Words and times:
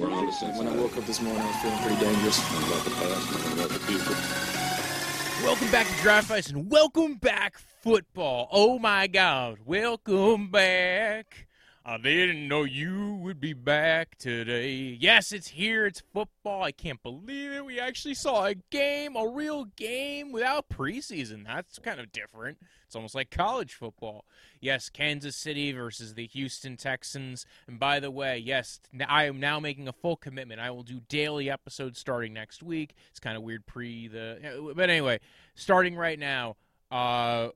We're 0.00 0.12
on 0.12 0.26
the 0.26 0.32
same 0.32 0.54
When 0.58 0.68
I 0.68 0.76
woke 0.76 0.94
up 0.98 1.06
this 1.06 1.22
morning, 1.22 1.40
I 1.40 1.46
was 1.46 1.56
feeling 1.56 1.78
pretty 1.78 2.04
dangerous. 2.04 2.38
Nothing 2.38 2.68
about 2.68 2.84
the 2.84 2.90
past, 2.90 3.32
nothing 3.32 3.52
about 3.58 3.68
the 3.70 3.78
future. 3.78 5.46
Welcome 5.46 5.70
back 5.70 5.86
to 5.86 6.02
Draft 6.02 6.28
Vice 6.28 6.50
and 6.50 6.70
welcome 6.70 7.14
back 7.14 7.56
football. 7.82 8.48
Oh 8.52 8.78
my 8.78 9.06
God, 9.06 9.58
welcome 9.64 10.50
back. 10.50 11.45
I 11.88 11.98
didn't 11.98 12.48
know 12.48 12.64
you 12.64 13.14
would 13.14 13.38
be 13.38 13.52
back 13.52 14.18
today. 14.18 14.72
Yes, 14.72 15.30
it's 15.30 15.46
here. 15.46 15.86
It's 15.86 16.02
football. 16.12 16.64
I 16.64 16.72
can't 16.72 17.00
believe 17.00 17.52
it. 17.52 17.64
We 17.64 17.78
actually 17.78 18.14
saw 18.14 18.44
a 18.44 18.56
game, 18.56 19.14
a 19.14 19.28
real 19.28 19.66
game 19.76 20.32
without 20.32 20.68
preseason. 20.68 21.46
That's 21.46 21.78
kind 21.78 22.00
of 22.00 22.10
different. 22.10 22.58
It's 22.86 22.96
almost 22.96 23.14
like 23.14 23.30
college 23.30 23.74
football. 23.74 24.24
Yes, 24.60 24.88
Kansas 24.88 25.36
City 25.36 25.70
versus 25.70 26.14
the 26.14 26.26
Houston 26.26 26.76
Texans. 26.76 27.46
And 27.68 27.78
by 27.78 28.00
the 28.00 28.10
way, 28.10 28.36
yes, 28.36 28.80
I 29.08 29.26
am 29.26 29.38
now 29.38 29.60
making 29.60 29.86
a 29.86 29.92
full 29.92 30.16
commitment. 30.16 30.60
I 30.60 30.72
will 30.72 30.82
do 30.82 30.98
daily 31.08 31.48
episodes 31.48 32.00
starting 32.00 32.32
next 32.32 32.64
week. 32.64 32.96
It's 33.10 33.20
kind 33.20 33.36
of 33.36 33.44
weird 33.44 33.64
pre 33.64 34.08
the. 34.08 34.72
But 34.74 34.90
anyway, 34.90 35.20
starting 35.54 35.94
right 35.94 36.18
now. 36.18 36.56
Uh, 36.90 37.50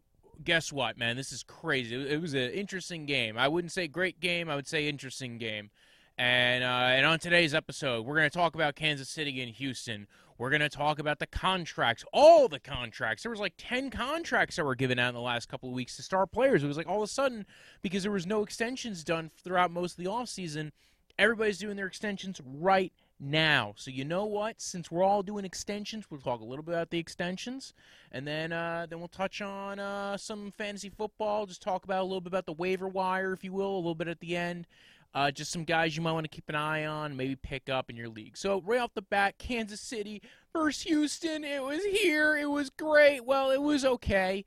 guess 0.45 0.73
what, 0.73 0.99
man? 0.99 1.17
This 1.17 1.33
is 1.33 1.43
crazy. 1.43 1.95
It, 1.95 2.21
was 2.21 2.35
an 2.35 2.51
interesting 2.51 3.07
game. 3.07 3.37
I 3.37 3.49
wouldn't 3.49 3.73
say 3.73 3.89
great 3.89 4.21
game. 4.21 4.49
I 4.49 4.57
would 4.57 4.67
say 4.67 4.89
interesting 4.89 5.39
game. 5.39 5.71
And 6.19 6.63
uh, 6.63 6.67
and 6.67 7.07
on 7.07 7.19
today's 7.19 7.55
episode, 7.55 8.05
we're 8.05 8.17
going 8.17 8.29
to 8.29 8.37
talk 8.37 8.55
about 8.55 8.75
Kansas 8.75 9.09
City 9.09 9.41
and 9.41 9.51
Houston. 9.53 10.07
We're 10.37 10.51
going 10.51 10.61
to 10.61 10.69
talk 10.71 10.99
about 10.99 11.19
the 11.19 11.27
contracts, 11.27 12.05
all 12.13 12.49
the 12.49 12.61
contracts. 12.61 13.23
There 13.23 13.31
was 13.31 13.41
like 13.41 13.55
10 13.59 13.91
contracts 13.91 14.57
that 14.57 14.65
were 14.65 14.75
given 14.75 14.99
out 14.99 15.11
in 15.11 15.15
the 15.15 15.21
last 15.21 15.49
couple 15.49 15.69
of 15.69 15.75
weeks 15.75 15.97
to 15.97 16.03
star 16.03 16.27
players. 16.27 16.65
It 16.65 16.67
was 16.67 16.79
like 16.79 16.89
all 16.89 17.03
of 17.03 17.09
a 17.09 17.13
sudden, 17.13 17.45
because 17.83 18.03
there 18.03 18.13
was 18.13 18.27
no 18.27 18.43
extensions 18.43 19.05
done 19.05 19.31
throughout 19.45 19.71
most 19.71 19.99
of 19.99 20.05
the 20.05 20.11
offseason, 20.11 20.71
everybody's 21.19 21.59
doing 21.59 21.77
their 21.77 21.87
extensions 21.87 22.41
right 22.45 22.93
now. 23.21 23.75
So 23.77 23.91
you 23.91 24.05
know 24.05 24.25
what? 24.25 24.61
Since 24.61 24.91
we're 24.91 25.03
all 25.03 25.23
doing 25.23 25.45
extensions, 25.45 26.07
we'll 26.11 26.21
talk 26.21 26.41
a 26.41 26.45
little 26.45 26.65
bit 26.65 26.75
about 26.75 26.91
the 26.91 26.99
extensions, 26.99 27.75
and 28.11 28.27
then 28.27 28.53
uh, 28.53 28.87
then 28.89 28.99
we'll 28.99 29.09
touch 29.09 29.43
on 29.43 29.79
uh, 29.79 30.17
some 30.17 30.53
fantasy 30.57 30.91
football. 30.91 31.47
Just 31.47 31.63
talk 31.63 31.85
about 31.85 32.01
a 32.01 32.05
little 32.05 32.21
bit 32.21 32.29
about 32.29 32.47
the 32.47 32.53
waiver 32.53 32.89
wire, 32.89 33.33
if 33.33 33.45
you 33.45 33.53
will, 33.53 33.75
a 33.75 33.77
little 33.77 33.95
bit 33.95 34.09
at 34.09 34.21
the 34.21 34.37
end. 34.37 34.67
Uh, 35.13 35.31
just 35.31 35.51
some 35.51 35.65
guys 35.65 35.97
you 35.97 36.03
might 36.03 36.13
want 36.13 36.25
to 36.25 36.29
keep 36.29 36.49
an 36.49 36.55
eye 36.55 36.87
on, 36.87 37.17
maybe 37.17 37.35
pick 37.35 37.69
up 37.69 37.91
in 37.91 37.97
your 37.97 38.09
league. 38.09 38.37
So 38.37 38.63
right 38.65 38.81
off 38.81 38.95
the 38.95 39.03
bat, 39.03 39.39
Kansas 39.39 39.81
City 39.81 40.23
versus 40.53 40.83
Houston. 40.83 41.43
It 41.43 41.63
was 41.63 41.85
here. 41.85 42.37
It 42.37 42.49
was 42.49 42.71
great. 42.71 43.25
Well, 43.25 43.51
it 43.51 43.61
was 43.61 43.85
okay 43.85 44.45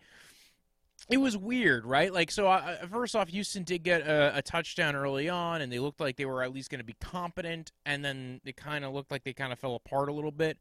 it 1.09 1.17
was 1.17 1.37
weird, 1.37 1.85
right? 1.85 2.13
Like, 2.13 2.31
so 2.31 2.47
uh, 2.47 2.85
first 2.87 3.15
off, 3.15 3.29
Houston 3.29 3.63
did 3.63 3.83
get 3.83 4.01
a, 4.01 4.37
a, 4.37 4.41
touchdown 4.41 4.95
early 4.95 5.27
on, 5.27 5.61
and 5.61 5.71
they 5.71 5.79
looked 5.79 5.99
like 5.99 6.15
they 6.15 6.25
were 6.25 6.43
at 6.43 6.53
least 6.53 6.69
going 6.69 6.79
to 6.79 6.85
be 6.85 6.95
competent, 6.99 7.71
and 7.85 8.03
then 8.03 8.39
it 8.45 8.55
kind 8.55 8.85
of 8.85 8.93
looked 8.93 9.11
like 9.11 9.23
they 9.23 9.33
kind 9.33 9.51
of 9.51 9.59
fell 9.59 9.75
apart 9.75 10.09
a 10.09 10.13
little 10.13 10.31
bit. 10.31 10.57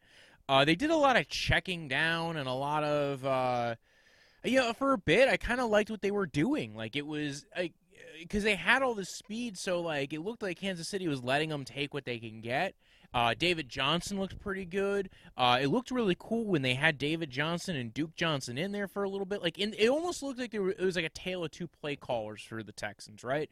Uh, 0.49 0.65
they 0.65 0.75
did 0.75 0.91
a 0.91 0.97
lot 0.97 1.17
of 1.17 1.29
checking 1.29 1.87
down 1.87 2.37
and 2.37 2.49
a 2.49 2.53
lot 2.53 2.83
of, 2.83 3.25
uh, 3.25 3.75
you 4.45 4.59
know, 4.59 4.73
for 4.73 4.93
a 4.93 4.99
bit, 4.99 5.29
I 5.29 5.37
kind 5.37 5.61
of 5.61 5.71
liked 5.71 5.91
what 5.91 6.03
they 6.03 6.11
were 6.11 6.27
doing. 6.27 6.75
Like, 6.75 6.97
it 6.97 7.07
was 7.07 7.47
because 8.19 8.43
they 8.43 8.57
had 8.57 8.83
all 8.83 8.95
this 8.95 9.11
speed, 9.11 9.57
so 9.57 9.81
like 9.81 10.13
it 10.13 10.21
looked 10.21 10.43
like 10.43 10.59
Kansas 10.59 10.89
City 10.89 11.09
was 11.09 11.23
letting 11.23 11.49
them 11.49 11.65
take 11.65 11.95
what 11.95 12.05
they 12.05 12.19
can 12.19 12.41
get. 12.41 12.75
Uh, 13.15 13.35
David 13.39 13.69
Johnson 13.69 14.19
looked 14.19 14.41
pretty 14.41 14.65
good. 14.65 15.11
Uh, 15.37 15.59
it 15.61 15.67
looked 15.69 15.91
really 15.91 16.17
cool 16.19 16.47
when 16.47 16.63
they 16.63 16.75
had 16.75 16.99
David 16.99 17.31
Johnson 17.31 17.77
and 17.77 17.93
Duke 17.93 18.15
Johnson 18.15 18.57
in 18.57 18.73
there 18.73 18.89
for 18.89 19.03
a 19.03 19.09
little 19.09 19.27
bit. 19.27 19.43
Like 19.43 19.59
in, 19.59 19.75
it 19.75 19.89
almost 19.89 20.23
looked 20.23 20.39
like 20.39 20.53
were, 20.55 20.71
it 20.71 20.81
was 20.81 20.97
like 20.97 21.05
a 21.05 21.11
tale 21.11 21.45
of 21.45 21.51
two 21.51 21.67
play 21.67 21.97
callers 21.97 22.43
for 22.43 22.63
the 22.63 22.73
Texans, 22.73 23.23
right? 23.23 23.51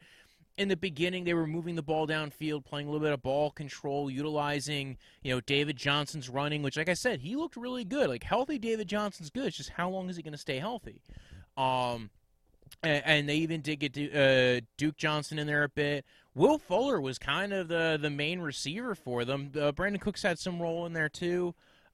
in 0.57 0.67
the 0.67 0.75
beginning 0.75 1.23
they 1.23 1.33
were 1.33 1.47
moving 1.47 1.75
the 1.75 1.81
ball 1.81 2.07
downfield 2.07 2.65
playing 2.65 2.87
a 2.87 2.91
little 2.91 3.05
bit 3.05 3.13
of 3.13 3.21
ball 3.21 3.51
control 3.51 4.11
utilizing 4.11 4.97
you 5.23 5.33
know 5.33 5.39
david 5.41 5.75
johnson's 5.75 6.29
running 6.29 6.61
which 6.61 6.77
like 6.77 6.89
i 6.89 6.93
said 6.93 7.19
he 7.21 7.35
looked 7.35 7.55
really 7.55 7.85
good 7.85 8.09
like 8.09 8.23
healthy 8.23 8.57
david 8.57 8.87
johnson's 8.87 9.29
good 9.29 9.45
it's 9.45 9.57
just 9.57 9.69
how 9.69 9.89
long 9.89 10.09
is 10.09 10.17
he 10.17 10.23
going 10.23 10.33
to 10.33 10.37
stay 10.37 10.59
healthy 10.59 11.01
um 11.57 12.09
and, 12.83 13.03
and 13.05 13.29
they 13.29 13.37
even 13.37 13.61
did 13.61 13.77
get 13.77 13.97
uh, 13.97 14.61
duke 14.77 14.97
johnson 14.97 15.39
in 15.39 15.47
there 15.47 15.63
a 15.63 15.69
bit 15.69 16.05
Will 16.33 16.57
Fuller 16.57 17.01
was 17.01 17.19
kind 17.19 17.51
of 17.51 17.67
the 17.67 17.97
the 18.01 18.09
main 18.09 18.39
receiver 18.39 18.95
for 18.95 19.25
them. 19.25 19.51
Uh, 19.55 19.71
Brandin 19.71 19.99
Cooks 19.99 20.23
had 20.23 20.39
some 20.39 20.61
role 20.61 20.85
in 20.85 20.93
there 20.93 21.09
too, 21.09 21.53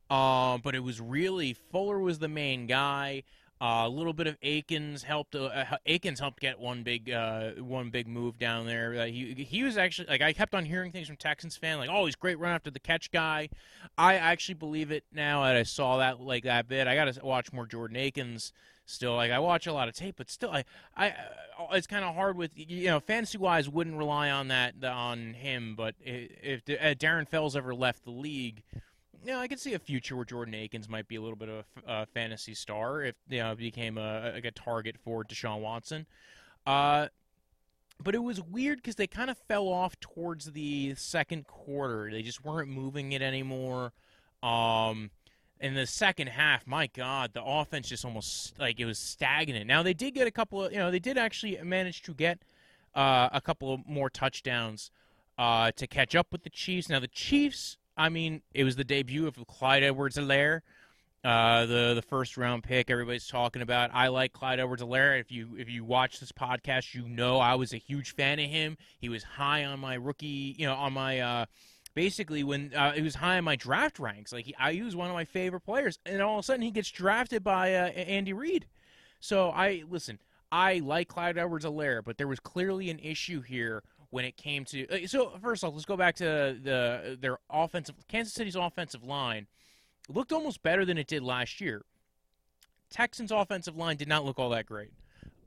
uh, 0.10 0.58
but 0.60 0.76
it 0.76 0.84
was 0.84 1.02
really 1.02 1.54
Fuller 1.54 2.00
was 2.00 2.20
the 2.20 2.28
main 2.28 2.68
guy. 2.68 3.24
Uh, 3.60 3.86
a 3.86 3.90
little 3.90 4.14
bit 4.14 4.28
of 4.28 4.38
Akins 4.44 5.02
helped. 5.02 5.34
Uh, 5.34 5.66
Akins 5.88 6.20
helped 6.20 6.40
get 6.40 6.60
one 6.60 6.84
big 6.84 7.10
uh, 7.10 7.52
one 7.54 7.90
big 7.90 8.08
move 8.08 8.38
down 8.38 8.68
there. 8.68 8.94
Uh, 9.02 9.06
he 9.06 9.34
he 9.34 9.64
was 9.64 9.78
actually 9.78 10.08
like 10.08 10.22
I 10.22 10.32
kept 10.34 10.54
on 10.54 10.64
hearing 10.66 10.92
things 10.92 11.08
from 11.08 11.18
Texans 11.18 11.58
fan 11.58 11.80
like, 11.80 11.90
oh, 11.92 12.06
he's 12.06 12.16
great 12.16 12.38
run 12.38 12.52
after 12.52 12.70
the 12.70 12.80
catch 12.80 13.10
guy. 13.10 13.50
I 13.98 14.16
actually 14.16 14.56
believe 14.56 14.92
it 14.92 15.06
now 15.12 15.44
that 15.46 15.56
I 15.56 15.64
saw 15.64 15.98
that 15.98 16.22
like 16.22 16.44
that 16.44 16.68
bit. 16.68 16.88
I 16.88 16.94
got 16.94 17.12
to 17.12 17.26
watch 17.26 17.52
more 17.52 17.66
Jordan 17.66 17.98
Akins 17.98 18.54
still 18.88 19.16
like 19.16 19.32
I 19.32 19.38
watch 19.38 19.68
a 19.68 19.74
lot 19.74 19.88
of 19.88 19.94
tape, 19.94 20.16
but 20.18 20.32
still 20.32 20.50
I 20.50 20.66
I 20.96 21.10
uh, 21.10 21.68
it's 21.74 21.86
kind 21.86 22.04
of 22.04 22.16
hard 22.16 22.36
with 22.36 22.52
you 22.56 22.88
know 22.88 23.00
fantasy 23.00 23.38
wise 23.38 23.70
wouldn't 23.70 23.98
rely 23.98 24.32
on 24.32 24.48
that 24.48 24.84
on 24.84 25.34
him, 25.34 25.76
but 25.76 25.94
if, 26.00 26.62
if 26.68 26.82
uh, 26.82 26.96
Darren 26.96 27.28
Fells 27.28 27.56
ever 27.56 27.76
left 27.76 28.04
the 28.04 28.12
league. 28.12 28.64
You 29.26 29.34
know, 29.34 29.40
I 29.40 29.48
could 29.48 29.60
see 29.60 29.74
a 29.74 29.80
future 29.80 30.16
where 30.16 30.24
Jordan 30.24 30.54
Akins 30.54 30.88
might 30.88 31.08
be 31.08 31.16
a 31.16 31.22
little 31.22 31.36
bit 31.36 31.50
of 31.50 31.66
a, 31.86 32.06
fantasy 32.06 32.54
star 32.54 33.02
if 33.02 33.16
you 33.28 33.40
know 33.40 33.56
became 33.56 33.98
a, 33.98 34.34
a, 34.36 34.48
a 34.48 34.52
target 34.52 34.96
for 35.04 35.24
Deshaun 35.24 35.60
Watson. 35.60 36.06
Uh, 36.66 37.08
but 38.02 38.16
it 38.16 38.24
was 38.24 38.42
weird 38.42 38.78
because 38.78 38.96
they 38.96 39.08
kind 39.08 39.30
of 39.30 39.38
fell 39.48 39.68
off 39.68 40.00
towards 40.00 40.52
the 40.52 40.94
second 40.96 41.48
quarter. 41.48 42.10
They 42.12 42.22
just 42.22 42.46
weren't 42.46 42.70
moving 42.70 43.12
it 43.12 43.22
anymore. 43.22 43.92
Um, 44.44 45.10
in 45.60 45.74
the 45.74 45.88
second 45.88 46.28
half, 46.28 46.68
my 46.68 46.88
God, 46.88 47.32
the 47.34 47.44
offense 47.44 47.90
just 47.90 48.06
almost 48.06 48.58
like 48.60 48.80
it 48.80 48.86
was 48.86 49.00
stagnant. 49.00 49.68
Now 49.68 49.84
they 49.84 49.94
did 49.94 50.14
get 50.14 50.28
a 50.28 50.32
couple 50.32 50.64
of, 50.64 50.72
you 50.72 50.78
know, 50.78 50.92
they 50.92 51.00
did 51.00 51.18
actually 51.18 51.58
manage 51.64 52.04
to 52.04 52.14
get 52.14 52.40
uh, 52.96 53.30
a 53.32 53.42
couple 53.42 53.74
of 53.74 53.88
more 53.88 54.10
touchdowns 54.10 54.92
uh, 55.38 55.72
to 55.72 55.88
catch 55.88 56.16
up 56.16 56.28
with 56.32 56.44
the 56.44 56.50
Chiefs. 56.50 56.90
Now 56.90 57.00
the 57.00 57.08
Chiefs, 57.08 57.78
I 57.96 58.10
mean, 58.10 58.42
it 58.54 58.64
was 58.64 58.76
the 58.76 58.84
debut 58.84 59.28
of 59.28 59.36
Clyde 59.48 59.84
Edwards-Helaire, 59.84 60.62
uh, 61.24 61.66
the 61.66 61.94
the 61.96 62.02
first 62.02 62.38
round 62.38 62.64
pick. 62.64 62.90
Everybody's 62.90 63.28
talking 63.28 63.62
about. 63.62 63.90
I 63.94 64.08
like 64.08 64.34
Clyde 64.34 64.60
Edwards-Helaire. 64.60 65.20
If 65.20 65.32
you 65.32 65.56
if 65.58 65.70
you 65.70 65.84
watch 65.84 66.20
this 66.20 66.32
podcast, 66.32 66.94
you 66.94 67.08
know 67.08 67.40
I 67.40 67.56
was 67.56 67.74
a 67.74 67.78
huge 67.78 68.14
fan 68.14 68.40
of 68.40 68.50
him. 68.50 68.78
He 69.00 69.10
was 69.10 69.24
high 69.24 69.66
on 69.66 69.80
my 69.80 69.96
rookie, 69.96 70.56
you 70.58 70.68
know, 70.68 70.76
on 70.76 70.94
my 70.94 71.20
uh, 71.20 71.46
basically 71.98 72.44
when 72.44 72.72
uh, 72.76 72.92
he 72.92 73.02
was 73.02 73.16
high 73.16 73.40
in 73.40 73.44
my 73.44 73.56
draft 73.56 73.98
ranks. 73.98 74.32
Like 74.32 74.46
he, 74.46 74.56
I, 74.60 74.80
was 74.84 74.96
one 74.96 75.10
of 75.10 75.16
my 75.16 75.26
favorite 75.26 75.62
players, 75.62 75.98
and 76.06 76.22
all 76.22 76.36
of 76.36 76.40
a 76.42 76.44
sudden 76.44 76.62
he 76.62 76.70
gets 76.70 76.92
drafted 76.92 77.44
by 77.44 77.74
uh, 77.74 77.88
Andy 77.88 78.34
Reid. 78.34 78.68
So 79.20 79.50
I 79.50 79.84
listen. 79.90 80.20
I 80.52 80.78
like 80.86 81.08
Clyde 81.08 81.40
Edwards-Helaire, 81.40 82.04
but 82.06 82.20
there 82.20 82.28
was 82.28 82.40
clearly 82.40 82.92
an 82.92 83.00
issue 83.00 83.42
here 83.42 83.82
when 84.12 84.26
it 84.26 84.38
came 84.38 84.64
to. 84.66 84.88
Uh, 84.88 85.08
so 85.08 85.32
first 85.42 85.64
off, 85.64 85.74
let's 85.74 85.86
go 85.86 85.98
back 85.98 86.14
to 86.18 86.56
the 86.62 87.18
their 87.20 87.40
offensive 87.50 87.96
Kansas 88.08 88.36
City's 88.36 88.56
offensive 88.56 89.04
line 89.04 89.48
looked 90.08 90.32
almost 90.32 90.62
better 90.62 90.86
than 90.86 91.00
it 91.00 91.08
did 91.08 91.24
last 91.24 91.60
year. 91.60 91.82
Texans' 92.92 93.32
offensive 93.32 93.76
line 93.76 93.98
did 93.98 94.08
not 94.08 94.24
look 94.24 94.38
all 94.38 94.52
that 94.52 94.68
great. 94.68 94.94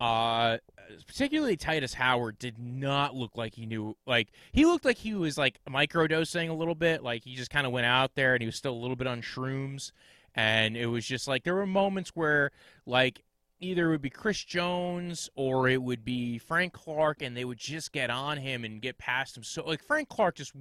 Uh, 0.00 0.58
particularly 1.06 1.56
Tytus 1.56 1.94
Howard 1.94 2.38
did 2.38 2.58
not 2.58 3.14
look 3.14 3.36
like 3.36 3.54
he 3.54 3.66
knew. 3.66 3.96
Like 4.06 4.28
he 4.52 4.64
looked 4.64 4.84
like 4.84 4.98
he 4.98 5.14
was 5.14 5.36
like 5.36 5.60
microdosing 5.68 6.48
a 6.48 6.54
little 6.54 6.74
bit. 6.74 7.02
Like 7.02 7.24
he 7.24 7.34
just 7.34 7.50
kind 7.50 7.66
of 7.66 7.72
went 7.72 7.86
out 7.86 8.14
there 8.14 8.34
and 8.34 8.42
he 8.42 8.46
was 8.46 8.56
still 8.56 8.72
a 8.72 8.80
little 8.80 8.96
bit 8.96 9.06
on 9.06 9.20
shrooms. 9.22 9.92
And 10.34 10.76
it 10.76 10.86
was 10.86 11.04
just 11.04 11.28
like 11.28 11.44
there 11.44 11.54
were 11.54 11.66
moments 11.66 12.10
where 12.14 12.50
like 12.86 13.22
either 13.60 13.88
it 13.88 13.90
would 13.90 14.02
be 14.02 14.10
Chris 14.10 14.42
Jones 14.42 15.28
or 15.34 15.68
it 15.68 15.82
would 15.82 16.04
be 16.04 16.38
Frank 16.38 16.72
Clark, 16.72 17.22
and 17.22 17.36
they 17.36 17.44
would 17.44 17.58
just 17.58 17.92
get 17.92 18.10
on 18.10 18.38
him 18.38 18.64
and 18.64 18.80
get 18.80 18.98
past 18.98 19.36
him. 19.36 19.44
So 19.44 19.64
like 19.64 19.82
Frank 19.82 20.08
Clark 20.08 20.36
just 20.36 20.52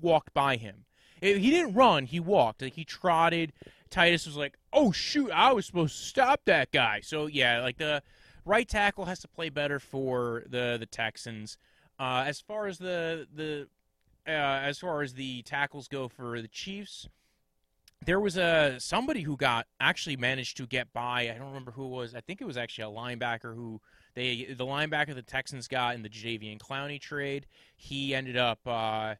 walked 0.00 0.34
by 0.34 0.56
him. 0.56 0.84
He 1.20 1.50
didn't 1.50 1.74
run; 1.74 2.06
he 2.06 2.20
walked. 2.20 2.62
Like 2.62 2.74
he 2.74 2.84
trotted. 2.84 3.52
Tytus 3.90 4.26
was 4.26 4.36
like, 4.36 4.56
"Oh 4.72 4.92
shoot, 4.92 5.30
I 5.32 5.52
was 5.52 5.66
supposed 5.66 5.98
to 5.98 6.04
stop 6.04 6.42
that 6.44 6.70
guy." 6.70 7.00
So 7.00 7.26
yeah, 7.26 7.60
like 7.60 7.78
the 7.78 8.02
right 8.48 8.68
tackle 8.68 9.04
has 9.04 9.20
to 9.20 9.28
play 9.28 9.50
better 9.50 9.78
for 9.78 10.42
the 10.48 10.76
the 10.80 10.86
Texans. 10.86 11.58
Uh, 11.98 12.24
as 12.26 12.40
far 12.40 12.66
as 12.66 12.78
the 12.78 13.26
the 13.34 13.68
uh, 14.26 14.30
as 14.30 14.78
far 14.78 15.02
as 15.02 15.14
the 15.14 15.42
tackles 15.42 15.88
go 15.88 16.08
for 16.08 16.40
the 16.40 16.48
Chiefs, 16.48 17.08
there 18.04 18.20
was 18.20 18.36
a 18.36 18.76
somebody 18.78 19.22
who 19.22 19.36
got 19.36 19.66
actually 19.80 20.16
managed 20.16 20.56
to 20.56 20.66
get 20.66 20.92
by. 20.92 21.30
I 21.30 21.38
don't 21.38 21.48
remember 21.48 21.72
who 21.72 21.84
it 21.84 21.90
was. 21.90 22.14
I 22.14 22.20
think 22.20 22.40
it 22.40 22.46
was 22.46 22.56
actually 22.56 22.84
a 22.84 22.96
linebacker 22.96 23.54
who 23.54 23.80
they 24.14 24.54
the 24.56 24.66
linebacker 24.66 25.14
the 25.14 25.22
Texans 25.22 25.68
got 25.68 25.94
in 25.94 26.02
the 26.02 26.08
Jadeveon 26.08 26.58
Clowney 26.58 27.00
trade. 27.00 27.46
He 27.76 28.14
ended 28.14 28.36
up. 28.36 28.60
Uh, 28.66 29.14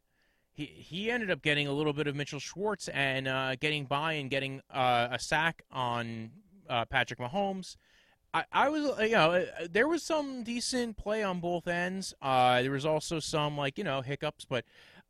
he, 0.51 0.65
he 0.65 1.09
ended 1.09 1.31
up 1.31 1.41
getting 1.41 1.67
a 1.67 1.71
little 1.71 1.93
bit 1.93 2.07
of 2.07 2.17
Mitchell 2.17 2.39
Schwartz 2.39 2.89
and 2.89 3.29
uh, 3.29 3.55
getting 3.55 3.85
by 3.85 4.13
and 4.13 4.29
getting 4.29 4.59
uh, 4.69 5.07
a 5.11 5.17
sack 5.17 5.61
on 5.71 6.31
uh, 6.69 6.83
Patrick 6.83 7.17
Mahomes. 7.17 7.77
I, 8.33 8.43
I 8.51 8.69
was, 8.69 8.85
uh, 8.85 9.01
you 9.03 9.11
know, 9.11 9.31
uh, 9.31 9.67
there 9.69 9.87
was 9.87 10.03
some 10.03 10.43
decent 10.43 10.97
play 10.97 11.23
on 11.23 11.39
both 11.39 11.67
ends. 11.67 12.13
Uh, 12.21 12.61
there 12.61 12.71
was 12.71 12.85
also 12.85 13.19
some 13.19 13.57
like 13.57 13.77
you 13.77 13.83
know 13.83 14.01
hiccups, 14.01 14.45
but 14.45 14.65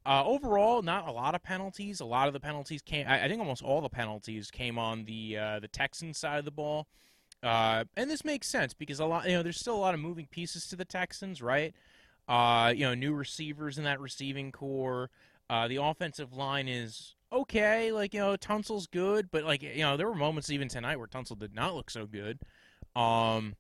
Uh, 0.06 0.24
overall, 0.26 0.82
not 0.82 1.08
a 1.08 1.12
lot 1.12 1.36
of 1.36 1.44
penalties. 1.44 2.00
A 2.00 2.06
lot 2.06 2.28
of 2.28 2.34
the 2.34 2.40
penalties 2.40 2.82
came. 2.82 3.06
I, 3.08 3.26
I 3.26 3.28
think 3.28 3.40
almost 3.42 3.62
all 3.64 3.82
the 3.82 3.90
penalties 3.90 4.50
came 4.50 4.80
on 4.80 5.06
the 5.06 5.38
uh, 5.38 5.60
the 5.60 5.68
Texans 5.68 6.18
side 6.18 6.40
of 6.40 6.46
the 6.46 6.52
ball, 6.52 6.88
uh, 7.44 7.84
and 7.98 8.10
this 8.10 8.24
makes 8.26 8.48
sense 8.48 8.74
because 8.74 9.00
a 9.00 9.06
lot. 9.06 9.26
You 9.28 9.34
know, 9.38 9.44
there's 9.44 9.60
still 9.60 9.76
a 9.76 9.84
lot 9.86 9.94
of 9.94 10.00
moving 10.00 10.28
pieces 10.28 10.68
to 10.68 10.76
the 10.78 10.86
Texans, 10.86 11.42
right? 11.42 11.74
Uh, 12.28 12.74
you 12.76 12.86
know, 12.86 12.96
new 12.96 13.14
receivers 13.14 13.78
in 13.78 13.84
that 13.86 14.00
receiving 14.00 14.52
core. 14.52 15.10
Uh, 15.50 15.68
the 15.68 15.78
offensive 15.78 16.34
line 16.34 16.68
is 16.70 17.16
okay. 17.32 17.92
Like 17.92 18.14
you 18.14 18.22
know, 18.22 18.38
Tunsil's 18.38 18.88
good, 18.88 19.30
but 19.32 19.44
like 19.44 19.62
you 19.64 19.80
know, 19.84 19.98
there 19.98 20.08
were 20.08 20.16
moments 20.16 20.50
even 20.50 20.70
tonight 20.70 20.98
where 20.98 21.08
Tunsil 21.08 21.38
did 21.38 21.54
not 21.56 21.76
look 21.76 21.90
so 21.92 22.06
good. 22.08 22.40
Um, 23.00 23.56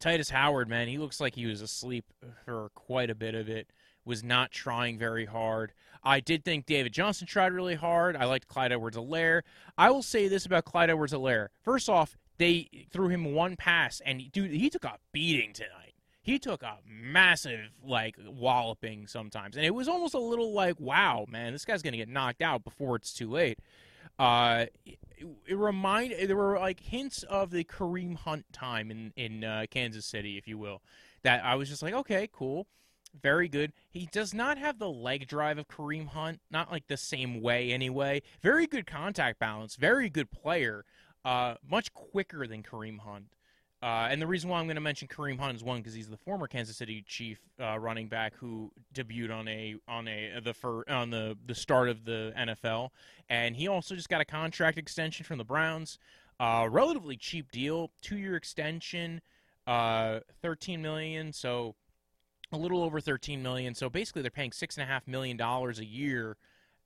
Tytus 0.00 0.30
Howard, 0.30 0.68
man, 0.68 0.88
he 0.88 0.98
looks 0.98 1.20
like 1.20 1.34
he 1.34 1.46
was 1.46 1.60
asleep 1.60 2.04
for 2.44 2.70
quite 2.74 3.10
a 3.10 3.14
bit 3.14 3.34
of 3.34 3.48
it. 3.48 3.70
Was 4.04 4.22
not 4.22 4.52
trying 4.52 4.98
very 4.98 5.24
hard. 5.24 5.72
I 6.04 6.20
did 6.20 6.44
think 6.44 6.64
David 6.64 6.92
Johnson 6.92 7.26
tried 7.26 7.52
really 7.52 7.74
hard. 7.74 8.14
I 8.14 8.24
liked 8.26 8.46
Clyde 8.46 8.70
Edwards-Helaire. 8.70 9.42
I 9.76 9.90
will 9.90 10.04
say 10.04 10.28
this 10.28 10.46
about 10.46 10.64
Clyde 10.64 10.90
Edwards-Helaire. 10.90 11.48
First 11.60 11.88
off, 11.88 12.16
they 12.38 12.86
threw 12.92 13.08
him 13.08 13.34
one 13.34 13.56
pass, 13.56 14.00
and 14.06 14.30
dude, 14.30 14.52
he 14.52 14.70
took 14.70 14.84
a 14.84 14.98
beating 15.10 15.52
tonight. 15.52 15.94
He 16.22 16.38
took 16.38 16.62
a 16.62 16.78
massive 16.88 17.70
like 17.84 18.16
walloping 18.24 19.08
sometimes, 19.08 19.56
and 19.56 19.66
it 19.66 19.74
was 19.74 19.88
almost 19.88 20.14
a 20.14 20.20
little 20.20 20.52
like, 20.52 20.78
wow, 20.78 21.26
man, 21.28 21.52
this 21.52 21.64
guy's 21.64 21.82
gonna 21.82 21.96
get 21.96 22.08
knocked 22.08 22.42
out 22.42 22.62
before 22.62 22.94
it's 22.94 23.12
too 23.12 23.28
late. 23.28 23.58
Uh, 24.18 24.66
it, 24.84 24.98
it 25.46 25.56
remind 25.56 26.14
there 26.28 26.36
were 26.36 26.58
like 26.58 26.80
hints 26.80 27.22
of 27.24 27.50
the 27.50 27.64
Kareem 27.64 28.16
Hunt 28.16 28.46
time 28.52 28.90
in 28.90 29.12
in 29.16 29.44
uh, 29.44 29.66
Kansas 29.70 30.06
City, 30.06 30.36
if 30.38 30.46
you 30.46 30.58
will. 30.58 30.82
That 31.22 31.44
I 31.44 31.54
was 31.54 31.68
just 31.68 31.82
like, 31.82 31.94
okay, 31.94 32.28
cool, 32.32 32.66
very 33.20 33.48
good. 33.48 33.72
He 33.90 34.08
does 34.12 34.32
not 34.34 34.58
have 34.58 34.78
the 34.78 34.90
leg 34.90 35.26
drive 35.26 35.58
of 35.58 35.68
Kareem 35.68 36.08
Hunt, 36.08 36.40
not 36.50 36.70
like 36.70 36.86
the 36.86 36.96
same 36.96 37.42
way 37.42 37.72
anyway. 37.72 38.22
Very 38.42 38.66
good 38.66 38.86
contact 38.86 39.38
balance, 39.38 39.76
very 39.76 40.08
good 40.08 40.30
player, 40.30 40.84
uh, 41.24 41.54
much 41.68 41.92
quicker 41.92 42.46
than 42.46 42.62
Kareem 42.62 43.00
Hunt. 43.00 43.26
Uh, 43.82 44.08
and 44.10 44.22
the 44.22 44.26
reason 44.26 44.48
why 44.48 44.58
I'm 44.58 44.66
going 44.66 44.76
to 44.76 44.80
mention 44.80 45.06
Kareem 45.06 45.38
Hunt 45.38 45.54
is 45.54 45.62
one 45.62 45.78
because 45.78 45.92
he's 45.92 46.08
the 46.08 46.16
former 46.16 46.46
Kansas 46.46 46.76
City 46.76 47.04
Chief 47.06 47.38
uh, 47.60 47.78
running 47.78 48.08
back 48.08 48.32
who 48.36 48.72
debuted 48.94 49.30
on 49.30 49.46
a 49.48 49.76
on 49.86 50.08
a 50.08 50.40
the 50.42 50.54
fir, 50.54 50.82
on 50.88 51.10
the 51.10 51.36
the 51.46 51.54
start 51.54 51.88
of 51.88 52.04
the 52.04 52.32
NFL, 52.38 52.90
and 53.28 53.54
he 53.54 53.68
also 53.68 53.94
just 53.94 54.08
got 54.08 54.22
a 54.22 54.24
contract 54.24 54.78
extension 54.78 55.24
from 55.24 55.36
the 55.36 55.44
Browns, 55.44 55.98
uh, 56.40 56.66
relatively 56.70 57.16
cheap 57.16 57.52
deal, 57.52 57.90
two 58.00 58.16
year 58.16 58.34
extension, 58.34 59.20
uh, 59.66 60.20
13 60.40 60.80
million, 60.80 61.32
so 61.32 61.74
a 62.52 62.56
little 62.56 62.82
over 62.82 63.00
13 63.00 63.42
million. 63.42 63.74
So 63.74 63.90
basically, 63.90 64.22
they're 64.22 64.30
paying 64.30 64.52
six 64.52 64.76
and 64.78 64.84
a 64.84 64.86
half 64.86 65.06
million 65.06 65.36
dollars 65.36 65.78
a 65.78 65.84
year 65.84 66.38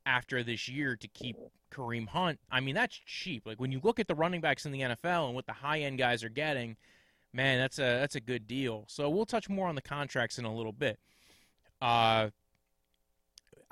after 0.07 0.43
this 0.43 0.69
year 0.69 0.97
to 0.97 1.09
keep 1.09 1.37
Kareem 1.73 2.09
Hunt. 2.09 2.39
I 2.51 2.61
mean, 2.61 2.75
that's 2.75 3.01
cheap. 3.07 3.47
Like 3.47 3.61
when 3.61 3.73
you 3.73 3.81
look 3.83 4.01
at 4.01 4.09
the 4.09 4.15
running 4.15 4.41
backs 4.41 4.67
in 4.67 4.73
the 4.73 4.81
NFL 4.81 5.27
and 5.27 5.35
what 5.35 5.47
the 5.47 5.53
high 5.53 5.81
end 5.81 5.99
guys 5.99 6.25
are 6.25 6.29
getting, 6.29 6.77
man, 7.33 7.59
that's 7.59 7.79
a 7.79 7.83
that's 7.83 8.17
a 8.17 8.21
good 8.21 8.47
deal. 8.47 8.85
So 8.89 9.09
we'll 9.09 9.27
touch 9.27 9.49
more 9.49 9.69
on 9.69 9.75
the 9.75 9.83
contracts 9.83 10.39
in 10.39 10.45
a 10.45 10.55
little 10.55 10.73
bit. 10.73 10.99
Uh 11.81 12.31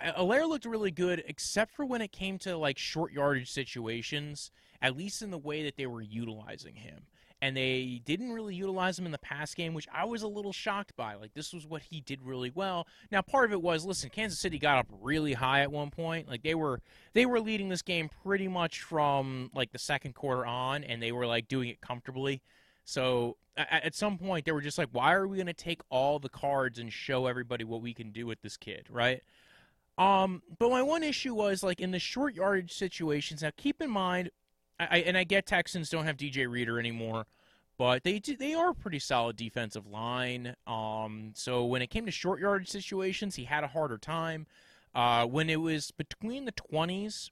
Helaire 0.01 0.49
looked 0.49 0.65
really 0.65 0.93
good, 0.93 1.25
except 1.27 1.75
for 1.75 1.85
when 1.85 2.01
it 2.01 2.13
came 2.13 2.39
to 2.39 2.57
like 2.57 2.79
short 2.79 3.13
yardage 3.13 3.51
situations, 3.51 4.53
at 4.81 4.97
least 4.97 5.23
in 5.23 5.33
the 5.33 5.39
way 5.39 5.65
that 5.65 5.77
they 5.77 5.87
were 5.87 6.01
utilizing 6.01 6.77
him 6.77 7.07
and 7.41 7.57
they 7.57 8.01
didn't 8.05 8.33
really 8.33 8.55
utilize 8.55 8.99
him 8.99 9.07
in 9.07 9.13
the 9.13 9.19
pass 9.19 9.55
game, 9.55 9.75
which 9.75 9.87
I 9.93 10.05
was 10.05 10.23
a 10.23 10.29
little 10.29 10.53
shocked 10.53 10.97
by. 10.97 11.15
Like 11.15 11.35
this 11.35 11.53
was 11.53 11.67
what 11.67 11.83
he 11.83 12.01
did 12.01 12.23
really 12.23 12.51
well. 12.51 12.87
Now, 13.11 13.23
part 13.23 13.45
of 13.47 13.53
it 13.53 13.63
was 13.63 13.85
listen, 13.85 14.11
Kansas 14.11 14.39
City 14.39 14.59
got 14.59 14.79
up 14.79 14.87
really 15.01 15.35
high 15.35 15.61
at 15.61 15.71
one 15.71 15.91
point. 15.91 16.29
Like 16.29 16.43
they 16.43 16.55
were 16.55 16.81
they 17.13 17.27
were 17.27 17.41
leading 17.41 17.69
this 17.69 17.83
game 17.83 18.11
pretty 18.25 18.49
much 18.49 18.83
from 18.83 19.51
like 19.55 19.73
the 19.73 19.79
second 19.79 20.15
quarter 20.15 20.45
on, 20.45 20.85
and 20.85 21.03
they 21.03 21.13
were 21.13 21.27
like 21.27 21.49
doing 21.49 21.69
it 21.69 21.81
comfortably. 21.81 22.43
So 22.85 23.37
at 23.59 23.95
some 23.95 24.19
point 24.19 24.45
they 24.45 24.53
were 24.53 24.61
just 24.61 24.79
like, 24.79 24.89
why 24.93 25.13
are 25.15 25.27
we 25.27 25.37
going 25.37 25.47
to 25.47 25.53
take 25.53 25.83
all 25.91 26.19
the 26.19 26.29
cards 26.29 26.79
and 26.79 26.93
show 26.93 27.27
everybody 27.27 27.65
what 27.65 27.83
we 27.83 27.93
can 27.93 28.13
do 28.13 28.25
with 28.25 28.41
this 28.41 28.57
kid, 28.57 28.87
right? 28.89 29.21
Um, 29.99 30.43
but 30.59 30.71
my 30.71 30.81
one 30.81 31.03
issue 31.03 31.35
was 31.35 31.63
like 31.63 31.81
in 31.81 31.91
the 31.91 31.99
short 31.99 32.35
yardage 32.35 32.73
situations. 32.73 33.43
Now, 33.43 33.51
keep 33.57 33.83
in 33.83 33.91
mind, 33.91 34.31
I, 34.81 34.99
and 34.99 35.17
I 35.17 35.25
get 35.25 35.47
Texans 35.47 35.91
don't 35.91 36.05
have 36.05 36.17
DJ 36.17 36.49
Reader 36.49 36.79
anymore, 36.79 37.27
but 37.77 38.05
they 38.05 38.19
do, 38.19 38.37
they 38.37 38.55
are 38.55 38.71
a 38.71 38.75
pretty 38.75 38.99
solid 38.99 39.37
defensive 39.37 39.87
line. 39.87 40.55
Um, 40.67 41.33
so 41.35 41.65
when 41.65 41.83
it 41.83 41.89
came 41.89 42.07
to 42.07 42.13
short 42.13 42.41
yardage 42.41 42.69
situations, 42.69 43.37
he 43.37 43.45
had 43.45 43.65
a 43.65 43.69
harder 43.69 43.99
time. 43.99 44.47
Uh, 44.95 45.27
when 45.27 45.51
it 45.51 45.61
was 45.61 45.91
between 45.91 46.45
the 46.45 46.53
twenties, 46.53 47.31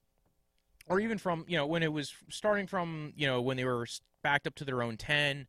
or 0.88 1.00
even 1.00 1.18
from 1.18 1.44
you 1.48 1.56
know 1.56 1.66
when 1.66 1.82
it 1.82 1.92
was 1.92 2.14
starting 2.28 2.66
from 2.66 3.12
you 3.16 3.26
know 3.26 3.40
when 3.40 3.56
they 3.56 3.64
were 3.64 3.86
backed 4.22 4.46
up 4.46 4.54
to 4.56 4.64
their 4.64 4.82
own 4.82 4.96
ten, 4.96 5.46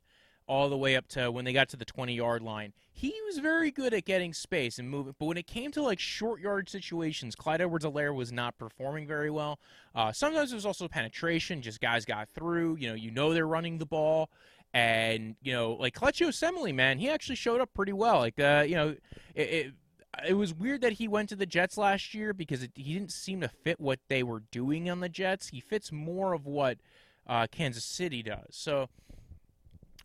all 0.47 0.69
the 0.69 0.77
way 0.77 0.95
up 0.95 1.07
to 1.09 1.29
when 1.31 1.45
they 1.45 1.53
got 1.53 1.69
to 1.69 1.77
the 1.77 1.85
20 1.85 2.13
yard 2.13 2.41
line. 2.41 2.73
He 2.91 3.13
was 3.25 3.37
very 3.37 3.69
good 3.69 3.93
at 3.93 4.05
getting 4.05 4.33
space 4.33 4.79
and 4.79 4.89
moving, 4.89 5.13
but 5.19 5.25
when 5.25 5.37
it 5.37 5.45
came 5.45 5.71
to 5.73 5.81
like 5.81 5.99
short 5.99 6.41
yard 6.41 6.69
situations, 6.69 7.35
Clyde 7.35 7.61
Edwards-Helaire 7.61 8.15
was 8.15 8.31
not 8.31 8.57
performing 8.57 9.05
very 9.05 9.29
well. 9.29 9.59
Uh, 9.93 10.11
sometimes 10.11 10.51
it 10.51 10.55
was 10.55 10.65
also 10.65 10.87
penetration, 10.87 11.61
just 11.61 11.79
guys 11.79 12.05
got 12.05 12.29
through. 12.29 12.77
You 12.77 12.89
know, 12.89 12.95
you 12.95 13.11
know 13.11 13.33
they're 13.33 13.47
running 13.47 13.77
the 13.77 13.85
ball. 13.85 14.29
And, 14.73 15.35
you 15.41 15.53
know, 15.53 15.73
like 15.73 15.95
Kelechi 15.95 16.27
Osemele, 16.27 16.73
man, 16.73 16.99
he 16.99 17.09
actually 17.09 17.35
showed 17.35 17.61
up 17.61 17.73
pretty 17.73 17.93
well. 17.93 18.19
Like, 18.19 18.39
uh, 18.39 18.65
you 18.67 18.75
know, 18.75 18.95
it, 19.33 19.41
it 19.41 19.73
it 20.27 20.33
was 20.33 20.53
weird 20.53 20.81
that 20.81 20.93
he 20.93 21.07
went 21.07 21.29
to 21.29 21.35
the 21.35 21.45
Jets 21.45 21.77
last 21.77 22.13
year 22.13 22.33
because 22.33 22.63
it, 22.63 22.71
he 22.73 22.93
didn't 22.93 23.11
seem 23.11 23.41
to 23.41 23.47
fit 23.47 23.79
what 23.79 23.99
they 24.07 24.23
were 24.23 24.41
doing 24.51 24.89
on 24.89 24.99
the 24.99 25.09
Jets. 25.09 25.49
He 25.49 25.59
fits 25.59 25.91
more 25.91 26.33
of 26.33 26.45
what 26.45 26.79
uh, 27.27 27.47
Kansas 27.51 27.83
City 27.83 28.23
does. 28.23 28.47
So 28.51 28.89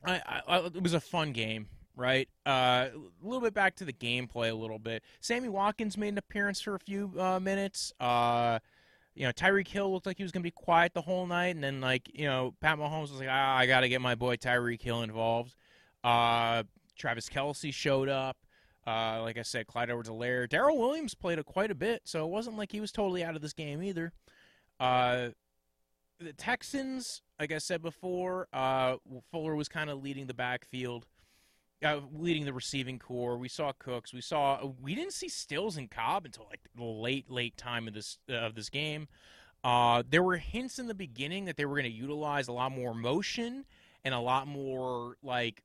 I, 0.04 0.42
I, 0.46 0.58
it 0.58 0.82
was 0.82 0.94
a 0.94 1.00
fun 1.00 1.32
game, 1.32 1.68
right? 1.96 2.28
Uh, 2.46 2.88
a 2.92 3.26
little 3.26 3.40
bit 3.40 3.54
back 3.54 3.76
to 3.76 3.84
the 3.84 3.92
gameplay 3.92 4.50
a 4.50 4.54
little 4.54 4.78
bit. 4.78 5.02
Sammy 5.20 5.48
Watkins 5.48 5.96
made 5.96 6.08
an 6.08 6.18
appearance 6.18 6.60
for 6.60 6.74
a 6.74 6.78
few 6.78 7.12
uh, 7.18 7.38
minutes. 7.40 7.92
Uh, 8.00 8.58
you 9.14 9.26
know, 9.26 9.32
Tyreek 9.32 9.68
Hill 9.68 9.92
looked 9.92 10.06
like 10.06 10.16
he 10.16 10.22
was 10.22 10.32
going 10.32 10.42
to 10.42 10.46
be 10.46 10.50
quiet 10.50 10.94
the 10.94 11.02
whole 11.02 11.26
night, 11.26 11.54
and 11.54 11.62
then 11.62 11.80
like 11.80 12.10
you 12.14 12.26
know, 12.26 12.54
Pat 12.60 12.78
Mahomes 12.78 13.10
was 13.10 13.20
like, 13.20 13.28
ah, 13.30 13.56
I 13.56 13.66
got 13.66 13.80
to 13.80 13.88
get 13.88 14.00
my 14.00 14.14
boy 14.14 14.36
Tyreek 14.36 14.82
Hill 14.82 15.02
involved. 15.02 15.54
Uh, 16.02 16.64
Travis 16.96 17.28
Kelce 17.28 17.72
showed 17.72 18.08
up. 18.08 18.36
Uh, 18.84 19.22
like 19.22 19.38
I 19.38 19.42
said, 19.42 19.68
Clyde 19.68 19.90
Edwards-Helaire. 19.90 20.48
Darrel 20.48 20.76
Williams 20.76 21.14
played 21.14 21.38
a, 21.38 21.44
quite 21.44 21.70
a 21.70 21.74
bit, 21.74 22.02
so 22.04 22.24
it 22.24 22.30
wasn't 22.30 22.58
like 22.58 22.72
he 22.72 22.80
was 22.80 22.90
totally 22.90 23.22
out 23.22 23.36
of 23.36 23.42
this 23.42 23.52
game 23.52 23.80
either. 23.80 24.12
The 26.22 26.32
Texans, 26.32 27.22
like 27.40 27.52
I 27.52 27.58
said 27.58 27.82
before, 27.82 28.48
uh, 28.52 28.96
Fuller 29.30 29.56
was 29.56 29.68
kind 29.68 29.90
of 29.90 30.02
leading 30.02 30.26
the 30.26 30.34
backfield, 30.34 31.06
uh, 31.84 32.00
leading 32.12 32.44
the 32.44 32.52
receiving 32.52 32.98
core. 32.98 33.36
We 33.36 33.48
saw 33.48 33.72
Cooks. 33.78 34.12
We 34.12 34.20
saw 34.20 34.72
we 34.80 34.94
didn't 34.94 35.12
see 35.12 35.28
Stills 35.28 35.76
and 35.76 35.90
Cobb 35.90 36.24
until 36.24 36.46
like 36.48 36.60
the 36.76 36.84
late 36.84 37.30
late 37.30 37.56
time 37.56 37.88
of 37.88 37.94
this 37.94 38.18
uh, 38.30 38.34
of 38.34 38.54
this 38.54 38.68
game. 38.68 39.08
Uh, 39.64 40.02
there 40.08 40.22
were 40.22 40.36
hints 40.36 40.78
in 40.78 40.86
the 40.86 40.94
beginning 40.94 41.44
that 41.44 41.56
they 41.56 41.64
were 41.64 41.76
going 41.76 41.90
to 41.90 41.96
utilize 41.96 42.48
a 42.48 42.52
lot 42.52 42.72
more 42.72 42.94
motion 42.94 43.64
and 44.04 44.14
a 44.14 44.18
lot 44.20 44.46
more 44.46 45.16
like 45.22 45.62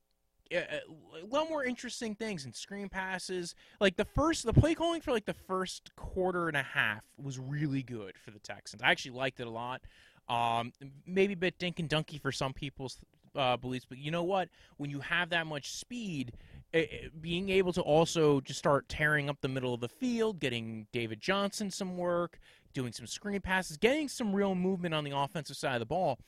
a 0.50 0.80
lot 1.28 1.48
more 1.48 1.64
interesting 1.64 2.14
things 2.14 2.44
and 2.44 2.54
screen 2.54 2.88
passes. 2.88 3.54
Like 3.80 3.96
the 3.96 4.04
first, 4.04 4.44
the 4.44 4.52
play 4.52 4.74
calling 4.74 5.00
for 5.00 5.12
like 5.12 5.26
the 5.26 5.34
first 5.34 5.94
quarter 5.96 6.48
and 6.48 6.56
a 6.56 6.62
half 6.62 7.04
was 7.16 7.38
really 7.38 7.82
good 7.82 8.16
for 8.16 8.30
the 8.30 8.38
Texans. 8.38 8.82
I 8.82 8.90
actually 8.90 9.12
liked 9.12 9.40
it 9.40 9.46
a 9.46 9.50
lot. 9.50 9.82
Um, 10.28 10.72
maybe 11.06 11.32
a 11.32 11.36
bit 11.36 11.58
dink 11.58 11.80
and 11.80 11.88
dunky 11.88 12.20
for 12.20 12.32
some 12.32 12.52
people's 12.52 12.98
uh, 13.34 13.56
beliefs, 13.56 13.86
but 13.88 13.98
you 13.98 14.10
know 14.10 14.24
what? 14.24 14.48
When 14.76 14.90
you 14.90 15.00
have 15.00 15.30
that 15.30 15.46
much 15.46 15.72
speed, 15.72 16.32
it, 16.72 16.92
it, 16.92 17.22
being 17.22 17.48
able 17.50 17.72
to 17.72 17.80
also 17.80 18.40
just 18.40 18.58
start 18.58 18.88
tearing 18.88 19.30
up 19.30 19.38
the 19.40 19.48
middle 19.48 19.72
of 19.72 19.80
the 19.80 19.88
field, 19.88 20.38
getting 20.38 20.86
David 20.92 21.20
Johnson 21.20 21.70
some 21.70 21.96
work, 21.96 22.38
doing 22.74 22.92
some 22.92 23.06
screen 23.06 23.40
passes, 23.40 23.76
getting 23.76 24.08
some 24.08 24.34
real 24.34 24.54
movement 24.54 24.94
on 24.94 25.04
the 25.04 25.16
offensive 25.16 25.56
side 25.56 25.74
of 25.74 25.80
the 25.80 25.86
ball 25.86 26.18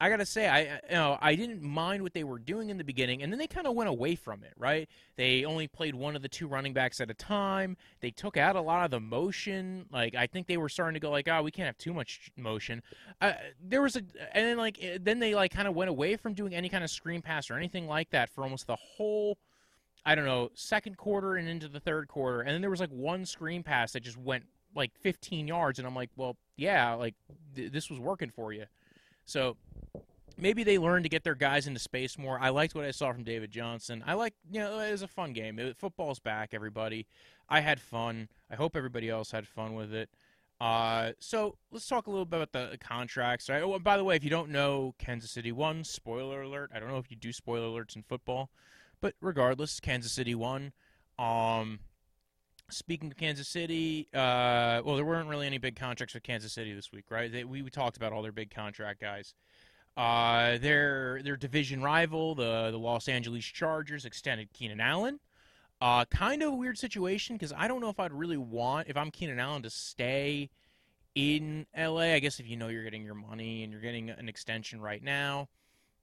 I 0.00 0.08
gotta 0.08 0.26
say, 0.26 0.48
I 0.48 0.60
you 0.60 0.94
know 0.94 1.18
I 1.20 1.34
didn't 1.34 1.62
mind 1.62 2.02
what 2.02 2.14
they 2.14 2.24
were 2.24 2.38
doing 2.38 2.68
in 2.70 2.78
the 2.78 2.84
beginning, 2.84 3.22
and 3.22 3.32
then 3.32 3.38
they 3.38 3.46
kind 3.46 3.66
of 3.66 3.74
went 3.74 3.88
away 3.88 4.16
from 4.16 4.42
it. 4.42 4.52
Right? 4.56 4.88
They 5.16 5.44
only 5.44 5.68
played 5.68 5.94
one 5.94 6.16
of 6.16 6.22
the 6.22 6.28
two 6.28 6.48
running 6.48 6.72
backs 6.72 7.00
at 7.00 7.10
a 7.10 7.14
time. 7.14 7.76
They 8.00 8.10
took 8.10 8.36
out 8.36 8.56
a 8.56 8.60
lot 8.60 8.84
of 8.84 8.90
the 8.90 9.00
motion. 9.00 9.86
Like 9.92 10.14
I 10.14 10.26
think 10.26 10.46
they 10.46 10.56
were 10.56 10.68
starting 10.68 10.94
to 10.94 11.00
go 11.00 11.10
like, 11.10 11.28
oh, 11.28 11.42
we 11.42 11.50
can't 11.50 11.66
have 11.66 11.78
too 11.78 11.92
much 11.92 12.30
motion. 12.36 12.82
Uh, 13.20 13.34
there 13.62 13.82
was 13.82 13.96
a, 13.96 14.00
and 14.32 14.46
then 14.46 14.56
like 14.56 14.78
eh, 14.82 14.98
then 15.00 15.20
they 15.20 15.34
like 15.34 15.52
kind 15.52 15.68
of 15.68 15.74
went 15.74 15.90
away 15.90 16.16
from 16.16 16.34
doing 16.34 16.54
any 16.54 16.68
kind 16.68 16.82
of 16.82 16.90
screen 16.90 17.22
pass 17.22 17.48
or 17.50 17.54
anything 17.54 17.86
like 17.86 18.10
that 18.10 18.30
for 18.30 18.42
almost 18.42 18.66
the 18.66 18.76
whole. 18.76 19.38
I 20.06 20.14
don't 20.14 20.26
know, 20.26 20.50
second 20.54 20.98
quarter 20.98 21.36
and 21.36 21.48
into 21.48 21.66
the 21.66 21.80
third 21.80 22.08
quarter, 22.08 22.42
and 22.42 22.50
then 22.50 22.60
there 22.60 22.68
was 22.68 22.80
like 22.80 22.90
one 22.90 23.24
screen 23.24 23.62
pass 23.62 23.92
that 23.92 24.02
just 24.02 24.18
went 24.18 24.44
like 24.74 24.92
15 25.00 25.48
yards, 25.48 25.78
and 25.78 25.88
I'm 25.88 25.94
like, 25.94 26.10
well, 26.16 26.36
yeah, 26.56 26.94
like 26.94 27.14
th- 27.54 27.72
this 27.72 27.90
was 27.90 27.98
working 27.98 28.30
for 28.30 28.52
you. 28.52 28.64
So 29.24 29.56
maybe 30.36 30.64
they 30.64 30.78
learn 30.78 31.02
to 31.02 31.08
get 31.08 31.24
their 31.24 31.34
guys 31.34 31.66
into 31.66 31.80
space 31.80 32.18
more. 32.18 32.38
I 32.40 32.50
liked 32.50 32.74
what 32.74 32.84
I 32.84 32.90
saw 32.90 33.12
from 33.12 33.24
David 33.24 33.50
Johnson. 33.50 34.02
I 34.06 34.14
like, 34.14 34.34
you 34.50 34.60
know, 34.60 34.78
it 34.80 34.90
was 34.90 35.02
a 35.02 35.08
fun 35.08 35.32
game. 35.32 35.58
It, 35.58 35.76
football's 35.76 36.18
back, 36.18 36.50
everybody. 36.52 37.06
I 37.48 37.60
had 37.60 37.80
fun. 37.80 38.28
I 38.50 38.56
hope 38.56 38.76
everybody 38.76 39.08
else 39.08 39.30
had 39.30 39.46
fun 39.46 39.74
with 39.74 39.92
it. 39.92 40.10
Uh, 40.60 41.12
so 41.18 41.56
let's 41.72 41.86
talk 41.86 42.06
a 42.06 42.10
little 42.10 42.24
bit 42.24 42.40
about 42.40 42.70
the 42.70 42.78
contracts. 42.78 43.48
Right? 43.48 43.62
Oh, 43.62 43.78
by 43.78 43.96
the 43.96 44.04
way, 44.04 44.16
if 44.16 44.24
you 44.24 44.30
don't 44.30 44.50
know, 44.50 44.94
Kansas 44.98 45.30
City 45.30 45.52
won. 45.52 45.84
Spoiler 45.84 46.42
alert. 46.42 46.70
I 46.74 46.78
don't 46.78 46.88
know 46.88 46.98
if 46.98 47.10
you 47.10 47.16
do 47.16 47.32
spoiler 47.32 47.66
alerts 47.66 47.96
in 47.96 48.02
football, 48.02 48.50
but 49.00 49.14
regardless, 49.20 49.80
Kansas 49.80 50.12
City 50.12 50.34
won. 50.34 50.72
Um, 51.18 51.80
speaking 52.76 53.10
of 53.10 53.16
Kansas 53.16 53.48
City, 53.48 54.08
uh, 54.14 54.82
well, 54.84 54.96
there 54.96 55.04
weren't 55.04 55.28
really 55.28 55.46
any 55.46 55.58
big 55.58 55.76
contracts 55.76 56.14
with 56.14 56.22
Kansas 56.22 56.52
City 56.52 56.74
this 56.74 56.92
week, 56.92 57.10
right? 57.10 57.30
They, 57.30 57.44
we, 57.44 57.62
we 57.62 57.70
talked 57.70 57.96
about 57.96 58.12
all 58.12 58.22
their 58.22 58.32
big 58.32 58.50
contract 58.50 59.00
guys. 59.00 59.34
Uh, 59.96 60.58
their 60.58 61.22
their 61.22 61.36
division 61.36 61.80
rival, 61.80 62.34
the 62.34 62.70
the 62.72 62.78
Los 62.78 63.06
Angeles 63.08 63.44
Chargers, 63.44 64.04
extended 64.04 64.52
Keenan 64.52 64.80
Allen. 64.80 65.20
Uh, 65.80 66.04
kind 66.06 66.42
of 66.42 66.52
a 66.52 66.56
weird 66.56 66.78
situation 66.78 67.36
because 67.36 67.52
I 67.56 67.68
don't 67.68 67.80
know 67.80 67.90
if 67.90 68.00
I'd 68.00 68.12
really 68.12 68.36
want 68.36 68.88
if 68.88 68.96
I'm 68.96 69.10
Keenan 69.10 69.38
Allen 69.38 69.62
to 69.62 69.70
stay 69.70 70.50
in 71.14 71.66
LA. 71.76 72.14
I 72.14 72.18
guess 72.18 72.40
if 72.40 72.48
you 72.48 72.56
know 72.56 72.68
you're 72.68 72.82
getting 72.82 73.04
your 73.04 73.14
money 73.14 73.62
and 73.62 73.72
you're 73.72 73.82
getting 73.82 74.10
an 74.10 74.28
extension 74.28 74.80
right 74.80 75.02
now, 75.02 75.48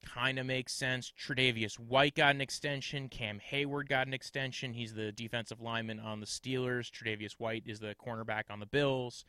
kind 0.01 0.39
of 0.39 0.45
makes 0.45 0.73
sense. 0.73 1.11
Tre'Davious 1.19 1.79
White 1.79 2.15
got 2.15 2.35
an 2.35 2.41
extension. 2.41 3.09
Cam 3.09 3.39
Hayward 3.39 3.89
got 3.89 4.07
an 4.07 4.13
extension. 4.13 4.73
He's 4.73 4.93
the 4.93 5.11
defensive 5.11 5.61
lineman 5.61 5.99
on 5.99 6.19
the 6.19 6.25
Steelers. 6.25 6.91
Tre'Davious 6.91 7.33
White 7.33 7.63
is 7.65 7.79
the 7.79 7.95
cornerback 7.95 8.43
on 8.49 8.59
the 8.59 8.65
Bills. 8.65 9.25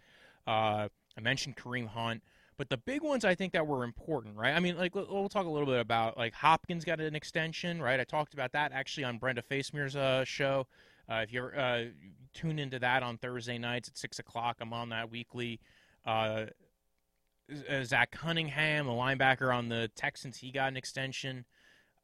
Uh, 0.46 0.88
I 1.16 1.20
mentioned 1.20 1.56
Kareem 1.56 1.86
Hunt. 1.86 2.22
But 2.58 2.68
the 2.68 2.76
big 2.76 3.02
ones 3.02 3.24
I 3.24 3.34
think 3.34 3.54
that 3.54 3.66
were 3.66 3.82
important, 3.82 4.36
right? 4.36 4.54
I 4.54 4.60
mean, 4.60 4.76
like 4.76 4.94
we'll 4.94 5.28
talk 5.28 5.46
a 5.46 5.50
little 5.50 5.66
bit 5.66 5.80
about 5.80 6.18
like 6.18 6.34
Hopkins 6.34 6.84
got 6.84 7.00
an 7.00 7.16
extension, 7.16 7.80
right? 7.80 7.98
I 7.98 8.04
talked 8.04 8.34
about 8.34 8.52
that 8.52 8.72
actually 8.72 9.04
on 9.04 9.18
Brenda 9.18 9.42
Facemere's 9.42 9.96
uh, 9.96 10.24
show. 10.24 10.66
Uh, 11.10 11.22
if 11.24 11.32
you 11.32 11.44
uh, 11.44 11.84
tune 12.34 12.58
into 12.58 12.78
that 12.78 13.02
on 13.02 13.16
Thursday 13.18 13.58
nights 13.58 13.88
at 13.88 13.96
six 13.96 14.18
o'clock, 14.18 14.58
I'm 14.60 14.72
on 14.72 14.90
that 14.90 15.10
weekly. 15.10 15.60
Uh 16.04 16.46
Zach 17.84 18.10
Cunningham, 18.10 18.88
a 18.88 18.92
linebacker 18.92 19.54
on 19.54 19.68
the 19.68 19.90
Texans, 19.94 20.38
he 20.38 20.50
got 20.50 20.68
an 20.68 20.76
extension. 20.76 21.44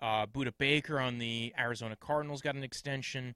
Uh, 0.00 0.26
Budda 0.26 0.52
Baker 0.56 1.00
on 1.00 1.18
the 1.18 1.52
Arizona 1.58 1.96
Cardinals 1.96 2.40
got 2.40 2.54
an 2.54 2.62
extension. 2.62 3.34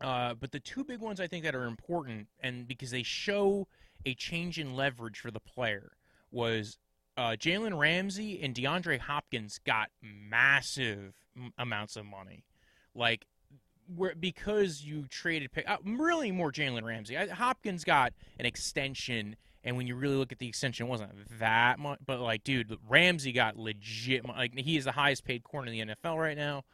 Uh, 0.00 0.34
but 0.34 0.52
the 0.52 0.60
two 0.60 0.84
big 0.84 1.00
ones 1.00 1.20
I 1.20 1.26
think 1.26 1.44
that 1.44 1.54
are 1.54 1.64
important, 1.64 2.28
and 2.40 2.68
because 2.68 2.90
they 2.90 3.02
show 3.02 3.66
a 4.04 4.14
change 4.14 4.58
in 4.58 4.74
leverage 4.74 5.18
for 5.18 5.30
the 5.30 5.40
player 5.40 5.92
was 6.30 6.78
uh, 7.16 7.30
Jalen 7.30 7.78
Ramsey 7.78 8.40
and 8.42 8.54
DeAndre 8.54 8.98
Hopkins 8.98 9.58
got 9.64 9.88
massive 10.02 11.14
m- 11.36 11.52
amounts 11.56 11.96
of 11.96 12.04
money, 12.04 12.44
like 12.94 13.26
where 13.94 14.14
because 14.14 14.82
you 14.82 15.06
traded 15.08 15.52
pick, 15.52 15.68
uh, 15.68 15.78
really 15.84 16.30
more 16.30 16.52
Jalen 16.52 16.82
Ramsey. 16.82 17.16
I, 17.16 17.28
Hopkins 17.28 17.84
got 17.84 18.12
an 18.38 18.44
extension, 18.44 19.36
and 19.66 19.76
when 19.76 19.88
you 19.88 19.96
really 19.96 20.14
look 20.14 20.30
at 20.30 20.38
the 20.38 20.46
extension, 20.46 20.86
it 20.86 20.88
wasn't 20.88 21.10
that 21.40 21.80
much. 21.80 21.98
But 22.06 22.20
like, 22.20 22.44
dude, 22.44 22.78
Ramsey 22.88 23.32
got 23.32 23.58
legit. 23.58 24.24
Like 24.24 24.56
he 24.56 24.76
is 24.76 24.84
the 24.84 24.92
highest 24.92 25.24
paid 25.24 25.42
corner 25.42 25.70
in 25.72 25.88
the 25.88 25.94
NFL 25.94 26.16
right 26.16 26.36
now. 26.36 26.64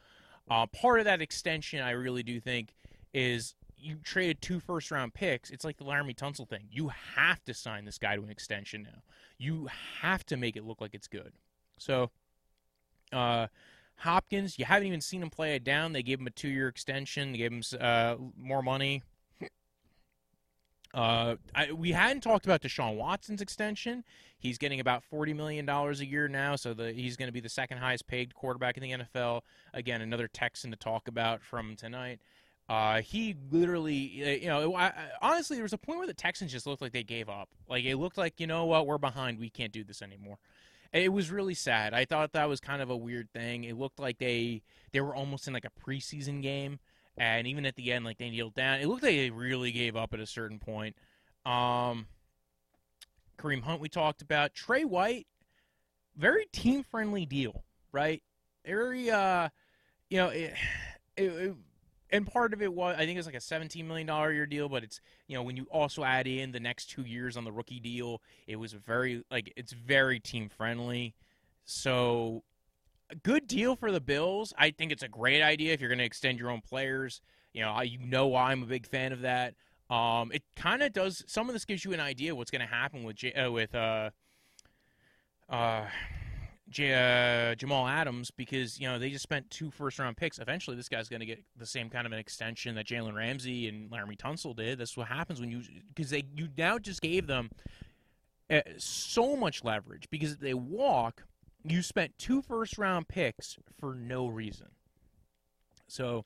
Uh, 0.49 0.67
part 0.67 0.99
of 0.99 1.05
that 1.05 1.19
extension, 1.19 1.81
I 1.81 1.91
really 1.91 2.21
do 2.21 2.39
think, 2.39 2.75
is 3.11 3.55
you 3.75 3.95
traded 4.03 4.41
two 4.41 4.59
first 4.59 4.91
round 4.91 5.15
picks. 5.15 5.49
It's 5.49 5.65
like 5.65 5.77
the 5.77 5.85
Laremy 5.85 6.15
Tunsil 6.15 6.47
thing. 6.47 6.67
You 6.71 6.91
have 7.15 7.43
to 7.45 7.53
sign 7.55 7.83
this 7.85 7.97
guy 7.97 8.15
to 8.15 8.21
an 8.21 8.29
extension 8.29 8.83
now. 8.83 9.01
You 9.39 9.69
have 10.01 10.23
to 10.27 10.37
make 10.37 10.55
it 10.55 10.63
look 10.63 10.79
like 10.79 10.93
it's 10.93 11.07
good. 11.07 11.33
So, 11.79 12.11
uh, 13.11 13.47
Hopkins, 13.95 14.59
you 14.59 14.65
haven't 14.65 14.87
even 14.87 15.01
seen 15.01 15.23
him 15.23 15.31
play 15.31 15.55
it 15.55 15.63
down. 15.63 15.93
They 15.93 16.03
gave 16.03 16.19
him 16.19 16.27
a 16.27 16.31
two 16.31 16.49
year 16.49 16.67
extension. 16.67 17.31
They 17.31 17.39
gave 17.39 17.51
him 17.51 17.63
uh, 17.81 18.15
more 18.37 18.61
money. 18.61 19.01
Uh, 20.93 21.35
I, 21.55 21.71
we 21.71 21.91
hadn't 21.91 22.21
talked 22.21 22.45
about 22.45 22.61
Deshaun 22.61 22.97
Watson's 22.97 23.41
extension. 23.41 24.03
He's 24.37 24.57
getting 24.57 24.79
about 24.79 25.03
forty 25.03 25.33
million 25.33 25.65
dollars 25.65 26.01
a 26.01 26.05
year 26.05 26.27
now, 26.27 26.55
so 26.55 26.73
the, 26.73 26.91
he's 26.91 27.17
going 27.17 27.27
to 27.27 27.33
be 27.33 27.39
the 27.39 27.49
second 27.49 27.79
highest 27.79 28.07
paid 28.07 28.35
quarterback 28.35 28.77
in 28.77 28.83
the 28.83 28.91
NFL. 28.91 29.41
Again, 29.73 30.01
another 30.01 30.27
Texan 30.27 30.71
to 30.71 30.77
talk 30.77 31.07
about 31.07 31.41
from 31.41 31.75
tonight. 31.75 32.19
Uh, 32.69 33.01
he 33.01 33.35
literally, 33.51 34.23
uh, 34.23 34.29
you 34.29 34.47
know, 34.47 34.73
I, 34.75 34.85
I, 34.85 34.93
honestly, 35.21 35.57
there 35.57 35.63
was 35.63 35.73
a 35.73 35.77
point 35.77 35.97
where 35.97 36.07
the 36.07 36.13
Texans 36.13 36.51
just 36.51 36.65
looked 36.65 36.81
like 36.81 36.93
they 36.93 37.03
gave 37.03 37.27
up. 37.27 37.49
Like 37.67 37.83
it 37.83 37.97
looked 37.97 38.17
like, 38.17 38.39
you 38.39 38.47
know 38.47 38.65
what, 38.65 38.87
we're 38.87 38.97
behind. 38.97 39.39
We 39.39 39.49
can't 39.49 39.73
do 39.73 39.83
this 39.83 40.01
anymore. 40.01 40.37
It 40.93 41.11
was 41.11 41.31
really 41.31 41.55
sad. 41.55 41.93
I 41.93 42.05
thought 42.05 42.33
that 42.33 42.47
was 42.47 42.59
kind 42.59 42.81
of 42.81 42.89
a 42.89 42.95
weird 42.95 43.31
thing. 43.31 43.63
It 43.63 43.77
looked 43.77 43.99
like 43.99 44.19
they 44.19 44.61
they 44.91 45.01
were 45.01 45.15
almost 45.15 45.47
in 45.47 45.53
like 45.53 45.65
a 45.65 45.71
preseason 45.85 46.41
game, 46.41 46.79
and 47.17 47.47
even 47.47 47.65
at 47.65 47.75
the 47.75 47.91
end, 47.91 48.05
like 48.05 48.17
they 48.17 48.29
kneeled 48.29 48.55
down. 48.55 48.79
It 48.79 48.87
looked 48.87 49.03
like 49.03 49.15
they 49.15 49.29
really 49.29 49.71
gave 49.71 49.95
up 49.95 50.13
at 50.13 50.19
a 50.19 50.25
certain 50.25 50.59
point. 50.59 50.95
Um, 51.45 52.07
Kareem 53.37 53.61
Hunt, 53.61 53.81
we 53.81 53.89
talked 53.89 54.21
about 54.21 54.53
Trey 54.53 54.85
White, 54.85 55.27
very 56.15 56.45
team 56.51 56.83
friendly 56.83 57.25
deal, 57.25 57.63
right? 57.91 58.23
Very, 58.65 59.09
uh, 59.11 59.49
you 60.09 60.17
know, 60.17 60.29
it, 60.29 60.53
it, 61.17 61.23
it 61.23 61.55
and 62.13 62.27
part 62.27 62.53
of 62.53 62.61
it 62.61 62.71
was 62.71 62.95
I 62.97 63.05
think 63.05 63.17
it's 63.17 63.25
like 63.25 63.35
a 63.35 63.41
seventeen 63.41 63.87
million 63.87 64.07
dollar 64.07 64.31
year 64.31 64.45
deal, 64.45 64.69
but 64.69 64.83
it's 64.83 65.01
you 65.27 65.35
know 65.35 65.41
when 65.41 65.57
you 65.57 65.65
also 65.71 66.03
add 66.03 66.27
in 66.27 66.51
the 66.51 66.59
next 66.59 66.85
two 66.91 67.01
years 67.01 67.35
on 67.35 67.43
the 67.43 67.51
rookie 67.51 67.79
deal, 67.79 68.21
it 68.47 68.55
was 68.55 68.73
very 68.73 69.23
like 69.31 69.51
it's 69.57 69.73
very 69.73 70.19
team 70.19 70.47
friendly. 70.47 71.15
So 71.65 72.43
a 73.09 73.15
good 73.15 73.47
deal 73.47 73.75
for 73.75 73.91
the 73.91 74.01
Bills. 74.01 74.53
I 74.57 74.71
think 74.71 74.91
it's 74.91 75.03
a 75.03 75.07
great 75.07 75.41
idea 75.41 75.73
if 75.73 75.81
you're 75.81 75.89
going 75.89 75.99
to 75.99 76.05
extend 76.05 76.39
your 76.39 76.49
own 76.49 76.61
players. 76.61 77.21
You 77.53 77.61
know, 77.61 77.71
I, 77.71 77.83
you 77.83 77.99
know 77.99 78.35
I'm 78.35 78.63
a 78.63 78.65
big 78.65 78.87
fan 78.87 79.11
of 79.11 79.21
that. 79.21 79.55
Um, 79.89 80.31
it 80.31 80.43
kind 80.55 80.81
of 80.81 80.93
does. 80.93 81.23
Some 81.27 81.49
of 81.49 81.53
this 81.53 81.65
gives 81.65 81.85
you 81.85 81.93
an 81.93 81.99
idea 81.99 82.35
what's 82.35 82.49
going 82.49 82.61
to 82.61 82.73
happen 82.73 83.03
with 83.03 83.17
J, 83.17 83.33
uh, 83.33 83.51
with 83.51 83.75
uh, 83.75 84.09
uh, 85.49 85.85
J- 86.69 87.51
uh, 87.51 87.55
Jamal 87.55 87.87
Adams 87.87 88.31
because 88.31 88.79
you 88.79 88.87
know 88.87 88.97
they 88.97 89.11
just 89.11 89.23
spent 89.23 89.51
two 89.51 89.69
first 89.69 89.99
round 89.99 90.17
picks. 90.17 90.39
Eventually, 90.39 90.75
this 90.75 90.89
guy's 90.89 91.09
going 91.09 91.19
to 91.19 91.25
get 91.25 91.43
the 91.57 91.65
same 91.65 91.89
kind 91.89 92.07
of 92.07 92.13
an 92.13 92.17
extension 92.17 92.73
that 92.75 92.87
Jalen 92.87 93.13
Ramsey 93.13 93.67
and 93.67 93.91
Laremy 93.91 94.17
Tunsil 94.17 94.55
did. 94.55 94.79
That's 94.79 94.97
what 94.97 95.07
happens 95.07 95.39
when 95.39 95.51
you 95.51 95.61
because 95.93 96.09
they 96.09 96.23
you 96.35 96.47
now 96.57 96.79
just 96.79 97.01
gave 97.01 97.27
them 97.27 97.51
uh, 98.49 98.61
so 98.77 99.35
much 99.35 99.63
leverage 99.63 100.07
because 100.09 100.31
if 100.31 100.39
they 100.39 100.53
walk, 100.55 101.23
you 101.63 101.81
spent 101.81 102.17
two 102.17 102.41
first 102.41 102.77
round 102.77 103.07
picks 103.07 103.57
for 103.79 103.93
no 103.95 104.27
reason. 104.27 104.67
So. 105.87 106.25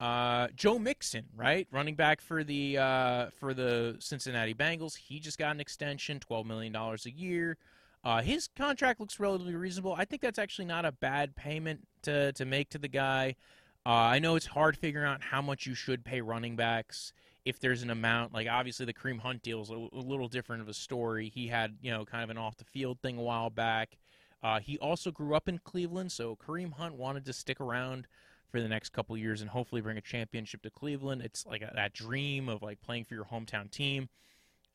Uh, 0.00 0.46
Joe 0.54 0.78
Mixon, 0.78 1.24
right, 1.34 1.66
running 1.72 1.96
back 1.96 2.20
for 2.20 2.44
the 2.44 2.78
uh, 2.78 3.30
for 3.40 3.52
the 3.52 3.96
Cincinnati 3.98 4.54
Bengals. 4.54 4.96
He 4.96 5.18
just 5.18 5.38
got 5.38 5.50
an 5.50 5.60
extension, 5.60 6.20
twelve 6.20 6.46
million 6.46 6.72
dollars 6.72 7.04
a 7.04 7.10
year. 7.10 7.56
Uh, 8.04 8.22
his 8.22 8.48
contract 8.56 9.00
looks 9.00 9.18
relatively 9.18 9.54
reasonable. 9.54 9.94
I 9.94 10.04
think 10.04 10.22
that's 10.22 10.38
actually 10.38 10.66
not 10.66 10.84
a 10.84 10.92
bad 10.92 11.34
payment 11.34 11.86
to, 12.02 12.32
to 12.32 12.44
make 12.44 12.70
to 12.70 12.78
the 12.78 12.88
guy. 12.88 13.34
Uh, 13.84 13.90
I 13.90 14.18
know 14.18 14.36
it's 14.36 14.46
hard 14.46 14.76
figuring 14.76 15.06
out 15.06 15.22
how 15.22 15.42
much 15.42 15.66
you 15.66 15.74
should 15.74 16.04
pay 16.04 16.20
running 16.20 16.56
backs 16.56 17.12
if 17.44 17.58
there's 17.58 17.82
an 17.82 17.90
amount. 17.90 18.32
Like 18.32 18.46
obviously 18.48 18.86
the 18.86 18.94
Kareem 18.94 19.18
Hunt 19.18 19.42
deal 19.42 19.62
is 19.62 19.70
a, 19.70 19.74
a 19.74 20.00
little 20.00 20.28
different 20.28 20.62
of 20.62 20.68
a 20.68 20.74
story. 20.74 21.28
He 21.28 21.48
had 21.48 21.76
you 21.82 21.90
know 21.90 22.04
kind 22.04 22.22
of 22.22 22.30
an 22.30 22.38
off 22.38 22.56
the 22.56 22.64
field 22.64 22.98
thing 23.00 23.18
a 23.18 23.22
while 23.22 23.50
back. 23.50 23.98
Uh, 24.42 24.60
he 24.60 24.78
also 24.78 25.10
grew 25.10 25.34
up 25.34 25.48
in 25.48 25.58
Cleveland, 25.58 26.12
so 26.12 26.36
Kareem 26.36 26.72
Hunt 26.74 26.94
wanted 26.94 27.24
to 27.24 27.32
stick 27.32 27.60
around 27.60 28.06
for 28.50 28.60
the 28.60 28.68
next 28.68 28.90
couple 28.90 29.16
years 29.16 29.40
and 29.40 29.50
hopefully 29.50 29.80
bring 29.80 29.98
a 29.98 30.02
championship 30.02 30.62
to 30.62 30.70
Cleveland. 30.70 31.22
It's 31.22 31.44
like 31.44 31.62
a, 31.62 31.72
that 31.74 31.92
dream 31.92 32.48
of 32.48 32.62
like 32.62 32.80
playing 32.80 33.04
for 33.04 33.14
your 33.14 33.24
hometown 33.24 33.70
team. 33.70 34.08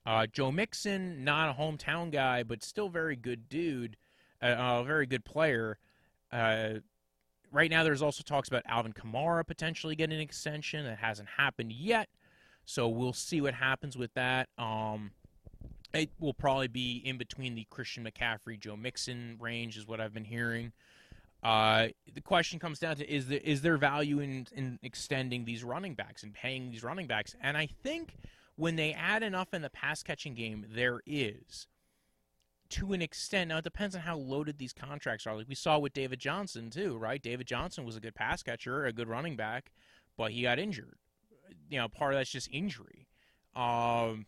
Uh, 0.06 0.28
Joe 0.28 0.52
Mixon, 0.52 1.24
not 1.24 1.50
a 1.50 1.54
hometown 1.54 2.12
guy, 2.12 2.44
but 2.44 2.62
still 2.62 2.90
very 2.90 3.16
good 3.16 3.48
dude, 3.48 3.96
a 4.42 4.84
very 4.84 5.06
good 5.06 5.24
player. 5.24 5.78
Uh, 6.30 6.80
right 7.52 7.72
now, 7.72 7.84
there's 7.84 8.02
also 8.02 8.22
talks 8.22 8.50
about 8.50 8.64
Alvin 8.66 8.92
Kamara 8.92 9.48
potentially 9.48 9.96
getting 9.96 10.16
an 10.16 10.22
extension. 10.22 10.84
That 10.84 10.98
hasn't 10.98 11.30
happened 11.38 11.72
yet, 11.72 12.10
so 12.66 12.90
we'll 12.90 13.14
see 13.14 13.40
what 13.40 13.54
happens 13.54 13.98
with 13.98 14.14
that. 14.16 14.50
Um, 14.58 15.12
it 15.94 16.10
will 16.20 16.34
probably 16.34 16.68
be 16.68 17.02
in 17.06 17.18
between 17.18 17.56
the 17.56 17.66
Christian 17.70 18.04
McCaffrey, 18.06 18.60
Joe 18.60 18.76
Mixon 18.76 19.38
range, 19.40 19.78
is 19.78 19.88
what 19.88 20.02
I've 20.02 20.14
been 20.14 20.26
hearing. 20.26 20.74
Uh, 21.44 21.90
the 22.14 22.22
question 22.22 22.58
comes 22.58 22.80
down 22.80 22.96
to 22.96 23.14
is 23.14 23.28
there 23.28 23.42
is 23.44 23.62
there 23.62 23.78
value 23.78 24.20
in 24.20 24.48
in 24.54 24.80
extending 24.82 25.44
these 25.44 25.64
running 25.64 25.94
backs 25.94 26.24
and 26.24 26.34
paying 26.34 26.72
these 26.72 26.84
running 26.84 27.06
backs? 27.06 27.36
And 27.42 27.58
I 27.58 27.68
think 27.84 28.16
when 28.56 28.76
they 28.76 28.94
add 28.94 29.24
enough 29.24 29.54
in 29.54 29.62
the 29.62 29.70
pass 29.70 30.04
catching 30.04 30.36
game, 30.36 30.66
there 30.74 31.02
is 31.06 31.68
to 32.70 32.94
an 32.94 33.02
extent. 33.02 33.50
Now 33.50 33.58
it 33.58 33.64
depends 33.66 33.94
on 33.94 34.02
how 34.02 34.18
loaded 34.18 34.58
these 34.58 34.74
contracts 34.74 35.28
are. 35.28 35.36
Like 35.36 35.50
we 35.50 35.56
saw 35.56 35.78
with 35.78 35.94
David 35.94 36.20
Johnson 36.20 36.70
too, 36.70 36.98
right? 36.98 37.22
David 37.22 37.46
Johnson 37.46 37.86
was 37.86 37.98
a 37.98 38.00
good 38.00 38.16
pass 38.16 38.42
catcher, 38.42 38.86
a 38.86 38.94
good 38.94 39.10
running 39.10 39.36
back, 39.36 39.74
but 40.18 40.32
he 40.32 40.44
got 40.44 40.60
injured. 40.60 40.96
You 41.70 41.80
know, 41.80 41.90
part 41.90 42.14
of 42.14 42.20
that's 42.20 42.32
just 42.32 42.50
injury. 42.52 43.08
Um, 43.56 44.26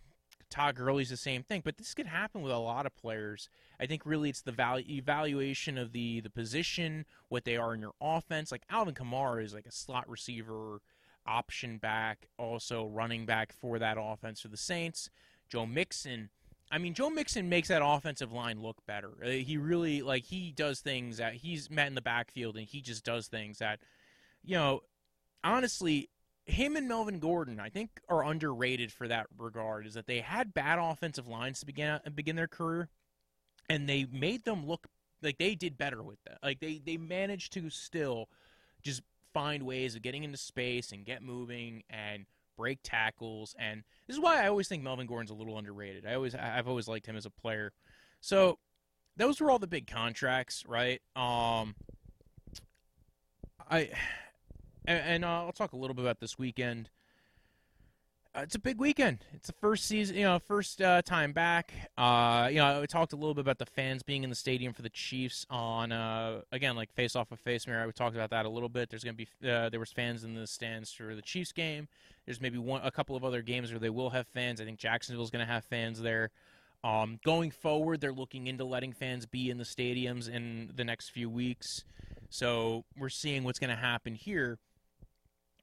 Todd 0.50 0.75
Gurley's 0.75 1.10
the 1.10 1.18
same 1.18 1.44
thing, 1.44 1.62
but 1.64 1.78
this 1.78 1.94
could 1.94 2.06
happen 2.08 2.42
with 2.42 2.52
a 2.52 2.58
lot 2.58 2.86
of 2.86 2.96
players. 2.96 3.50
I 3.80 3.86
think 3.86 4.06
really 4.06 4.30
it's 4.30 4.42
the 4.42 4.52
value 4.52 4.86
evaluation 4.88 5.78
of 5.78 5.92
the 5.92 6.22
the 6.22 6.30
position, 6.30 7.06
what 7.30 7.46
they 7.46 7.58
are 7.58 7.74
in 7.74 7.82
your 7.82 7.94
offense. 8.00 8.52
Like 8.52 8.64
Alvin 8.70 8.94
Kamara 8.94 9.44
is 9.44 9.54
like 9.54 9.66
a 9.66 9.72
slot 9.72 10.10
receiver, 10.10 10.82
option 11.25 11.78
back, 11.78 12.28
also 12.38 12.86
running 12.86 13.25
back 13.25 13.52
for 13.52 13.80
that 13.80 13.98
offense 14.00 14.42
for 14.42 14.48
the 14.48 14.58
Saints. 14.58 15.10
Joe 15.50 15.66
Mixon. 15.66 16.30
I 16.72 16.78
mean, 16.80 16.94
Joe 16.94 17.10
Mixon 17.10 17.48
makes 17.48 17.68
that 17.68 17.84
offensive 17.86 18.32
line 18.32 18.62
look 18.62 18.86
better. 18.86 19.12
Uh, 19.24 19.30
he 19.30 19.58
really 19.58 20.02
like 20.02 20.24
he 20.24 20.52
does 20.52 20.80
things 20.80 21.18
that 21.18 21.36
he's 21.36 21.70
met 21.70 21.88
in 21.88 21.96
the 21.96 22.02
backfield, 22.02 22.58
and 22.58 22.66
he 22.66 22.82
just 22.82 23.04
does 23.04 23.28
things 23.28 23.60
that, 23.60 23.80
you 24.44 24.56
know, 24.56 24.82
honestly, 25.44 26.10
him 26.46 26.75
and 26.75 26.88
Melvin 26.88 27.20
Gordon, 27.20 27.60
I 27.60 27.70
think, 27.70 28.02
are 28.08 28.24
underrated 28.24 28.92
for 28.92 29.08
that 29.08 29.28
regard. 29.38 29.88
Is 29.88 29.96
that 29.96 30.08
they 30.08 30.20
had 30.20 30.54
bad 30.54 30.80
offensive 30.80 31.28
lines 31.28 31.60
to 31.60 31.66
begin 31.66 32.00
begin 32.14 32.36
their 32.36 32.48
career, 32.48 32.90
and 33.70 33.90
they 33.90 34.06
made 34.12 34.46
them 34.46 34.66
look 34.66 34.88
like 35.22 35.38
they 35.38 35.56
did 35.56 35.78
better 35.78 36.04
with 36.04 36.20
that. 36.25 36.38
Like 36.44 36.60
they 36.60 36.82
they 36.84 36.98
managed 36.98 37.54
to 37.54 37.70
still 37.70 38.30
just 38.84 39.02
find 39.34 39.64
ways 39.64 39.96
of 39.96 40.02
getting 40.02 40.24
into 40.24 40.38
space 40.38 40.92
and 40.92 41.06
get 41.06 41.22
moving 41.22 41.84
and 41.90 42.25
break 42.58 42.80
tackles. 42.84 43.56
And 43.60 43.84
this 44.08 44.16
is 44.16 44.22
why 44.22 44.44
I 44.44 44.48
always 44.48 44.68
think 44.68 44.84
Melvin 44.84 45.08
Gordon's 45.08 45.32
a 45.32 45.36
little 45.36 45.58
underrated. 45.58 46.06
I 46.06 46.14
always 46.14 46.36
I've 46.36 46.68
always 46.68 46.88
liked 46.88 47.08
him 47.08 47.18
as 47.18 47.25
a 47.25 47.32
player. 47.32 47.74
So 48.22 48.60
those 49.18 49.42
were 49.42 49.50
all 49.50 49.60
the 49.60 49.68
big 49.68 49.88
contracts, 49.88 50.64
right? 50.68 51.02
Um, 51.16 51.75
I 53.70 53.90
and, 54.88 55.00
and 55.00 55.25
uh, 55.25 55.46
I'll 55.46 55.51
talk 55.51 55.74
a 55.74 55.77
little 55.77 55.94
bit 55.94 56.04
about 56.04 56.20
this 56.20 56.38
weekend. 56.38 56.89
Uh, 58.36 58.42
it's 58.42 58.56
a 58.56 58.60
big 58.60 58.77
weekend. 58.80 59.20
It's 59.34 59.48
the 59.48 59.54
first 59.54 59.86
season, 59.86 60.18
you 60.18 60.24
know, 60.24 60.39
first 60.39 60.82
uh, 60.82 61.01
time 61.01 61.32
back. 61.32 61.72
Uh, 61.98 62.50
you 62.51 62.58
know, 62.58 62.82
I 62.82 62.86
talked 62.86 63.13
a 63.13 63.15
little 63.15 63.34
bit 63.34 63.42
about 63.42 63.60
the 63.60 63.65
fans 63.65 64.04
being 64.04 64.25
in 64.25 64.30
the 64.30 64.36
stadium 64.36 64.74
for 64.74 64.82
the 64.82 64.89
Chiefs 64.89 65.46
on 65.50 65.94
uh, 65.94 66.42
again 66.51 66.75
like 66.75 66.92
face 66.92 67.15
off 67.15 67.32
of 67.32 67.39
face 67.39 67.65
mirror. 67.65 67.86
We 67.86 67.94
talked 67.94 68.15
about 68.15 68.32
that 68.32 68.46
a 68.46 68.50
little 68.50 68.68
bit. 68.68 68.89
There's 68.89 69.04
to 69.04 69.13
be 69.13 69.27
uh, 69.48 69.70
there 69.70 69.80
was 69.80 69.94
fans 69.94 70.25
in 70.25 70.34
the 70.34 70.48
stands 70.48 70.92
for 70.92 71.15
the 71.15 71.22
Chiefs 71.22 71.54
game. 71.54 71.88
There's 72.25 72.42
maybe 72.42 72.58
one 72.58 72.82
a 72.84 72.92
couple 72.92 73.15
of 73.15 73.24
other 73.24 73.42
games 73.42 73.72
where 73.72 73.80
they 73.80 73.89
will 73.89 74.10
have 74.10 74.27
fans. 74.27 74.60
I 74.60 74.65
think 74.65 74.80
Jacksonville's 74.80 75.32
going 75.32 75.46
to 75.46 75.51
have 75.51 75.63
fans 75.63 76.01
there. 76.01 76.32
Um, 76.84 77.20
going 77.24 77.51
forward, 77.51 78.01
they're 78.01 78.12
looking 78.12 78.48
into 78.48 78.65
letting 78.65 78.92
fans 78.92 79.25
be 79.25 79.50
in 79.50 79.58
the 79.58 79.63
stadiums 79.63 80.30
in 80.30 80.72
the 80.75 80.84
next 80.84 81.10
few 81.10 81.30
weeks. 81.30 81.86
So 82.30 82.84
we're 82.98 83.10
seeing 83.10 83.46
what's 83.46 83.60
going 83.60 83.70
to 83.70 83.75
happen 83.77 84.13
here 84.13 84.60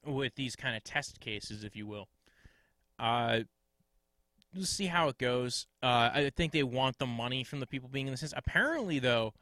with 0.05 0.35
these 0.35 0.57
kind 0.57 0.77
of 0.77 0.85
test 0.85 1.21
cases, 1.21 1.65
if 1.65 1.77
you 1.77 1.87
will. 1.87 2.09
Uh, 2.99 3.41
we'll 4.55 4.65
see 4.65 4.87
how 4.87 5.09
it 5.09 5.19
goes. 5.19 5.67
Uh, 5.83 6.11
I 6.13 6.33
think 6.37 6.53
they 6.53 6.63
want 6.63 6.99
the 6.99 7.07
money 7.07 7.45
from 7.45 7.61
the 7.61 7.67
people 7.67 7.89
being 7.89 8.07
in 8.07 8.13
the 8.13 8.17
sense. 8.17 8.35
Apparently, 8.37 8.99
though, 8.99 9.35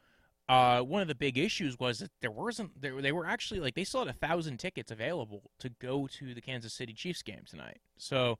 uh, 0.49 0.81
one 0.81 1.01
of 1.01 1.07
the 1.07 1.15
big 1.15 1.37
issues 1.37 1.79
was 1.79 1.99
that 1.99 2.11
there 2.21 2.31
wasn't 2.31 2.81
there. 2.81 3.01
They 3.01 3.11
were 3.11 3.25
actually 3.25 3.59
like 3.59 3.75
they 3.75 3.83
still 3.83 4.05
had 4.05 4.13
a 4.13 4.17
thousand 4.17 4.57
tickets 4.57 4.91
available 4.91 5.51
to 5.59 5.69
go 5.69 6.07
to 6.07 6.33
the 6.33 6.41
Kansas 6.41 6.73
City 6.73 6.93
Chiefs 6.93 7.21
game 7.21 7.43
tonight. 7.47 7.79
So 7.97 8.39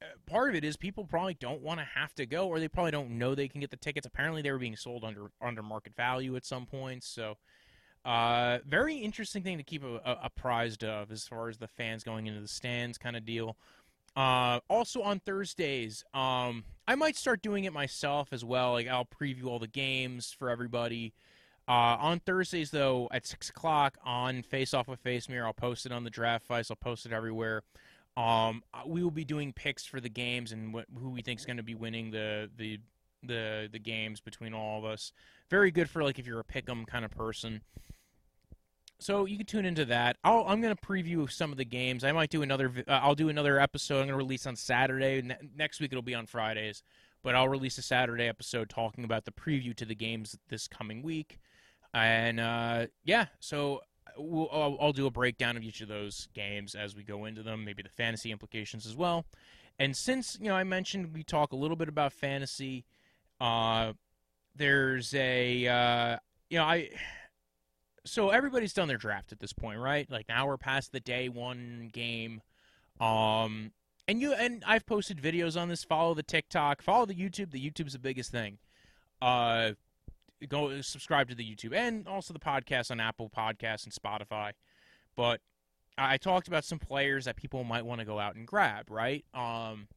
uh, 0.00 0.06
part 0.26 0.50
of 0.50 0.54
it 0.54 0.64
is 0.64 0.76
people 0.76 1.04
probably 1.04 1.34
don't 1.34 1.60
want 1.60 1.80
to 1.80 1.86
have 1.94 2.14
to 2.14 2.24
go, 2.24 2.48
or 2.48 2.60
they 2.60 2.68
probably 2.68 2.92
don't 2.92 3.10
know 3.10 3.34
they 3.34 3.48
can 3.48 3.60
get 3.60 3.70
the 3.70 3.76
tickets. 3.76 4.06
Apparently, 4.06 4.42
they 4.42 4.52
were 4.52 4.58
being 4.58 4.76
sold 4.76 5.04
under 5.04 5.30
under 5.42 5.62
market 5.62 5.94
value 5.96 6.36
at 6.36 6.46
some 6.46 6.66
points. 6.66 7.06
So 7.06 7.36
uh, 8.08 8.60
very 8.66 8.96
interesting 8.96 9.42
thing 9.42 9.58
to 9.58 9.62
keep 9.62 9.84
a, 9.84 9.96
a, 9.96 10.18
apprised 10.24 10.82
of 10.82 11.12
as 11.12 11.28
far 11.28 11.50
as 11.50 11.58
the 11.58 11.68
fans 11.68 12.02
going 12.02 12.26
into 12.26 12.40
the 12.40 12.48
stands 12.48 12.96
kind 12.96 13.16
of 13.16 13.26
deal. 13.26 13.54
Uh, 14.16 14.60
also 14.70 15.02
on 15.02 15.20
Thursdays, 15.20 16.04
um, 16.14 16.64
I 16.86 16.94
might 16.94 17.16
start 17.16 17.42
doing 17.42 17.64
it 17.64 17.72
myself 17.74 18.28
as 18.32 18.42
well. 18.42 18.72
Like 18.72 18.88
I'll 18.88 19.04
preview 19.04 19.44
all 19.44 19.58
the 19.58 19.68
games 19.68 20.34
for 20.38 20.48
everybody. 20.48 21.12
Uh, 21.68 21.98
on 22.00 22.20
Thursdays, 22.20 22.70
though, 22.70 23.08
at 23.12 23.26
six 23.26 23.50
o'clock 23.50 23.98
on 24.02 24.42
Face 24.42 24.72
Off 24.72 24.88
with 24.88 25.00
Face 25.00 25.28
Mirror, 25.28 25.48
I'll 25.48 25.52
post 25.52 25.84
it 25.84 25.92
on 25.92 26.02
the 26.02 26.08
Draft 26.08 26.46
Vice. 26.46 26.70
I'll 26.70 26.76
post 26.76 27.04
it 27.04 27.12
everywhere. 27.12 27.62
Um, 28.16 28.62
we 28.86 29.02
will 29.02 29.10
be 29.10 29.26
doing 29.26 29.52
picks 29.52 29.84
for 29.84 30.00
the 30.00 30.08
games 30.08 30.50
and 30.50 30.72
what, 30.72 30.86
who 30.98 31.10
we 31.10 31.20
think 31.20 31.40
is 31.40 31.44
going 31.44 31.58
to 31.58 31.62
be 31.62 31.74
winning 31.74 32.10
the 32.10 32.48
the 32.56 32.80
the 33.22 33.68
the 33.70 33.78
games 33.78 34.20
between 34.20 34.54
all 34.54 34.78
of 34.78 34.86
us. 34.86 35.12
Very 35.50 35.70
good 35.70 35.90
for 35.90 36.02
like 36.02 36.18
if 36.18 36.26
you're 36.26 36.40
a 36.40 36.44
pick'em 36.44 36.86
kind 36.86 37.04
of 37.04 37.10
person. 37.10 37.60
So 39.00 39.26
you 39.26 39.36
can 39.36 39.46
tune 39.46 39.64
into 39.64 39.84
that. 39.86 40.16
i 40.24 40.30
am 40.30 40.60
going 40.60 40.74
to 40.74 40.86
preview 40.86 41.30
some 41.30 41.52
of 41.52 41.58
the 41.58 41.64
games. 41.64 42.02
I 42.02 42.10
might 42.12 42.30
do 42.30 42.42
another. 42.42 42.72
Uh, 42.86 43.00
I'll 43.02 43.14
do 43.14 43.28
another 43.28 43.60
episode. 43.60 44.00
I'm 44.00 44.08
going 44.08 44.10
to 44.10 44.16
release 44.16 44.46
on 44.46 44.56
Saturday. 44.56 45.22
Ne- 45.22 45.36
next 45.56 45.80
week 45.80 45.92
it'll 45.92 46.02
be 46.02 46.16
on 46.16 46.26
Fridays, 46.26 46.82
but 47.22 47.36
I'll 47.36 47.48
release 47.48 47.78
a 47.78 47.82
Saturday 47.82 48.26
episode 48.26 48.68
talking 48.68 49.04
about 49.04 49.24
the 49.24 49.30
preview 49.30 49.74
to 49.76 49.84
the 49.84 49.94
games 49.94 50.36
this 50.48 50.66
coming 50.66 51.02
week. 51.02 51.38
And 51.94 52.40
uh, 52.40 52.86
yeah, 53.04 53.26
so 53.38 53.82
we'll, 54.16 54.48
I'll, 54.50 54.76
I'll 54.80 54.92
do 54.92 55.06
a 55.06 55.10
breakdown 55.10 55.56
of 55.56 55.62
each 55.62 55.80
of 55.80 55.88
those 55.88 56.28
games 56.34 56.74
as 56.74 56.96
we 56.96 57.04
go 57.04 57.24
into 57.24 57.44
them. 57.44 57.64
Maybe 57.64 57.84
the 57.84 57.88
fantasy 57.88 58.32
implications 58.32 58.84
as 58.84 58.96
well. 58.96 59.26
And 59.78 59.96
since 59.96 60.36
you 60.40 60.48
know 60.48 60.56
I 60.56 60.64
mentioned 60.64 61.14
we 61.14 61.22
talk 61.22 61.52
a 61.52 61.56
little 61.56 61.76
bit 61.76 61.88
about 61.88 62.12
fantasy, 62.12 62.84
uh, 63.40 63.92
there's 64.56 65.14
a 65.14 65.66
uh, 65.68 66.16
you 66.50 66.58
know 66.58 66.64
I 66.64 66.90
so 68.08 68.30
everybody's 68.30 68.72
done 68.72 68.88
their 68.88 68.98
draft 68.98 69.32
at 69.32 69.40
this 69.40 69.52
point, 69.52 69.78
right? 69.78 70.10
Like 70.10 70.28
now 70.28 70.46
we're 70.46 70.56
past 70.56 70.92
the 70.92 71.00
day 71.00 71.28
one 71.28 71.90
game. 71.92 72.42
Um, 73.00 73.72
and 74.08 74.20
you 74.20 74.32
and 74.32 74.64
I've 74.66 74.86
posted 74.86 75.20
videos 75.20 75.60
on 75.60 75.68
this. 75.68 75.84
Follow 75.84 76.14
the 76.14 76.22
TikTok, 76.22 76.82
follow 76.82 77.06
the 77.06 77.14
YouTube. 77.14 77.50
The 77.50 77.70
YouTube's 77.70 77.92
the 77.92 77.98
biggest 77.98 78.30
thing. 78.32 78.58
Uh, 79.20 79.72
go 80.48 80.80
subscribe 80.80 81.28
to 81.28 81.34
the 81.34 81.44
YouTube 81.44 81.74
and 81.74 82.06
also 82.06 82.32
the 82.32 82.40
podcast 82.40 82.90
on 82.90 83.00
Apple 83.00 83.30
Podcasts 83.34 83.84
and 83.84 83.92
Spotify. 83.92 84.52
But 85.16 85.40
I 85.96 86.16
talked 86.16 86.48
about 86.48 86.64
some 86.64 86.78
players 86.78 87.24
that 87.24 87.36
people 87.36 87.64
might 87.64 87.84
want 87.84 88.00
to 88.00 88.04
go 88.04 88.18
out 88.18 88.36
and 88.36 88.46
grab, 88.46 88.90
right? 88.90 89.24
Um, 89.34 89.88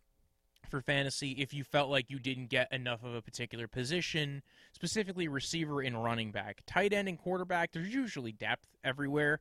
for 0.70 0.82
fantasy 0.82 1.32
if 1.32 1.54
you 1.54 1.64
felt 1.64 1.90
like 1.90 2.10
you 2.10 2.20
didn't 2.20 2.50
get 2.50 2.72
enough 2.72 3.04
of 3.04 3.14
a 3.14 3.22
particular 3.22 3.68
position, 3.68 4.44
specifically 4.74 5.28
receiver 5.28 5.82
and 5.82 6.04
running 6.04 6.32
back. 6.32 6.62
Tight 6.66 6.94
end 6.94 7.08
and 7.08 7.18
quarterback, 7.18 7.72
there's 7.72 7.94
usually 7.94 8.32
depth 8.32 8.68
everywhere. 8.84 9.40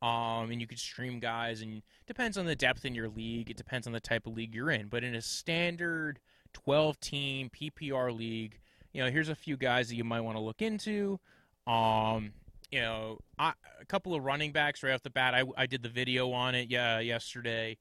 Um, 0.00 0.52
and 0.52 0.60
you 0.60 0.68
could 0.68 0.78
stream 0.78 1.18
guys, 1.18 1.60
and 1.60 1.82
depends 2.06 2.38
on 2.38 2.46
the 2.46 2.54
depth 2.54 2.84
in 2.84 2.94
your 2.94 3.08
league. 3.08 3.50
It 3.50 3.56
depends 3.56 3.86
on 3.86 3.92
the 3.92 4.00
type 4.00 4.28
of 4.28 4.34
league 4.34 4.54
you're 4.54 4.70
in. 4.70 4.86
But 4.86 5.02
in 5.02 5.16
a 5.16 5.20
standard 5.20 6.20
12 6.52 7.00
team 7.00 7.50
PPR 7.50 8.16
league, 8.16 8.60
you 8.92 9.02
know, 9.02 9.10
here's 9.10 9.28
a 9.28 9.34
few 9.34 9.56
guys 9.56 9.88
that 9.88 9.96
you 9.96 10.04
might 10.04 10.20
want 10.20 10.36
to 10.36 10.40
look 10.40 10.62
into. 10.62 11.18
Um, 11.66 12.32
you 12.70 12.80
know, 12.80 13.18
I, 13.38 13.52
a 13.80 13.84
couple 13.84 14.14
of 14.14 14.22
running 14.22 14.52
backs 14.52 14.82
right 14.82 14.92
off 14.92 15.02
the 15.02 15.10
bat. 15.10 15.34
I, 15.34 15.44
I 15.56 15.66
did 15.66 15.82
the 15.82 15.88
video 15.88 16.32
on 16.32 16.54
it 16.54 16.70
yeah 16.70 17.00
yesterday. 17.00 17.78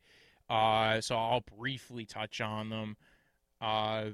Uh, 0.50 1.02
so 1.02 1.16
I'll 1.18 1.44
briefly 1.58 2.06
touch 2.06 2.42
on 2.42 2.70
them. 2.70 2.98
Uh, 3.62 4.06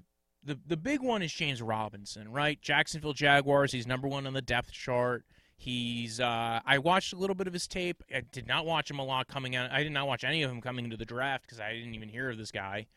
the 0.44 0.60
the 0.68 0.78
big 0.78 1.02
one 1.02 1.22
is 1.22 1.32
James 1.32 1.62
Robinson, 1.62 2.32
right? 2.32 2.62
Jacksonville 2.62 3.14
Jaguars. 3.14 3.72
He's 3.72 3.88
number 3.88 4.08
one 4.08 4.28
on 4.28 4.34
the 4.34 4.42
depth 4.42 4.72
chart. 4.72 5.26
He's 5.56 6.20
uh, 6.20 6.60
I 6.66 6.78
watched 6.80 7.14
a 7.14 7.16
little 7.16 7.36
bit 7.36 7.48
of 7.48 7.54
his 7.54 7.68
tape. 7.68 8.04
I 8.14 8.22
did 8.32 8.48
not 8.48 8.66
watch 8.66 8.90
him 8.90 9.00
a 9.00 9.06
lot 9.06 9.28
coming 9.28 9.56
out. 9.56 9.72
I 9.72 9.84
did 9.84 9.92
not 9.92 10.08
watch 10.08 10.24
any 10.24 10.44
of 10.44 10.52
him 10.52 10.62
coming 10.62 10.86
into 10.86 10.98
the 10.98 11.06
draft 11.06 11.44
because 11.44 11.60
I 11.60 11.74
didn't 11.74 11.96
even 11.96 12.10
hear 12.10 12.30
of 12.30 12.38
this 12.38 12.52
guy. 12.52 12.88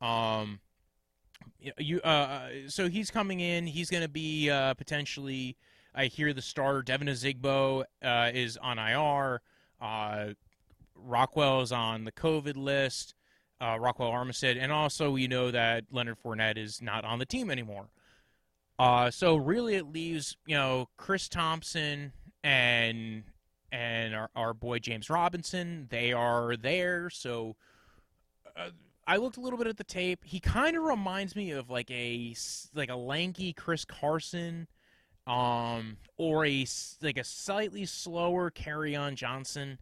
Um, 0.00 0.60
you 1.58 2.00
uh, 2.04 2.06
uh 2.06 2.48
so 2.68 2.88
he's 2.88 3.10
coming 3.10 3.40
in. 3.40 3.66
He's 3.66 3.90
going 3.90 4.02
to 4.02 4.08
be 4.08 4.50
uh, 4.50 4.74
potentially. 4.74 5.56
I 5.94 6.06
hear 6.06 6.32
the 6.32 6.42
starter 6.42 6.82
Devine 6.82 7.08
Ozigbo 7.08 7.84
uh, 8.02 8.30
is 8.32 8.56
on 8.56 8.78
IR. 8.78 9.42
Uh, 9.80 10.30
Ryquell 11.06 11.62
is 11.62 11.72
on 11.72 12.04
the 12.04 12.12
COVID 12.12 12.56
list. 12.56 13.14
Uh, 13.60 13.76
Ryquell 13.76 14.12
Armstead, 14.12 14.58
and 14.60 14.72
also 14.72 15.10
we 15.10 15.26
know 15.26 15.50
that 15.50 15.84
Leonard 15.90 16.18
Fournette 16.22 16.58
is 16.58 16.82
not 16.82 17.04
on 17.04 17.18
the 17.18 17.24
team 17.24 17.50
anymore. 17.50 17.88
Uh, 18.78 19.10
so 19.10 19.36
really, 19.36 19.76
it 19.76 19.86
leaves 19.86 20.36
you 20.46 20.56
know 20.56 20.88
Chris 20.96 21.28
Thompson 21.28 22.12
and 22.42 23.22
and 23.70 24.14
our, 24.14 24.30
our 24.34 24.54
boy 24.54 24.78
James 24.78 25.08
Robinson. 25.08 25.86
They 25.90 26.12
are 26.12 26.56
there. 26.56 27.10
So 27.10 27.56
uh, 28.56 28.70
I 29.06 29.16
looked 29.16 29.36
a 29.36 29.40
little 29.40 29.58
bit 29.58 29.66
at 29.66 29.76
the 29.76 29.84
tape. 29.84 30.24
He 30.24 30.40
kind 30.40 30.76
of 30.76 30.82
reminds 30.84 31.34
me 31.36 31.50
of 31.52 31.70
like 31.70 31.90
a 31.90 32.34
like 32.74 32.90
a 32.90 32.96
lanky 32.96 33.52
Chris 33.52 33.84
Carson, 33.84 34.68
um, 35.26 35.96
or 36.16 36.46
a 36.46 36.66
like 37.02 37.18
a 37.18 37.24
slightly 37.24 37.84
slower 37.84 38.50
Kerryon 38.50 39.14
Johnson. 39.14 39.78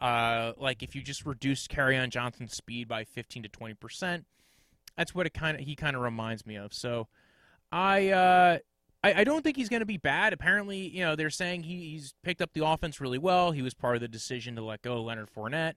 Uh, 0.00 0.52
like 0.56 0.82
if 0.82 0.94
you 0.94 1.02
just 1.02 1.26
reduce 1.26 1.66
Kerryon 1.68 2.08
Johnson's 2.08 2.54
speed 2.56 2.88
by 2.88 3.04
15 3.04 3.42
to 3.42 3.48
20 3.48 3.74
percent, 3.74 4.24
that's 4.96 5.14
what 5.14 5.26
it 5.26 5.34
kind 5.34 5.58
of 5.58 5.64
he 5.64 5.76
kind 5.76 5.94
of 5.94 6.02
reminds 6.02 6.46
me 6.46 6.56
of. 6.56 6.72
So, 6.72 7.08
I, 7.70 8.08
uh, 8.08 8.58
I 9.04 9.14
I, 9.14 9.24
don't 9.24 9.42
think 9.42 9.56
he's 9.56 9.68
going 9.68 9.80
to 9.80 9.86
be 9.86 9.96
bad. 9.96 10.32
Apparently, 10.32 10.88
you 10.88 11.04
know, 11.04 11.16
they're 11.16 11.30
saying 11.30 11.62
he, 11.64 11.90
he's 11.90 12.14
picked 12.22 12.42
up 12.42 12.52
the 12.52 12.64
offense 12.66 13.00
really 13.00 13.18
well. 13.18 13.52
He 13.52 13.62
was 13.62 13.74
part 13.74 13.96
of 13.96 14.00
the 14.00 14.08
decision 14.08 14.56
to 14.56 14.62
let 14.62 14.82
go 14.82 15.02
Leonard 15.02 15.28
Fournette. 15.34 15.74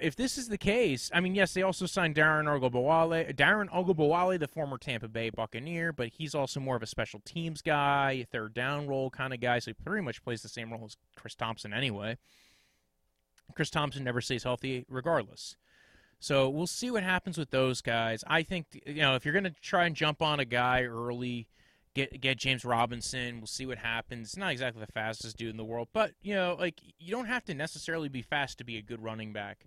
if 0.00 0.16
this 0.16 0.38
is 0.38 0.48
the 0.48 0.58
case, 0.58 1.10
I 1.12 1.20
mean, 1.20 1.34
yes, 1.34 1.52
they 1.54 1.62
also 1.62 1.86
signed 1.86 2.14
Dare 2.14 2.42
Ogunbowale, 2.42 3.34
Dare 3.34 3.64
Ogunbowale, 3.66 4.38
the 4.38 4.48
former 4.48 4.78
Tampa 4.78 5.08
Bay 5.08 5.30
Buccaneer, 5.30 5.92
but 5.92 6.08
he's 6.08 6.34
also 6.34 6.60
more 6.60 6.76
of 6.76 6.82
a 6.82 6.86
special 6.86 7.20
teams 7.24 7.62
guy, 7.62 8.26
third 8.30 8.54
down 8.54 8.86
role 8.86 9.10
kind 9.10 9.34
of 9.34 9.40
guy, 9.40 9.58
so 9.58 9.70
he 9.70 9.74
pretty 9.84 10.04
much 10.04 10.22
plays 10.22 10.42
the 10.42 10.48
same 10.48 10.72
role 10.72 10.84
as 10.84 10.96
Chris 11.16 11.34
Thompson 11.34 11.72
anyway. 11.72 12.16
Chris 13.54 13.70
Thompson 13.70 14.04
never 14.04 14.20
stays 14.20 14.44
healthy 14.44 14.84
regardless. 14.88 15.56
So 16.20 16.48
we'll 16.48 16.66
see 16.66 16.90
what 16.90 17.02
happens 17.02 17.36
with 17.36 17.50
those 17.50 17.82
guys. 17.82 18.24
I 18.26 18.42
think 18.42 18.82
you 18.86 19.02
know 19.02 19.14
if 19.14 19.24
you're 19.24 19.34
going 19.34 19.44
to 19.44 19.54
try 19.60 19.84
and 19.84 19.94
jump 19.94 20.22
on 20.22 20.40
a 20.40 20.44
guy 20.44 20.84
early, 20.84 21.48
get 21.94 22.20
get 22.20 22.38
James 22.38 22.64
Robinson. 22.64 23.38
We'll 23.38 23.46
see 23.46 23.66
what 23.66 23.78
happens. 23.78 24.36
Not 24.36 24.52
exactly 24.52 24.80
the 24.84 24.92
fastest 24.92 25.36
dude 25.36 25.50
in 25.50 25.56
the 25.56 25.64
world, 25.64 25.88
but 25.92 26.12
you 26.22 26.34
know, 26.34 26.56
like 26.58 26.80
you 26.98 27.10
don't 27.10 27.26
have 27.26 27.44
to 27.44 27.54
necessarily 27.54 28.08
be 28.08 28.22
fast 28.22 28.58
to 28.58 28.64
be 28.64 28.76
a 28.76 28.82
good 28.82 29.02
running 29.02 29.32
back. 29.32 29.66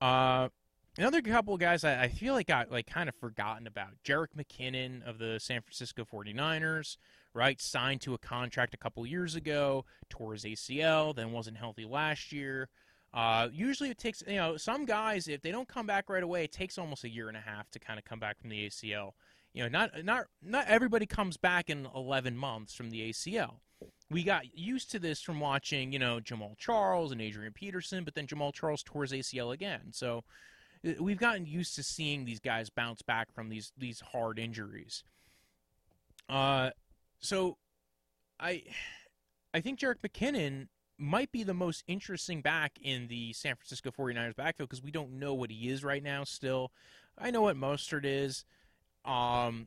Uh, 0.00 0.48
another 0.96 1.22
couple 1.22 1.54
of 1.54 1.60
guys 1.60 1.84
I, 1.84 2.02
I 2.02 2.08
feel 2.08 2.34
like 2.34 2.46
got 2.48 2.70
like 2.70 2.86
kind 2.86 3.08
of 3.08 3.14
forgotten 3.14 3.66
about. 3.66 3.90
Jerick 4.04 4.34
McKinnon 4.36 5.08
of 5.08 5.18
the 5.18 5.38
San 5.40 5.62
Francisco 5.62 6.04
49ers, 6.04 6.96
right? 7.34 7.60
Signed 7.60 8.00
to 8.02 8.14
a 8.14 8.18
contract 8.18 8.74
a 8.74 8.78
couple 8.78 9.06
years 9.06 9.34
ago, 9.34 9.84
tore 10.10 10.32
his 10.32 10.44
ACL, 10.44 11.14
then 11.14 11.32
wasn't 11.32 11.56
healthy 11.56 11.84
last 11.84 12.32
year. 12.32 12.68
Uh, 13.14 13.48
usually 13.52 13.90
it 13.90 13.98
takes, 13.98 14.22
you 14.26 14.36
know, 14.36 14.56
some 14.56 14.84
guys, 14.84 15.28
if 15.28 15.40
they 15.40 15.50
don't 15.50 15.68
come 15.68 15.86
back 15.86 16.10
right 16.10 16.22
away, 16.22 16.44
it 16.44 16.52
takes 16.52 16.76
almost 16.76 17.04
a 17.04 17.08
year 17.08 17.28
and 17.28 17.36
a 17.36 17.40
half 17.40 17.70
to 17.70 17.78
kind 17.78 17.98
of 17.98 18.04
come 18.04 18.18
back 18.18 18.38
from 18.38 18.50
the 18.50 18.66
ACL. 18.66 19.12
You 19.54 19.62
know, 19.62 19.68
not 19.68 20.04
not 20.04 20.26
not 20.42 20.66
everybody 20.68 21.06
comes 21.06 21.36
back 21.36 21.70
in 21.70 21.88
11 21.94 22.36
months 22.36 22.74
from 22.74 22.90
the 22.90 23.10
ACL. 23.10 23.56
We 24.10 24.22
got 24.22 24.56
used 24.56 24.90
to 24.90 24.98
this 24.98 25.22
from 25.22 25.40
watching, 25.40 25.92
you 25.92 25.98
know, 25.98 26.20
Jamaal 26.20 26.56
Charles 26.58 27.12
and 27.12 27.20
Adrian 27.20 27.52
Peterson, 27.52 28.04
but 28.04 28.14
then 28.14 28.26
Jamaal 28.26 28.52
Charles 28.52 28.82
tore 28.82 29.02
his 29.02 29.12
ACL 29.12 29.52
again. 29.52 29.92
So 29.92 30.24
uh, 30.86 30.92
we've 31.00 31.18
gotten 31.18 31.46
used 31.46 31.74
to 31.76 31.82
seeing 31.82 32.24
these 32.24 32.40
guys 32.40 32.70
bounce 32.70 33.02
back 33.02 33.32
from 33.32 33.48
these 33.48 33.72
these 33.76 34.00
hard 34.00 34.38
injuries. 34.38 35.02
Uh, 36.28 36.70
so 37.20 37.56
I 38.38 38.64
I 39.54 39.60
think 39.60 39.78
Jerick 39.78 40.00
McKinnon 40.06 40.68
might 40.98 41.30
be 41.30 41.42
the 41.42 41.54
most 41.54 41.84
interesting 41.86 42.42
back 42.42 42.78
in 42.82 43.08
the 43.08 43.32
San 43.32 43.54
Francisco 43.54 43.90
49ers 43.90 44.36
backfield 44.36 44.68
because 44.68 44.82
we 44.82 44.90
don't 44.90 45.12
know 45.12 45.32
what 45.34 45.50
he 45.50 45.68
is 45.68 45.84
right 45.84 46.02
now 46.02 46.24
still. 46.24 46.72
I 47.16 47.30
know 47.30 47.42
what 47.42 47.56
Mostert 47.56 48.04
is. 48.04 48.44
Um, 49.04 49.66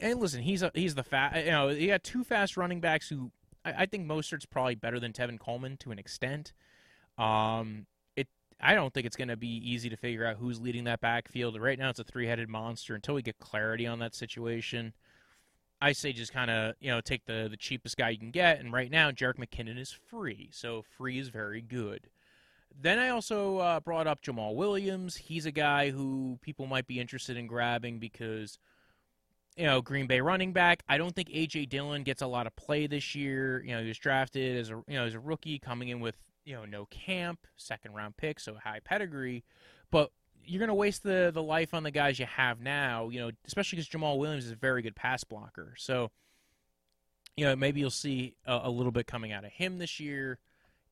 and 0.00 0.20
listen, 0.20 0.42
he's 0.42 0.62
a, 0.62 0.70
he's 0.74 0.94
the 0.94 1.02
fat. 1.02 1.44
You 1.44 1.50
know, 1.50 1.68
he 1.68 1.88
got 1.88 2.04
two 2.04 2.24
fast 2.24 2.56
running 2.56 2.80
backs 2.80 3.08
who 3.08 3.30
I, 3.64 3.82
I, 3.82 3.86
think 3.86 4.06
Mostert's 4.06 4.46
probably 4.46 4.76
better 4.76 5.00
than 5.00 5.12
Tevin 5.12 5.38
Coleman 5.38 5.76
to 5.78 5.90
an 5.90 5.98
extent. 5.98 6.52
Um, 7.18 7.86
it 8.16 8.28
I 8.60 8.74
don't 8.74 8.94
think 8.94 9.06
it's 9.06 9.16
going 9.16 9.28
to 9.28 9.36
be 9.36 9.48
easy 9.48 9.90
to 9.90 9.96
figure 9.96 10.24
out 10.24 10.36
who's 10.36 10.60
leading 10.60 10.84
that 10.84 11.00
backfield. 11.00 11.60
Right 11.60 11.78
now, 11.78 11.90
it's 11.90 11.98
a 11.98 12.04
three-headed 12.04 12.48
monster 12.48 12.94
until 12.94 13.16
we 13.16 13.22
get 13.22 13.38
clarity 13.38 13.86
on 13.86 13.98
that 13.98 14.14
situation. 14.14 14.94
I 15.80 15.92
say 15.92 16.12
just 16.12 16.32
kind 16.32 16.50
of 16.50 16.74
you 16.80 16.90
know 16.90 17.00
take 17.00 17.24
the 17.26 17.48
the 17.50 17.56
cheapest 17.56 17.96
guy 17.96 18.10
you 18.10 18.18
can 18.18 18.30
get, 18.30 18.60
and 18.60 18.72
right 18.72 18.90
now 18.90 19.10
Jerick 19.10 19.36
McKinnon 19.36 19.78
is 19.78 19.92
free, 19.92 20.48
so 20.52 20.82
free 20.82 21.18
is 21.18 21.28
very 21.28 21.60
good. 21.60 22.08
Then 22.80 22.98
I 22.98 23.08
also 23.08 23.58
uh, 23.58 23.80
brought 23.80 24.06
up 24.06 24.22
Jamaal 24.22 24.54
Williams. 24.54 25.16
He's 25.16 25.46
a 25.46 25.50
guy 25.50 25.90
who 25.90 26.38
people 26.42 26.66
might 26.66 26.86
be 26.86 27.00
interested 27.00 27.36
in 27.36 27.46
grabbing 27.46 27.98
because 27.98 28.58
you 29.56 29.66
know 29.66 29.80
Green 29.80 30.06
Bay 30.06 30.20
running 30.20 30.52
back. 30.52 30.82
I 30.88 30.98
don't 30.98 31.14
think 31.14 31.28
AJ 31.28 31.68
Dillon 31.68 32.02
gets 32.02 32.22
a 32.22 32.26
lot 32.26 32.46
of 32.46 32.56
play 32.56 32.86
this 32.86 33.14
year. 33.14 33.62
You 33.64 33.72
know 33.72 33.82
he 33.82 33.88
was 33.88 33.98
drafted 33.98 34.56
as 34.56 34.70
a 34.70 34.82
you 34.86 34.94
know 34.94 35.04
as 35.04 35.14
a 35.14 35.20
rookie 35.20 35.58
coming 35.58 35.88
in 35.88 36.00
with 36.00 36.16
you 36.44 36.54
know 36.54 36.64
no 36.64 36.86
camp, 36.86 37.46
second 37.56 37.94
round 37.94 38.16
pick, 38.16 38.40
so 38.40 38.56
high 38.62 38.80
pedigree, 38.84 39.44
but 39.90 40.10
you're 40.48 40.58
going 40.58 40.68
to 40.68 40.74
waste 40.74 41.02
the 41.02 41.30
the 41.32 41.42
life 41.42 41.74
on 41.74 41.82
the 41.82 41.90
guys 41.90 42.18
you 42.18 42.26
have 42.26 42.60
now. 42.60 43.08
You 43.08 43.20
know, 43.20 43.30
especially 43.46 43.76
because 43.76 43.88
Jamaal 43.88 44.18
Williams 44.18 44.46
is 44.46 44.52
a 44.52 44.56
very 44.56 44.82
good 44.82 44.96
pass 44.96 45.24
blocker. 45.24 45.74
So, 45.76 46.10
you 47.36 47.44
know, 47.44 47.54
maybe 47.54 47.80
you'll 47.80 47.90
see 47.90 48.34
a, 48.46 48.60
a 48.64 48.70
little 48.70 48.92
bit 48.92 49.06
coming 49.06 49.32
out 49.32 49.44
of 49.44 49.52
him 49.52 49.78
this 49.78 50.00
year. 50.00 50.38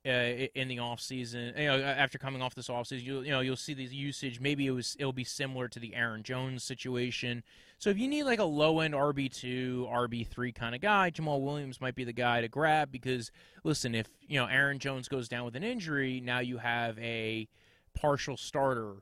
Uh, 0.04 0.46
in 0.54 0.68
the 0.68 0.78
off 0.78 1.00
season, 1.00 1.52
you 1.58 1.64
know, 1.64 1.80
after 1.80 2.16
coming 2.16 2.40
off 2.40 2.54
this 2.54 2.70
off 2.70 2.86
season, 2.86 3.04
you 3.04 3.20
you 3.22 3.32
know 3.32 3.40
you'll 3.40 3.56
see 3.56 3.74
these 3.74 3.92
usage. 3.92 4.38
Maybe 4.38 4.68
it 4.68 4.70
was 4.70 4.94
it'll 5.00 5.12
be 5.12 5.24
similar 5.24 5.66
to 5.66 5.80
the 5.80 5.96
Aaron 5.96 6.22
Jones 6.22 6.62
situation. 6.62 7.42
So 7.78 7.90
if 7.90 7.98
you 7.98 8.06
need 8.06 8.22
like 8.22 8.38
a 8.38 8.44
low 8.44 8.78
end 8.78 8.94
RB 8.94 9.34
two, 9.34 9.88
RB 9.90 10.24
three 10.24 10.52
kind 10.52 10.76
of 10.76 10.80
guy, 10.80 11.10
Jamal 11.10 11.42
Williams 11.42 11.80
might 11.80 11.96
be 11.96 12.04
the 12.04 12.12
guy 12.12 12.40
to 12.40 12.46
grab 12.46 12.92
because 12.92 13.32
listen, 13.64 13.96
if 13.96 14.06
you 14.20 14.38
know 14.38 14.46
Aaron 14.46 14.78
Jones 14.78 15.08
goes 15.08 15.28
down 15.28 15.44
with 15.44 15.56
an 15.56 15.64
injury, 15.64 16.20
now 16.20 16.38
you 16.38 16.58
have 16.58 16.96
a 17.00 17.48
partial 17.92 18.36
starter 18.36 18.98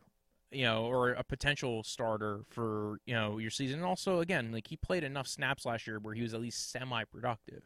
you 0.55 0.65
know, 0.65 0.85
or 0.85 1.11
a 1.11 1.25
potential 1.25 1.83
starter 1.83 2.41
for 2.51 2.99
you 3.07 3.15
know 3.15 3.39
your 3.39 3.51
season. 3.51 3.79
And 3.79 3.87
also, 3.87 4.21
again, 4.21 4.53
like 4.53 4.67
he 4.67 4.77
played 4.77 5.05
enough 5.05 5.27
snaps 5.27 5.67
last 5.67 5.87
year 5.87 5.99
where 5.99 6.15
he 6.15 6.23
was 6.23 6.35
at 6.35 6.41
least 6.41 6.71
semi-productive. 6.71 7.63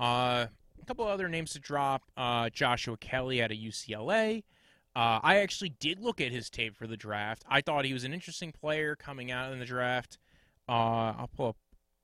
Uh, 0.00 0.46
a 0.80 0.86
couple 0.86 1.06
other 1.06 1.28
names 1.28 1.52
to 1.52 1.60
drop: 1.60 2.02
uh, 2.16 2.50
Joshua 2.50 2.96
Kelly 2.96 3.42
out 3.42 3.50
of 3.50 3.58
UCLA. 3.58 4.42
Uh, 4.96 5.18
I 5.22 5.38
actually 5.38 5.70
did 5.80 6.00
look 6.00 6.20
at 6.20 6.30
his 6.30 6.48
tape 6.48 6.76
for 6.76 6.86
the 6.86 6.96
draft. 6.96 7.44
I 7.48 7.60
thought 7.60 7.84
he 7.84 7.92
was 7.92 8.04
an 8.04 8.14
interesting 8.14 8.52
player 8.52 8.94
coming 8.94 9.32
out 9.32 9.52
in 9.52 9.58
the 9.58 9.64
draft. 9.64 10.18
Uh, 10.68 11.14
I'll 11.18 11.30
pull 11.34 11.48
up. 11.48 11.56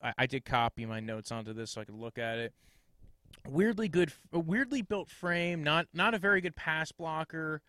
I, 0.02 0.12
I 0.18 0.26
did 0.26 0.44
copy 0.44 0.86
my 0.86 0.98
notes 0.98 1.30
onto 1.30 1.52
this 1.52 1.70
so 1.70 1.80
I 1.80 1.84
could 1.84 1.94
look 1.94 2.18
at 2.18 2.38
it. 2.38 2.52
Weirdly 3.48 3.88
good, 3.88 4.12
weirdly 4.32 4.82
built 4.82 5.08
frame. 5.08 5.62
Not 5.62 5.86
not 5.94 6.14
a 6.14 6.18
very 6.18 6.40
good 6.40 6.56
pass 6.56 6.90
blocker. 6.90 7.62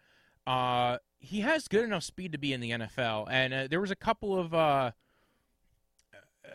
Uh, 0.48 0.98
he 1.20 1.42
has 1.42 1.68
good 1.68 1.84
enough 1.84 2.04
speed 2.04 2.32
to 2.32 2.38
be 2.38 2.54
in 2.54 2.60
the 2.62 2.72
NFL, 2.72 3.28
and 3.30 3.54
uh, 3.54 3.68
there 3.70 3.80
was 3.80 3.92
a 3.92 3.96
couple 3.96 4.38
of 4.38 4.54
uh, 4.54 4.92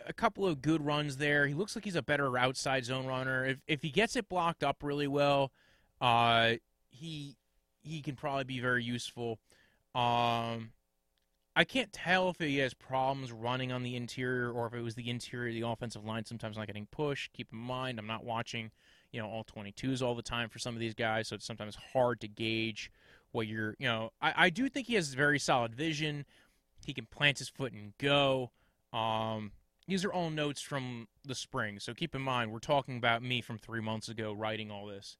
a 0.05 0.13
couple 0.13 0.45
of 0.45 0.61
good 0.61 0.85
runs 0.85 1.17
there. 1.17 1.47
He 1.47 1.53
looks 1.53 1.75
like 1.75 1.85
he's 1.85 1.95
a 1.95 2.01
better 2.01 2.37
outside 2.37 2.85
zone 2.85 3.05
runner. 3.05 3.45
If 3.45 3.57
if 3.67 3.81
he 3.81 3.89
gets 3.89 4.15
it 4.15 4.27
blocked 4.29 4.63
up 4.63 4.83
really 4.83 5.07
well, 5.07 5.51
uh, 6.01 6.55
he 6.89 7.37
he 7.81 8.01
can 8.01 8.15
probably 8.15 8.43
be 8.43 8.59
very 8.59 8.83
useful. 8.83 9.39
Um, 9.95 10.71
I 11.55 11.63
can't 11.63 11.91
tell 11.91 12.29
if 12.29 12.37
he 12.37 12.57
has 12.59 12.73
problems 12.75 13.31
running 13.31 13.71
on 13.71 13.81
the 13.81 13.95
interior 13.95 14.51
or 14.51 14.67
if 14.67 14.73
it 14.73 14.81
was 14.81 14.93
the 14.93 15.09
interior 15.09 15.47
of 15.47 15.55
the 15.55 15.67
offensive 15.67 16.05
line 16.05 16.23
sometimes 16.25 16.55
not 16.55 16.67
getting 16.67 16.87
pushed. 16.91 17.33
Keep 17.33 17.51
in 17.51 17.57
mind, 17.57 17.97
I'm 17.97 18.05
not 18.05 18.23
watching, 18.23 18.69
you 19.11 19.19
know, 19.19 19.27
all 19.27 19.43
22s 19.43 20.03
all 20.03 20.13
the 20.13 20.21
time 20.21 20.49
for 20.49 20.59
some 20.59 20.75
of 20.75 20.79
these 20.79 20.93
guys, 20.93 21.29
so 21.29 21.35
it's 21.35 21.45
sometimes 21.45 21.75
hard 21.93 22.21
to 22.21 22.27
gauge 22.27 22.91
what 23.31 23.47
you're, 23.47 23.75
you 23.79 23.87
know, 23.87 24.11
I, 24.21 24.33
I 24.35 24.49
do 24.49 24.69
think 24.69 24.87
he 24.87 24.95
has 24.95 25.13
very 25.13 25.39
solid 25.39 25.75
vision. 25.75 26.25
He 26.85 26.93
can 26.93 27.05
plant 27.05 27.39
his 27.39 27.49
foot 27.49 27.73
and 27.73 27.93
go. 27.97 28.51
Um, 28.93 29.51
these 29.87 30.03
are 30.05 30.11
all 30.11 30.29
notes 30.29 30.61
from 30.61 31.07
the 31.25 31.35
spring, 31.35 31.79
so 31.79 31.93
keep 31.93 32.13
in 32.15 32.21
mind 32.21 32.51
we're 32.51 32.59
talking 32.59 32.97
about 32.97 33.21
me 33.21 33.41
from 33.41 33.57
three 33.57 33.81
months 33.81 34.09
ago 34.09 34.33
writing 34.33 34.71
all 34.71 34.85
this. 34.85 35.17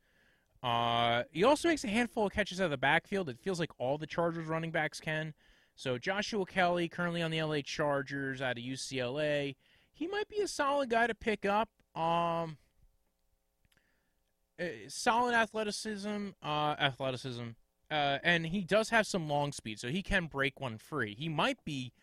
Uh, 0.63 1.23
he 1.31 1.43
also 1.43 1.67
makes 1.67 1.83
a 1.83 1.87
handful 1.87 2.25
of 2.25 2.33
catches 2.33 2.59
out 2.59 2.65
of 2.65 2.71
the 2.71 2.77
backfield. 2.77 3.29
It 3.29 3.39
feels 3.39 3.59
like 3.59 3.71
all 3.77 3.97
the 3.97 4.07
Chargers 4.07 4.47
running 4.47 4.71
backs 4.71 4.99
can. 4.99 5.33
So 5.75 5.97
Joshua 5.97 6.45
Kelly, 6.45 6.89
currently 6.89 7.21
on 7.21 7.31
the 7.31 7.41
LA 7.41 7.61
Chargers 7.63 8.41
out 8.41 8.57
of 8.57 8.63
UCLA, 8.63 9.55
he 9.93 10.07
might 10.07 10.27
be 10.27 10.39
a 10.39 10.47
solid 10.47 10.89
guy 10.89 11.07
to 11.07 11.13
pick 11.13 11.45
up. 11.45 11.69
Um, 11.95 12.57
eh, 14.57 14.87
solid 14.87 15.35
athleticism, 15.35 16.29
uh, 16.41 16.75
athleticism. 16.79 17.49
Uh, 17.89 18.17
and 18.23 18.45
he 18.45 18.61
does 18.61 18.89
have 18.89 19.07
some 19.07 19.29
long 19.29 19.51
speed, 19.51 19.79
so 19.79 19.87
he 19.87 20.01
can 20.01 20.25
break 20.25 20.59
one 20.59 20.77
free. 20.77 21.15
He 21.15 21.29
might 21.29 21.63
be, 21.63 21.93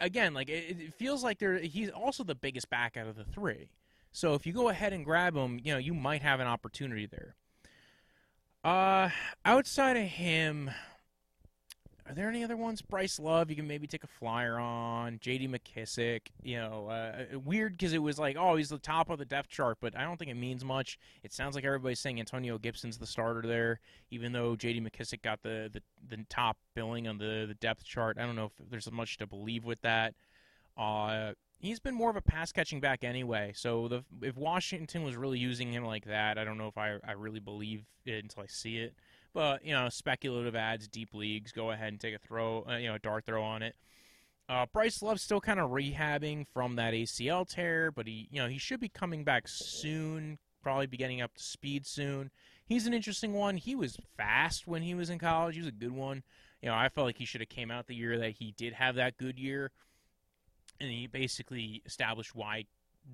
again, 0.00 0.32
like 0.32 0.48
it, 0.48 0.80
it 0.80 0.94
feels 0.94 1.22
like 1.22 1.38
there. 1.38 1.58
He's 1.58 1.90
also 1.90 2.24
the 2.24 2.34
biggest 2.34 2.70
back 2.70 2.96
out 2.96 3.06
of 3.06 3.16
the 3.16 3.24
three. 3.24 3.68
So 4.12 4.34
if 4.34 4.46
you 4.46 4.52
go 4.52 4.68
ahead 4.68 4.92
and 4.92 5.04
grab 5.04 5.36
him, 5.36 5.60
you 5.62 5.72
know 5.72 5.78
you 5.78 5.92
might 5.92 6.22
have 6.22 6.40
an 6.40 6.46
opportunity 6.46 7.06
there. 7.06 7.34
Uh, 8.62 9.10
outside 9.44 9.96
of 9.96 10.04
him, 10.04 10.70
are 12.06 12.14
there 12.14 12.28
any 12.28 12.44
other 12.44 12.56
ones? 12.56 12.82
Bryce 12.82 13.18
Love, 13.18 13.48
you 13.48 13.56
can 13.56 13.66
maybe 13.66 13.86
take 13.86 14.04
a 14.04 14.08
flyer 14.08 14.58
on. 14.58 15.18
J.D. 15.20 15.48
McKissick, 15.48 16.20
you 16.42 16.56
know, 16.56 16.88
uh, 16.88 17.38
weird 17.38 17.78
because 17.78 17.94
it 17.94 18.02
was 18.02 18.18
like, 18.18 18.36
oh, 18.38 18.56
he's 18.56 18.68
the 18.68 18.78
top 18.78 19.08
of 19.08 19.18
the 19.18 19.24
depth 19.24 19.48
chart, 19.48 19.78
but 19.80 19.96
I 19.96 20.02
don't 20.02 20.18
think 20.18 20.30
it 20.30 20.36
means 20.36 20.64
much. 20.64 20.98
It 21.22 21.32
sounds 21.32 21.54
like 21.54 21.64
everybody's 21.64 22.00
saying 22.00 22.20
Antonio 22.20 22.58
Gibson's 22.58 22.98
the 22.98 23.06
starter 23.06 23.42
there, 23.46 23.80
even 24.10 24.32
though 24.32 24.54
J.D. 24.54 24.80
McKissick 24.80 25.22
got 25.22 25.42
the, 25.42 25.70
the, 25.72 25.82
the 26.08 26.24
top 26.28 26.58
billing 26.74 27.08
on 27.08 27.16
the, 27.16 27.46
the 27.48 27.54
depth 27.54 27.84
chart. 27.84 28.18
I 28.18 28.26
don't 28.26 28.36
know 28.36 28.46
if 28.58 28.70
there's 28.70 28.90
much 28.92 29.16
to 29.18 29.26
believe 29.26 29.64
with 29.64 29.80
that. 29.80 30.14
Uh, 30.76 31.32
he's 31.58 31.80
been 31.80 31.94
more 31.94 32.10
of 32.10 32.16
a 32.16 32.20
pass 32.20 32.52
catching 32.52 32.80
back 32.80 33.04
anyway. 33.04 33.52
So 33.54 33.88
the 33.88 34.04
if 34.22 34.36
Washington 34.36 35.02
was 35.04 35.16
really 35.16 35.38
using 35.38 35.72
him 35.72 35.84
like 35.84 36.04
that, 36.06 36.36
I 36.36 36.44
don't 36.44 36.58
know 36.58 36.68
if 36.68 36.76
I 36.76 36.98
I 37.06 37.12
really 37.12 37.40
believe 37.40 37.84
it 38.04 38.22
until 38.22 38.42
I 38.42 38.46
see 38.46 38.78
it. 38.78 38.94
But 39.34 39.64
you 39.64 39.74
know, 39.74 39.88
speculative 39.88 40.54
ads, 40.54 40.88
deep 40.88 41.12
leagues, 41.12 41.52
go 41.52 41.72
ahead 41.72 41.88
and 41.88 42.00
take 42.00 42.14
a 42.14 42.18
throw, 42.18 42.64
uh, 42.68 42.76
you 42.76 42.88
know, 42.88 42.94
a 42.94 42.98
dart 43.00 43.26
throw 43.26 43.42
on 43.42 43.62
it. 43.62 43.74
Uh, 44.48 44.66
Bryce 44.72 45.02
Love's 45.02 45.22
still 45.22 45.40
kind 45.40 45.58
of 45.58 45.70
rehabbing 45.70 46.46
from 46.52 46.76
that 46.76 46.94
ACL 46.94 47.48
tear, 47.48 47.90
but 47.90 48.06
he, 48.06 48.28
you 48.30 48.40
know, 48.40 48.48
he 48.48 48.58
should 48.58 48.78
be 48.78 48.88
coming 48.88 49.24
back 49.24 49.44
soon. 49.46 50.38
Probably 50.62 50.86
be 50.86 50.96
getting 50.96 51.20
up 51.20 51.34
to 51.34 51.42
speed 51.42 51.86
soon. 51.86 52.30
he's 52.66 52.86
an 52.86 52.94
interesting 52.94 53.34
one. 53.34 53.56
He 53.56 53.74
was 53.74 53.98
fast 54.16 54.66
when 54.66 54.82
he 54.82 54.94
was 54.94 55.10
in 55.10 55.18
college. 55.18 55.54
He 55.54 55.60
was 55.60 55.68
a 55.68 55.72
good 55.72 55.92
one. 55.92 56.22
You 56.62 56.68
know, 56.68 56.74
I 56.74 56.88
felt 56.88 57.06
like 57.06 57.18
he 57.18 57.26
should 57.26 57.42
have 57.42 57.50
came 57.50 57.70
out 57.70 57.86
the 57.86 57.94
year 57.94 58.18
that 58.18 58.32
he 58.32 58.54
did 58.56 58.72
have 58.72 58.94
that 58.94 59.18
good 59.18 59.38
year, 59.38 59.70
and 60.80 60.90
he 60.90 61.06
basically 61.06 61.82
established 61.84 62.34
why 62.34 62.64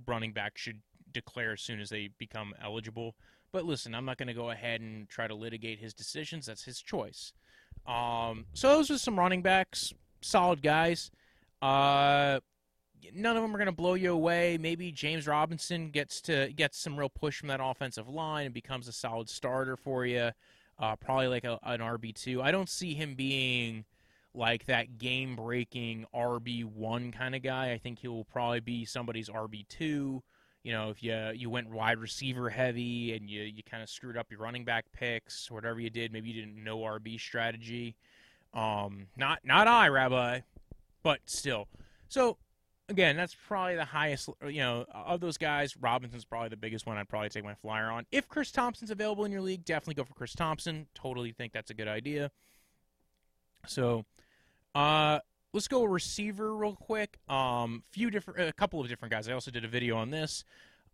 running 0.07 0.33
back 0.33 0.57
should 0.57 0.81
declare 1.13 1.53
as 1.53 1.61
soon 1.61 1.81
as 1.81 1.91
they 1.91 2.11
become 2.19 2.55
eligible. 2.63 3.17
But 3.53 3.65
listen, 3.65 3.95
I'm 3.95 4.05
not 4.05 4.19
going 4.19 4.29
to 4.29 4.35
go 4.35 4.51
ahead 4.51 4.81
and 4.81 5.09
try 5.09 5.27
to 5.27 5.35
litigate 5.35 5.79
his 5.79 5.93
decisions. 5.93 6.47
That's 6.47 6.65
his 6.65 6.81
choice. 6.81 7.33
Um, 7.87 8.47
so 8.53 8.69
those 8.69 8.91
are 8.91 8.99
some 8.99 9.19
running 9.19 9.43
backs, 9.43 9.93
solid 10.21 10.63
guys. 10.63 11.11
Uh, 11.61 12.41
none 13.15 13.37
of 13.37 13.43
them 13.43 13.55
are 13.55 13.59
going 13.59 13.67
to 13.67 13.73
blow 13.73 13.95
you 13.95 14.13
away. 14.13 14.59
Maybe 14.59 14.93
James 14.93 15.27
Robinson 15.27 15.91
gets 15.91 16.21
to 16.23 16.53
gets 16.53 16.79
some 16.79 16.99
real 16.99 17.09
push 17.09 17.39
from 17.39 17.49
that 17.49 17.61
offensive 17.63 18.09
line 18.09 18.47
and 18.47 18.55
becomes 18.55 18.89
a 18.89 18.93
solid 18.93 19.29
starter 19.29 19.77
for 19.77 20.07
you. 20.07 20.31
Uh, 20.79 20.97
probably 20.97 21.29
like 21.29 21.45
a, 21.45 21.59
an 21.63 21.81
RB 21.81 22.15
two. 22.15 22.43
I 22.43 22.51
don't 22.51 22.69
see 22.69 22.95
him 22.95 23.15
being 23.15 23.85
like 24.35 24.67
that 24.67 24.99
game 24.99 25.37
breaking 25.37 26.07
RB 26.15 26.65
one 26.65 27.13
kind 27.13 27.35
of 27.35 27.43
guy. 27.43 27.73
I 27.73 27.79
think 27.79 27.99
he 27.99 28.09
will 28.09 28.25
probably 28.25 28.61
be 28.61 28.85
somebody's 28.85 29.29
RB 29.29 29.67
two. 29.69 30.23
You 30.63 30.73
know, 30.73 30.91
if 30.91 31.03
you 31.03 31.31
you 31.35 31.49
went 31.49 31.71
wide 31.71 31.99
receiver 31.99 32.51
heavy 32.51 33.15
and 33.15 33.31
you 33.31 33.43
you 33.43 33.63
kind 33.63 33.83
of 33.83 33.89
screwed 33.89 34.17
up 34.17 34.31
your 34.31 34.41
running 34.41 34.65
back 34.65 34.87
picks, 34.93 35.51
whatever 35.51 35.81
you 35.81 35.91
did, 35.91 36.13
maybe 36.13 36.31
you 36.31 36.41
didn't 36.41 36.63
know 36.63 36.79
RB 36.79 37.19
strategy. 37.19 37.97
Um, 38.53 39.07
not 39.17 39.41
not 39.45 39.69
I, 39.69 39.89
Rabbi, 39.89 40.41
but 41.03 41.21
still. 41.27 41.69
So 42.09 42.37
again, 42.91 43.17
that's 43.17 43.35
probably 43.47 43.77
the 43.77 43.85
highest, 43.85 44.29
you 44.47 44.59
know, 44.59 44.85
of 44.93 45.21
those 45.21 45.39
guys. 45.39 45.77
Robinson's 45.77 46.25
probably 46.25 46.51
the 46.51 46.57
biggest 46.57 46.87
one 46.87 46.99
I'd 46.99 47.09
probably 47.09 47.31
take 47.31 47.45
my 47.45 47.55
flyer 47.55 47.91
on. 47.91 48.05
If 48.13 48.29
Chris 48.29 48.51
Thompson's 48.51 48.91
available 48.91 49.25
in 49.25 49.33
your 49.33 49.41
league, 49.41 49.65
definitely 49.65 49.95
go 49.95 50.05
for 50.05 50.15
Chris 50.15 50.35
Thompson. 50.35 50.87
Totally 50.95 51.33
think 51.33 51.53
that's 51.53 51.71
a 51.71 51.75
good 51.75 51.89
idea. 51.89 52.31
So, 53.67 54.05
uh, 54.75 55.21
let's 55.53 55.69
go 55.69 55.85
receiver 55.85 56.55
real 56.55 56.77
quick. 56.77 57.19
Um, 57.29 57.83
few 57.91 58.11
different, 58.11 58.41
a 58.41 58.53
couple 58.53 58.81
of 58.81 58.89
different 58.89 59.13
guys. 59.13 59.29
I 59.29 59.33
also 59.33 59.51
did 59.51 59.65
a 59.65 59.69
video 59.69 59.97
on 59.97 60.11
this. 60.11 60.45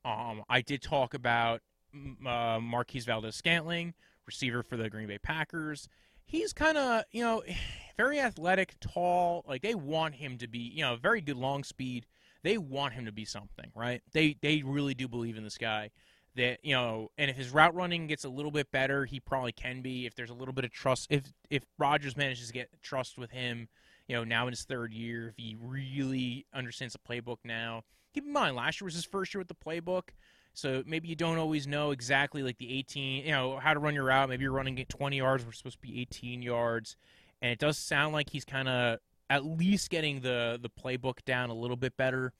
Um, 0.04 0.42
I 0.48 0.60
did 0.60 0.82
talk 0.82 1.14
about 1.14 1.62
uh, 1.94 2.58
Marquez 2.60 3.04
Valdes-Scantling, 3.04 3.94
receiver 4.26 4.62
for 4.62 4.76
the 4.76 4.88
Green 4.88 5.08
Bay 5.08 5.18
Packers. 5.18 5.88
He's 6.24 6.52
kind 6.52 6.76
of, 6.76 7.04
you 7.12 7.22
know 7.22 7.42
very 7.96 8.20
athletic, 8.20 8.74
tall. 8.80 9.44
Like 9.48 9.62
they 9.62 9.74
want 9.74 10.14
him 10.14 10.38
to 10.38 10.48
be, 10.48 10.58
you 10.58 10.82
know, 10.82 10.96
very 10.96 11.20
good 11.20 11.36
long 11.36 11.64
speed. 11.64 12.06
They 12.42 12.58
want 12.58 12.94
him 12.94 13.06
to 13.06 13.12
be 13.12 13.24
something, 13.24 13.70
right? 13.74 14.02
They 14.12 14.36
they 14.40 14.62
really 14.62 14.94
do 14.94 15.08
believe 15.08 15.36
in 15.36 15.44
this 15.44 15.58
guy. 15.58 15.90
That 16.36 16.58
you 16.62 16.74
know, 16.74 17.10
and 17.16 17.30
if 17.30 17.36
his 17.36 17.50
route 17.50 17.74
running 17.74 18.06
gets 18.06 18.24
a 18.24 18.28
little 18.28 18.50
bit 18.50 18.70
better, 18.70 19.06
he 19.06 19.20
probably 19.20 19.52
can 19.52 19.80
be. 19.80 20.04
If 20.04 20.14
there's 20.14 20.30
a 20.30 20.34
little 20.34 20.52
bit 20.52 20.64
of 20.64 20.70
trust, 20.70 21.06
if 21.10 21.32
if 21.48 21.64
Rodgers 21.78 22.16
manages 22.16 22.48
to 22.48 22.52
get 22.52 22.68
trust 22.82 23.16
with 23.16 23.30
him, 23.30 23.68
you 24.08 24.16
know, 24.16 24.24
now 24.24 24.46
in 24.46 24.52
his 24.52 24.64
third 24.64 24.92
year, 24.92 25.28
if 25.28 25.36
he 25.36 25.56
really 25.60 26.46
understands 26.54 26.94
the 26.94 27.00
playbook 27.00 27.38
now. 27.44 27.84
Keep 28.14 28.24
in 28.24 28.32
mind, 28.32 28.56
last 28.56 28.80
year 28.80 28.86
was 28.86 28.94
his 28.94 29.04
first 29.04 29.34
year 29.34 29.40
with 29.40 29.48
the 29.48 29.54
playbook. 29.54 30.10
So 30.54 30.82
maybe 30.86 31.08
you 31.08 31.16
don't 31.16 31.36
always 31.36 31.66
know 31.66 31.90
exactly 31.90 32.42
like 32.42 32.56
the 32.56 32.78
18, 32.78 33.26
you 33.26 33.30
know, 33.30 33.58
how 33.58 33.74
to 33.74 33.80
run 33.80 33.94
your 33.94 34.04
route. 34.04 34.30
Maybe 34.30 34.44
you're 34.44 34.52
running 34.52 34.80
at 34.80 34.88
20 34.88 35.18
yards, 35.18 35.44
we're 35.44 35.52
supposed 35.52 35.76
to 35.82 35.86
be 35.86 36.00
18 36.00 36.40
yards 36.40 36.96
and 37.42 37.50
it 37.50 37.58
does 37.58 37.78
sound 37.78 38.12
like 38.12 38.30
he's 38.30 38.44
kind 38.44 38.68
of 38.68 38.98
at 39.28 39.44
least 39.44 39.90
getting 39.90 40.20
the 40.20 40.58
the 40.60 40.70
playbook 40.70 41.24
down 41.24 41.50
a 41.50 41.54
little 41.54 41.76
bit 41.76 41.96
better 41.96 42.32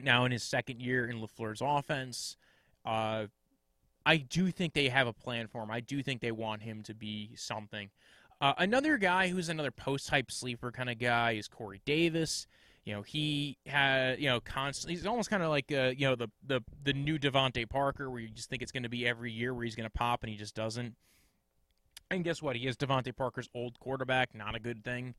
now 0.00 0.24
in 0.24 0.32
his 0.32 0.42
second 0.42 0.80
year 0.80 1.06
in 1.06 1.20
LaFleur's 1.20 1.62
offense. 1.64 2.36
Uh, 2.84 3.26
I 4.04 4.18
do 4.18 4.50
think 4.50 4.74
they 4.74 4.88
have 4.88 5.06
a 5.06 5.12
plan 5.12 5.48
for 5.48 5.62
him. 5.62 5.70
I 5.70 5.80
do 5.80 6.02
think 6.02 6.20
they 6.20 6.30
want 6.30 6.62
him 6.62 6.82
to 6.82 6.94
be 6.94 7.30
something. 7.34 7.90
Uh, 8.40 8.52
another 8.58 8.98
guy 8.98 9.28
who's 9.28 9.48
another 9.48 9.70
post 9.70 10.08
type 10.08 10.30
sleeper 10.30 10.70
kind 10.70 10.90
of 10.90 10.98
guy 10.98 11.32
is 11.32 11.48
Corey 11.48 11.80
Davis. 11.84 12.46
You 12.84 12.94
know, 12.94 13.02
he 13.02 13.56
had 13.66 14.20
you 14.20 14.28
know 14.28 14.40
constantly. 14.40 14.94
He's 14.94 15.06
almost 15.06 15.30
kind 15.30 15.42
of 15.42 15.50
like 15.50 15.72
uh, 15.72 15.92
you 15.96 16.06
know 16.06 16.14
the 16.14 16.28
the 16.46 16.60
the 16.84 16.92
new 16.92 17.18
DeVante 17.18 17.68
Parker, 17.68 18.10
where 18.10 18.20
you 18.20 18.28
just 18.28 18.50
think 18.50 18.62
it's 18.62 18.72
going 18.72 18.82
to 18.84 18.88
be 18.88 19.06
every 19.06 19.32
year 19.32 19.54
where 19.54 19.64
he's 19.64 19.74
going 19.74 19.88
to 19.88 19.90
pop 19.90 20.22
and 20.22 20.30
he 20.30 20.36
just 20.36 20.54
doesn't. 20.54 20.94
And 22.10 22.22
guess 22.22 22.40
what? 22.40 22.56
He 22.56 22.66
is 22.66 22.76
DeVante 22.76 23.16
Parker's 23.16 23.48
old 23.54 23.80
quarterback. 23.80 24.34
Not 24.34 24.54
a 24.54 24.60
good 24.60 24.84
thing. 24.84 25.14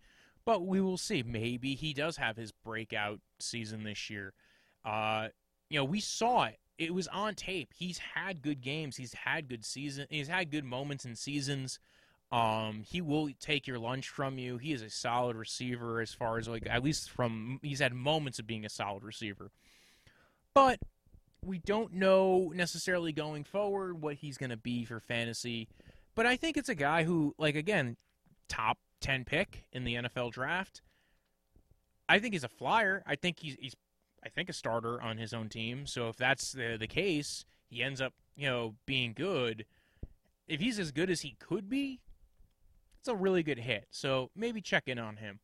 But 0.46 0.66
we 0.66 0.80
will 0.80 0.98
see. 0.98 1.24
Maybe 1.24 1.76
he 1.76 1.94
does 1.94 2.16
have 2.16 2.38
his 2.38 2.54
breakout 2.54 3.20
season 3.40 3.84
this 3.84 4.10
year. 4.10 4.34
Uh, 4.86 5.28
you 5.70 5.78
know, 5.78 5.84
we 5.84 6.00
saw 6.00 6.46
it. 6.46 6.60
It 6.78 6.94
was 6.94 7.10
on 7.10 7.36
tape. 7.36 7.74
He's 7.76 7.98
had 7.98 8.42
good 8.42 8.62
games. 8.62 8.96
He's 8.96 9.14
had 9.14 9.50
good 9.50 9.66
season. 9.66 10.06
He's 10.10 10.30
had 10.30 10.52
good 10.52 10.64
moments 10.64 11.04
in 11.04 11.16
seasons. 11.16 11.80
Um, 12.32 12.84
he 12.86 13.00
will 13.00 13.30
take 13.40 13.68
your 13.68 13.80
lunch 13.80 14.10
from 14.10 14.38
you. 14.38 14.58
He 14.58 14.74
is 14.74 14.82
a 14.82 14.90
solid 14.90 15.38
receiver 15.38 16.02
as 16.02 16.14
far 16.14 16.38
as 16.38 16.48
like 16.48 16.68
at 16.70 16.84
least 16.84 17.10
from 17.10 17.60
he's 17.62 17.80
had 17.80 17.94
moments 17.94 18.38
of 18.38 18.46
being 18.46 18.66
a 18.66 18.70
solid 18.70 19.04
receiver. 19.04 19.50
But 20.54 20.80
we 21.46 21.60
don't 21.60 21.94
know 21.94 22.52
necessarily 22.54 23.12
going 23.12 23.44
forward 23.44 24.02
what 24.02 24.16
he's 24.16 24.38
going 24.38 24.50
to 24.50 24.58
be 24.58 24.86
for 24.86 25.00
fantasy. 25.00 25.68
But 26.16 26.26
I 26.26 26.36
think 26.36 26.58
it's 26.58 26.70
a 26.70 26.76
guy 26.76 27.04
who, 27.04 27.36
like, 27.38 27.56
again, 27.56 27.96
top 28.50 28.78
10 29.02 29.24
pick 29.26 29.66
in 29.72 29.84
the 29.84 29.96
NFL 29.96 30.32
draft. 30.32 30.82
I 32.10 32.20
think 32.20 32.34
he's 32.34 32.44
a 32.44 32.50
flyer. 32.50 33.04
I 33.06 33.16
think 33.16 33.40
he's, 33.40 33.56
he's 33.60 33.76
I 34.24 34.30
think, 34.30 34.50
a 34.50 34.54
starter 34.54 35.02
on 35.02 35.18
his 35.18 35.34
own 35.34 35.48
team. 35.48 35.86
So 35.86 36.10
if 36.10 36.18
that's 36.18 36.52
the, 36.52 36.76
the 36.78 36.88
case, 36.88 37.46
he 37.70 37.84
ends 37.84 38.02
up, 38.02 38.14
you 38.36 38.48
know, 38.48 38.76
being 38.86 39.14
good. 39.14 39.66
If 40.48 40.60
he's 40.60 40.80
as 40.80 40.92
good 40.92 41.10
as 41.10 41.22
he 41.22 41.36
could 41.40 41.70
be, 41.70 42.00
a 43.08 43.16
really 43.16 43.44
good 43.44 43.60
hit. 43.60 43.88
So 43.92 44.30
maybe 44.36 44.62
check 44.62 44.84
in 44.88 45.00
on 45.00 45.18
him. 45.18 45.40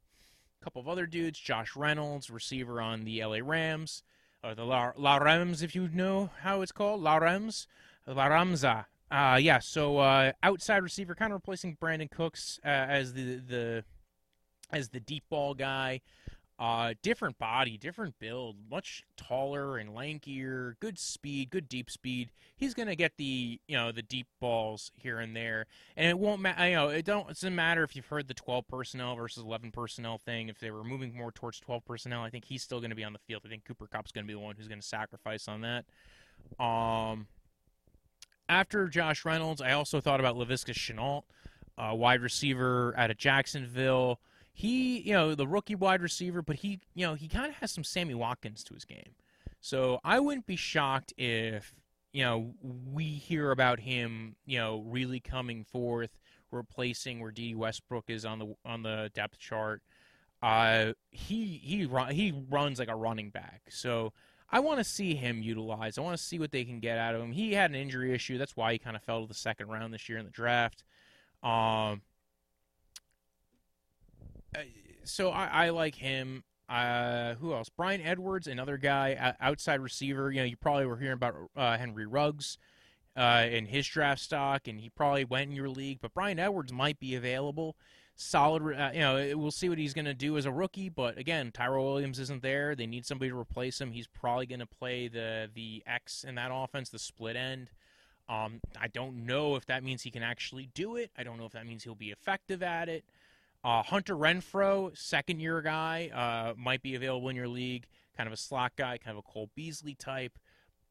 A 0.62 0.64
couple 0.64 0.82
of 0.82 0.88
other 0.88 1.06
dudes, 1.06 1.40
Josh 1.40 1.76
Reynolds, 1.76 2.30
receiver 2.30 2.82
on 2.82 3.04
the 3.04 3.24
LA 3.24 3.40
Rams, 3.42 4.04
or 4.44 4.56
the 4.56 4.64
La, 4.64 4.92
La 4.98 5.18
Rams, 5.18 5.62
if 5.62 5.76
you 5.76 5.90
know 5.92 6.30
how 6.42 6.62
it's 6.62 6.72
called, 6.72 7.02
La 7.02 7.18
Rams, 7.18 7.68
La 8.08 8.28
Ramza. 8.28 8.86
Uh, 9.12 9.38
yeah, 9.40 9.60
so 9.60 10.00
uh, 10.00 10.32
outside 10.42 10.82
receiver, 10.82 11.14
kind 11.14 11.32
of 11.32 11.38
replacing 11.38 11.78
Brandin 11.78 12.10
Cooks 12.10 12.60
uh, 12.66 12.68
as 12.68 13.14
the 13.14 13.36
the 13.36 13.84
as 14.72 14.90
the 14.90 15.00
deep 15.00 15.24
ball 15.30 15.54
guy. 15.54 16.02
Uh, 16.60 16.94
different 17.02 17.38
body, 17.40 17.78
different 17.78 18.18
build, 18.20 18.56
much 18.70 19.04
taller 19.18 19.78
and 19.78 19.90
lankier. 19.90 20.76
Good 20.80 21.00
speed, 21.00 21.50
good 21.50 21.68
deep 21.68 21.90
speed. 21.90 22.32
He's 22.56 22.76
gonna 22.76 22.96
get 22.96 23.18
the 23.18 23.60
you 23.68 23.76
know 23.76 23.92
the 23.92 24.04
deep 24.04 24.28
balls 24.40 24.92
here 24.96 25.20
and 25.20 25.36
there, 25.36 25.66
and 25.98 26.08
it 26.08 26.18
won't 26.20 26.42
matter. 26.42 26.68
You 26.68 26.76
know, 26.76 26.90
it 26.90 27.06
don't. 27.06 27.26
It 27.26 27.40
doesn't 27.40 27.56
matter 27.56 27.84
if 27.84 27.96
you've 27.96 28.06
heard 28.06 28.28
the 28.28 28.36
12 28.36 28.68
personnel 28.68 29.16
versus 29.16 29.44
11 29.44 29.72
personnel 29.72 30.20
thing. 30.20 30.48
If 30.48 30.60
they 30.60 30.70
were 30.70 30.84
moving 30.84 31.18
more 31.18 31.32
towards 31.32 31.60
12 31.60 31.84
personnel, 31.86 32.22
I 32.22 32.30
think 32.30 32.46
he's 32.46 32.62
still 32.62 32.80
gonna 32.80 32.96
be 32.96 33.04
on 33.04 33.14
the 33.14 33.20
field. 33.20 33.42
I 33.46 33.50
think 33.50 33.66
Cooper 33.66 33.88
Kupp's 33.88 34.12
gonna 34.12 34.28
be 34.28 34.34
the 34.34 34.40
one 34.40 34.56
who's 34.56 34.68
gonna 34.68 34.84
sacrifice 34.84 35.48
on 35.48 35.62
that. 35.62 35.86
Um, 36.64 37.28
after 38.48 38.88
Josh 38.88 39.26
Reynolds, 39.26 39.60
I 39.60 39.72
also 39.72 40.00
thought 40.00 40.20
about 40.20 40.36
Laviska 40.36 40.74
Shenault, 40.74 41.24
uh, 41.78 41.96
wide 41.96 42.22
receiver 42.22 42.94
out 42.96 43.10
of 43.10 43.18
Jacksonville. 43.18 44.20
He, 44.54 45.00
you 45.00 45.14
know, 45.14 45.34
the 45.36 45.48
rookie 45.48 45.76
wide 45.76 46.02
receiver, 46.02 46.42
but 46.42 46.58
he, 46.58 46.80
you 46.94 47.06
know, 47.06 47.16
he 47.16 47.28
kind 47.28 47.48
of 47.48 47.56
has 47.56 47.72
some 47.72 47.84
Sammy 47.84 48.14
Watkins 48.14 48.64
to 48.66 48.74
his 48.74 48.86
game. 48.86 49.16
So 49.60 50.00
I 50.04 50.20
wouldn't 50.20 50.46
be 50.46 50.56
shocked 50.56 51.14
if, 51.18 51.74
you 52.12 52.24
know, 52.24 52.54
we 52.62 53.06
hear 53.06 53.52
about 53.52 53.80
him, 53.80 54.36
you 54.46 54.60
know, 54.60 54.84
really 54.86 55.20
coming 55.20 55.64
forth, 55.64 56.12
replacing 56.52 57.20
where 57.20 57.32
D. 57.32 57.56
Westbrook 57.56 58.10
is 58.10 58.26
on 58.26 58.40
the 58.40 58.56
on 58.64 58.84
the 58.84 59.10
depth 59.16 59.40
chart. 59.40 59.82
Uh, 60.44 60.94
he 61.10 61.60
he 61.64 61.86
run, 61.86 62.12
he 62.12 62.46
runs 62.50 62.78
like 62.78 62.90
a 62.90 62.96
running 62.96 63.32
back. 63.32 63.64
So 63.70 64.14
I 64.52 64.60
want 64.60 64.78
to 64.78 64.84
see 64.84 65.16
him 65.16 65.42
utilized. 65.42 65.98
I 65.98 66.04
want 66.04 66.16
to 66.16 66.24
see 66.24 66.38
what 66.38 66.52
they 66.52 66.64
can 66.64 66.80
get 66.80 67.00
out 67.00 67.16
of 67.16 67.22
him. 67.22 67.32
He 67.32 67.54
had 67.54 67.72
an 67.72 67.76
injury 67.76 68.14
issue. 68.14 68.38
That's 68.38 68.56
why 68.56 68.74
he 68.74 68.78
kind 68.78 68.96
of 68.96 69.02
fell 69.02 69.22
to 69.22 69.28
the 69.28 69.34
second 69.34 69.70
round 69.70 69.92
this 69.92 70.08
year 70.08 70.20
in 70.20 70.26
the 70.26 70.32
draft. 70.32 70.84
Um, 71.42 72.02
so 75.04 75.30
I, 75.30 75.66
I 75.66 75.70
like 75.70 75.96
him. 75.96 76.44
Uh, 76.70 77.36
who 77.36 77.54
else? 77.54 77.70
Bryan 77.70 78.02
Edwards, 78.02 78.48
another 78.48 78.78
guy, 78.78 79.36
outside 79.40 79.80
receiver. 79.80 80.32
You 80.32 80.40
know, 80.40 80.46
you 80.46 80.58
probably 80.58 80.86
were 80.86 80.98
hearing 80.98 81.14
about 81.14 81.36
uh, 81.56 81.78
Henry 81.78 82.06
Ruggs 82.06 82.58
uh, 83.16 83.46
in 83.50 83.66
his 83.66 83.88
draft 83.88 84.22
stock, 84.22 84.68
and 84.68 84.80
he 84.80 84.90
probably 84.90 85.26
went 85.26 85.50
in 85.50 85.56
your 85.56 85.70
league. 85.70 86.00
But 86.02 86.14
Bryan 86.14 86.40
Edwards 86.40 86.72
might 86.72 87.00
be 87.00 87.16
available 87.16 87.76
solid. 88.16 88.64
Uh, 88.64 88.92
you 88.94 89.00
know, 89.00 89.38
we'll 89.38 89.52
see 89.52 89.70
what 89.70 89.78
he's 89.78 89.94
going 89.94 90.06
to 90.06 90.14
do 90.14 90.38
as 90.38 90.46
a 90.46 90.52
rookie. 90.52 90.90
But 90.90 91.18
again, 91.18 91.52
Tyrell 91.52 91.86
Williams 91.86 92.20
isn't 92.20 92.42
there. 92.42 92.76
They 92.76 92.88
need 92.88 93.06
somebody 93.06 93.30
to 93.30 93.38
replace 93.38 93.80
him. 93.80 93.92
He's 93.92 94.08
probably 94.08 94.46
going 94.46 94.60
to 94.60 94.66
play 94.66 95.08
the 95.08 95.50
the 95.54 95.84
X 95.86 96.24
in 96.24 96.36
that 96.36 96.52
offense, 96.54 96.90
the 96.90 97.00
split 97.00 97.36
end. 97.36 97.70
Um, 98.30 98.62
I 98.80 98.88
don't 98.88 99.26
know 99.26 99.56
if 99.56 99.66
that 99.66 99.84
means 99.84 100.02
he 100.04 100.12
can 100.12 100.24
actually 100.24 100.70
do 100.74 100.96
it. 100.96 101.12
I 101.18 101.24
don't 101.24 101.38
know 101.38 101.46
if 101.46 101.52
that 101.52 101.68
means 101.68 101.84
he'll 101.84 101.96
be 101.96 102.12
effective 102.12 102.64
at 102.64 102.88
it. 102.88 103.04
Uh, 103.64 103.82
Hunter 103.82 104.16
Renfrow, 104.16 104.96
second 104.98 105.40
year 105.40 105.62
guy, 105.62 106.10
uh, 106.14 106.54
might 106.58 106.82
be 106.82 106.96
available 106.96 107.30
in 107.30 107.36
your 107.36 107.48
league. 107.48 107.86
Kind 108.18 108.28
of 108.28 108.34
a 108.34 108.38
slot 108.38 108.74
guy, 108.76 108.98
kind 108.98 109.18
of 109.18 109.24
a 109.26 109.32
Cole 109.32 109.50
Beasley 109.56 109.96
type. 109.96 110.38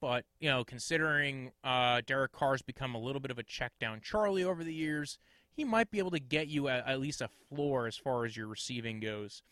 but 0.00 0.24
you 0.40 0.50
know, 0.50 0.64
considering 0.64 1.52
uh, 1.62 2.00
Derek 2.04 2.32
Carr's 2.32 2.61
become 2.62 2.94
a 2.94 2.98
little 2.98 3.20
bit 3.20 3.30
of 3.30 3.38
a 3.38 3.42
check 3.44 3.72
down 3.80 4.00
Charlie 4.02 4.42
over 4.42 4.64
the 4.64 4.74
years, 4.74 5.16
he 5.52 5.64
might 5.64 5.90
be 5.90 5.98
able 5.98 6.11
to 6.11 6.18
get 6.18 6.48
you 6.48 6.68
at, 6.68 6.87
at 6.88 6.98
least 7.00 7.20
a 7.20 7.28
floor 7.28 7.87
as 7.87 7.96
far 7.96 8.24
as 8.24 8.37
your 8.37 8.48
receiving 8.48 9.00
goes. 9.00 9.42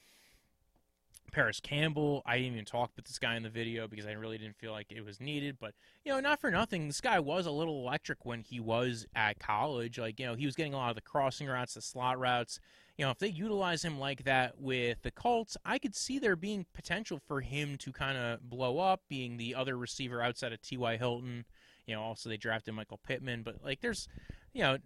Parris 1.31 1.61
Campbell, 1.61 2.23
I 2.27 2.39
didn't 2.39 2.53
even 2.53 2.65
talk 2.65 2.91
with 2.97 3.07
this 3.07 3.19
guy 3.19 3.37
in 3.37 3.43
the 3.43 3.51
video 3.51 3.89
because 3.89 4.07
I 4.07 4.13
really 4.13 4.39
didn't 4.39 4.57
feel 4.57 4.73
like 4.73 4.91
it 4.91 5.05
was 5.05 5.21
needed. 5.21 5.57
But, 5.61 5.75
you 6.05 6.13
know, 6.13 6.21
not 6.21 6.41
for 6.41 6.51
nothing, 6.51 6.87
this 6.87 7.01
guy 7.01 7.19
was 7.21 7.47
a 7.47 7.51
little 7.51 7.81
electric 7.81 8.25
when 8.25 8.43
he 8.43 8.61
was 8.61 9.07
at 9.15 9.39
college. 9.39 9.99
Like, 9.99 10.21
you 10.21 10.27
know, 10.27 10.35
he 10.35 10.47
was 10.47 10.57
getting 10.57 10.75
a 10.75 10.77
lot 10.77 10.91
of 10.91 10.97
the 10.97 11.03
crossing 11.03 11.49
routes, 11.49 11.75
the 11.75 11.83
slot 11.83 12.19
routes. 12.19 12.61
You 12.99 13.05
know, 13.05 13.11
if 13.11 13.19
they 13.19 13.29
utilize 13.29 13.85
him 13.85 13.99
like 13.99 14.25
that 14.25 14.61
with 14.61 15.03
the 15.03 15.11
Colts, 15.11 15.57
I 15.65 15.79
could 15.79 15.95
see 15.95 16.19
there 16.19 16.37
being 16.37 16.67
potential 16.75 17.21
for 17.27 17.41
him 17.41 17.79
to 17.79 17.93
kind 17.93 18.19
of 18.19 18.49
blow 18.49 18.79
up, 18.79 19.03
being 19.09 19.37
the 19.37 19.55
other 19.55 19.77
receiver 19.77 20.21
outside 20.21 20.53
of 20.53 20.61
T.Y. 20.61 20.97
Hilton. 20.97 21.45
You 21.87 21.95
know, 21.95 22.03
also 22.03 22.29
they 22.29 22.37
drafted 22.37 22.75
Michael 22.75 23.01
Pittman. 23.07 23.43
But, 23.43 23.65
like, 23.65 23.81
there's, 23.81 24.07
you 24.53 24.63
know, 24.63 24.79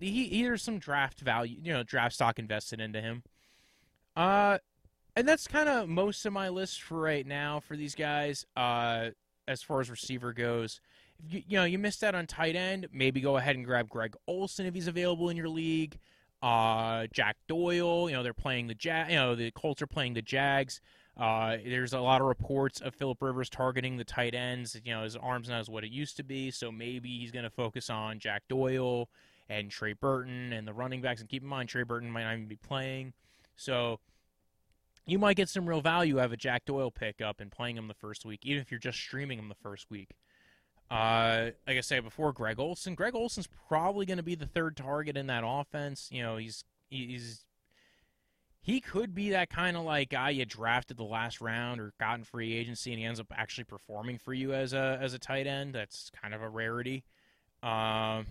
he, 0.00 0.28
he 0.28 0.42
there's 0.42 0.62
some 0.62 0.78
draft 0.78 1.20
value, 1.20 1.56
you 1.62 1.72
know, 1.72 1.82
draft 1.82 2.14
stock 2.14 2.38
invested 2.38 2.80
into 2.80 3.00
him. 3.00 3.22
Uh, 4.16 4.58
and 5.16 5.26
that's 5.26 5.46
kind 5.46 5.68
of 5.68 5.88
most 5.88 6.24
of 6.26 6.32
my 6.32 6.48
list 6.48 6.82
for 6.82 7.00
right 7.00 7.26
now 7.26 7.60
for 7.60 7.76
these 7.76 7.94
guys. 7.94 8.46
Uh, 8.56 9.10
as 9.48 9.62
far 9.62 9.80
as 9.80 9.90
receiver 9.90 10.32
goes, 10.32 10.80
if 11.26 11.34
you, 11.34 11.42
you 11.48 11.58
know 11.58 11.64
you 11.64 11.78
missed 11.78 12.04
out 12.04 12.14
on 12.14 12.26
tight 12.26 12.56
end, 12.56 12.88
maybe 12.92 13.20
go 13.20 13.36
ahead 13.36 13.56
and 13.56 13.64
grab 13.64 13.88
Greg 13.88 14.14
Olsen 14.26 14.66
if 14.66 14.74
he's 14.74 14.86
available 14.86 15.28
in 15.28 15.36
your 15.36 15.48
league. 15.48 15.98
Uh, 16.42 17.06
Jack 17.12 17.36
Doyle, 17.48 18.08
you 18.08 18.16
know 18.16 18.22
they're 18.22 18.32
playing 18.32 18.68
the 18.68 18.74
Jag, 18.74 19.10
you 19.10 19.16
know 19.16 19.34
the 19.34 19.50
Colts 19.50 19.82
are 19.82 19.86
playing 19.86 20.14
the 20.14 20.22
Jags. 20.22 20.80
Uh, 21.16 21.58
there's 21.66 21.92
a 21.92 22.00
lot 22.00 22.22
of 22.22 22.26
reports 22.28 22.80
of 22.80 22.94
Philip 22.94 23.20
Rivers 23.20 23.50
targeting 23.50 23.96
the 23.96 24.04
tight 24.04 24.34
ends. 24.34 24.76
You 24.84 24.94
know 24.94 25.02
his 25.02 25.16
arm's 25.16 25.48
not 25.48 25.60
as 25.60 25.68
what 25.68 25.84
it 25.84 25.90
used 25.90 26.16
to 26.16 26.22
be, 26.22 26.50
so 26.50 26.72
maybe 26.72 27.18
he's 27.18 27.32
going 27.32 27.44
to 27.44 27.50
focus 27.50 27.90
on 27.90 28.18
Jack 28.18 28.44
Doyle 28.48 29.08
and 29.48 29.70
Trey 29.70 29.92
Burton 29.92 30.52
and 30.52 30.66
the 30.66 30.72
running 30.72 31.02
backs. 31.02 31.20
And 31.20 31.28
keep 31.28 31.42
in 31.42 31.48
mind 31.48 31.68
Trey 31.68 31.82
Burton 31.82 32.10
might 32.10 32.22
not 32.22 32.34
even 32.34 32.46
be 32.46 32.56
playing, 32.56 33.12
so 33.56 33.98
you 35.06 35.18
might 35.18 35.36
get 35.36 35.48
some 35.48 35.68
real 35.68 35.80
value 35.80 36.18
out 36.18 36.26
of 36.26 36.32
a 36.32 36.36
Jack 36.36 36.64
Doyle 36.64 36.90
pickup 36.90 37.40
and 37.40 37.50
playing 37.50 37.76
him 37.76 37.88
the 37.88 37.94
first 37.94 38.24
week, 38.24 38.40
even 38.44 38.60
if 38.60 38.70
you're 38.70 38.80
just 38.80 38.98
streaming 38.98 39.38
him 39.38 39.48
the 39.48 39.54
first 39.54 39.90
week. 39.90 40.10
Uh, 40.90 41.50
like 41.66 41.76
I 41.76 41.80
said 41.80 42.02
before, 42.02 42.32
Greg 42.32 42.58
Olsen. 42.58 42.94
Greg 42.94 43.14
Olsen's 43.14 43.48
probably 43.68 44.06
going 44.06 44.16
to 44.16 44.24
be 44.24 44.34
the 44.34 44.46
third 44.46 44.76
target 44.76 45.16
in 45.16 45.28
that 45.28 45.44
offense. 45.46 46.08
You 46.10 46.22
know, 46.22 46.36
he's 46.36 46.64
he's 46.88 47.44
he 48.60 48.80
could 48.80 49.14
be 49.14 49.30
that 49.30 49.50
kind 49.50 49.76
of 49.76 49.84
like 49.84 50.10
guy 50.10 50.30
you 50.30 50.44
drafted 50.44 50.96
the 50.96 51.04
last 51.04 51.40
round 51.40 51.80
or 51.80 51.92
got 52.00 52.18
in 52.18 52.24
free 52.24 52.54
agency, 52.54 52.90
and 52.92 52.98
he 52.98 53.06
ends 53.06 53.20
up 53.20 53.28
actually 53.34 53.64
performing 53.64 54.18
for 54.18 54.34
you 54.34 54.52
as 54.52 54.72
a 54.72 54.98
as 55.00 55.14
a 55.14 55.18
tight 55.18 55.46
end. 55.46 55.74
That's 55.74 56.10
kind 56.10 56.34
of 56.34 56.42
a 56.42 56.48
rarity. 56.48 57.04
Um, 57.62 58.26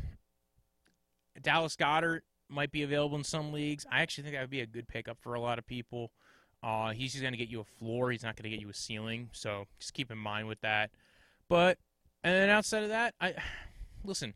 Dallas 1.42 1.78
Goedert 1.78 2.22
might 2.50 2.72
be 2.72 2.84
available 2.84 3.18
in 3.18 3.24
some 3.24 3.54
leagues. 3.54 3.86
I 3.92 4.02
actually 4.02 4.24
think 4.24 4.36
that 4.36 4.42
would 4.42 4.50
be 4.50 4.62
a 4.62 4.66
good 4.66 4.88
pickup 4.88 5.18
for 5.22 5.34
a 5.34 5.40
lot 5.40 5.60
of 5.60 5.66
people. 5.66 6.12
Uh, 6.62 6.92
he's 6.92 7.12
just 7.12 7.22
going 7.22 7.34
to 7.34 7.38
get 7.38 7.50
you 7.50 7.62
a 7.62 7.64
floor. 7.64 8.12
He's 8.12 8.24
not 8.24 8.36
going 8.36 8.44
to 8.44 8.50
get 8.50 8.60
you 8.60 8.70
a 8.70 8.74
ceiling. 8.74 9.30
So 9.32 9.66
just 9.80 9.94
keep 9.94 10.12
in 10.12 10.18
mind 10.18 10.48
with 10.48 10.62
that. 10.62 10.92
But 11.48 11.78
and 12.24 12.34
then 12.34 12.50
outside 12.50 12.84
of 12.84 12.90
that, 12.90 13.14
I 13.20 13.36
listen. 14.04 14.34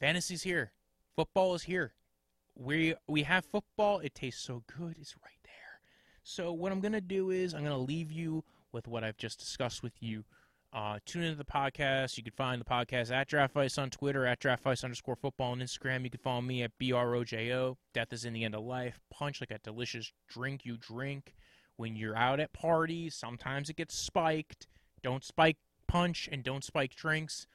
Fantasy's 0.00 0.42
here. 0.42 0.72
Football 1.14 1.54
is 1.54 1.62
here. 1.62 1.92
We 2.56 2.94
we 3.06 3.22
have 3.22 3.44
football. 3.44 4.00
It 4.00 4.14
tastes 4.14 4.42
so 4.42 4.64
good. 4.76 4.96
It's 5.00 5.14
right 5.22 5.38
there. 5.44 5.80
So 6.24 6.52
what 6.52 6.72
I'm 6.72 6.80
going 6.80 6.92
to 6.92 7.00
do 7.00 7.30
is 7.30 7.54
I'm 7.54 7.64
going 7.64 7.72
to 7.72 7.78
leave 7.78 8.10
you 8.10 8.44
with 8.72 8.88
what 8.88 9.04
I've 9.04 9.16
just 9.16 9.38
discussed 9.38 9.82
with 9.82 10.02
you 10.02 10.24
uh, 10.72 10.98
tune 11.04 11.22
into 11.22 11.36
the 11.36 11.44
podcast. 11.44 12.16
You 12.16 12.22
can 12.22 12.32
find 12.32 12.60
the 12.60 12.64
podcast 12.64 13.10
at 13.10 13.28
Draft 13.28 13.52
Vice 13.52 13.76
on 13.76 13.90
Twitter, 13.90 14.24
at 14.26 14.40
Draft 14.40 14.62
Vice 14.62 14.82
underscore 14.84 15.16
football 15.16 15.52
on 15.52 15.58
Instagram. 15.58 16.04
You 16.04 16.10
can 16.10 16.20
follow 16.20 16.40
me 16.40 16.62
at 16.62 16.78
BROJO. 16.78 17.76
Death 17.92 18.12
is 18.12 18.24
in 18.24 18.32
the 18.32 18.44
end 18.44 18.54
of 18.54 18.62
life. 18.62 18.98
Punch 19.10 19.40
like 19.40 19.50
a 19.50 19.58
delicious 19.58 20.12
drink 20.28 20.64
you 20.64 20.78
drink 20.78 21.34
when 21.76 21.94
you're 21.94 22.16
out 22.16 22.40
at 22.40 22.52
parties. 22.54 23.14
Sometimes 23.14 23.68
it 23.68 23.76
gets 23.76 23.94
spiked. 23.94 24.66
Don't 25.02 25.24
spike 25.24 25.58
punch 25.88 26.28
and 26.32 26.42
don't 26.42 26.64
spike 26.64 26.94
drinks. 26.94 27.46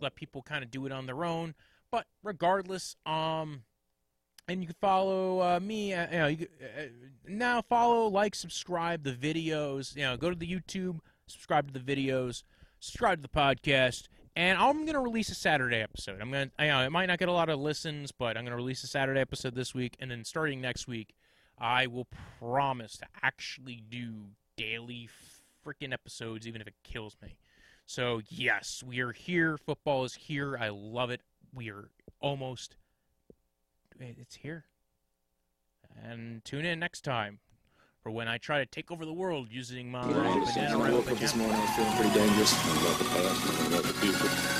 Let 0.00 0.16
people 0.16 0.42
kind 0.42 0.64
of 0.64 0.70
do 0.70 0.86
it 0.86 0.92
on 0.92 1.06
their 1.06 1.24
own. 1.24 1.54
But 1.92 2.06
regardless, 2.22 2.96
um, 3.06 3.62
and 4.48 4.60
you 4.60 4.66
can 4.66 4.76
follow 4.80 5.40
uh, 5.40 5.60
me. 5.60 5.94
Uh, 5.94 6.06
you 6.10 6.18
know, 6.18 6.26
you, 6.26 6.46
uh, 6.60 6.82
now 7.28 7.62
follow, 7.62 8.08
like, 8.08 8.34
subscribe 8.34 9.04
the 9.04 9.12
videos. 9.12 9.94
You 9.94 10.02
know, 10.02 10.16
go 10.16 10.30
to 10.30 10.36
the 10.36 10.46
YouTube 10.46 10.98
subscribe 11.30 11.72
to 11.72 11.78
the 11.78 11.96
videos, 11.96 12.42
subscribe 12.80 13.18
to 13.18 13.22
the 13.22 13.28
podcast, 13.28 14.08
and 14.36 14.58
I'm 14.58 14.82
going 14.82 14.94
to 14.94 15.00
release 15.00 15.30
a 15.30 15.34
Saturday 15.34 15.78
episode. 15.78 16.20
I'm 16.20 16.30
to, 16.32 16.50
you 16.60 16.66
know, 16.66 16.84
it 16.84 16.90
might 16.90 17.06
not 17.06 17.18
get 17.18 17.28
a 17.28 17.32
lot 17.32 17.48
of 17.48 17.58
listens, 17.58 18.12
but 18.12 18.36
I'm 18.36 18.44
going 18.44 18.52
to 18.52 18.56
release 18.56 18.84
a 18.84 18.86
Saturday 18.86 19.20
episode 19.20 19.54
this 19.54 19.74
week, 19.74 19.96
and 19.98 20.10
then 20.10 20.24
starting 20.24 20.60
next 20.60 20.86
week, 20.86 21.14
I 21.58 21.86
will 21.86 22.06
promise 22.38 22.96
to 22.98 23.06
actually 23.22 23.82
do 23.88 24.14
daily 24.56 25.08
freaking 25.64 25.92
episodes, 25.92 26.46
even 26.46 26.60
if 26.60 26.66
it 26.66 26.74
kills 26.82 27.16
me. 27.22 27.36
So, 27.86 28.20
yes, 28.28 28.82
we 28.86 29.00
are 29.00 29.12
here. 29.12 29.58
Football 29.58 30.04
is 30.04 30.14
here. 30.14 30.56
I 30.56 30.68
love 30.68 31.10
it. 31.10 31.22
We 31.52 31.70
are 31.70 31.90
almost. 32.20 32.76
It's 33.98 34.36
here. 34.36 34.64
And 36.02 36.44
tune 36.44 36.64
in 36.64 36.78
next 36.78 37.02
time 37.02 37.40
for 38.02 38.10
when 38.10 38.28
I 38.28 38.38
try 38.38 38.58
to 38.58 38.66
take 38.66 38.90
over 38.90 39.04
the 39.04 39.12
world 39.12 39.48
using 39.50 39.90
my 39.90 40.02
banana 40.02 40.82
I 40.82 40.90
woke 40.90 41.10
up 41.10 41.18
this 41.18 41.36
morning, 41.36 41.56
I 41.56 41.60
was 41.60 41.70
feeling 41.70 41.92
pretty 41.96 42.14
dangerous. 42.14 42.52
About 42.52 42.98
the 42.98 43.04
past 43.04 43.60
and 43.60 43.74
about 43.74 43.82
the 43.84 43.94
future. 43.94 44.59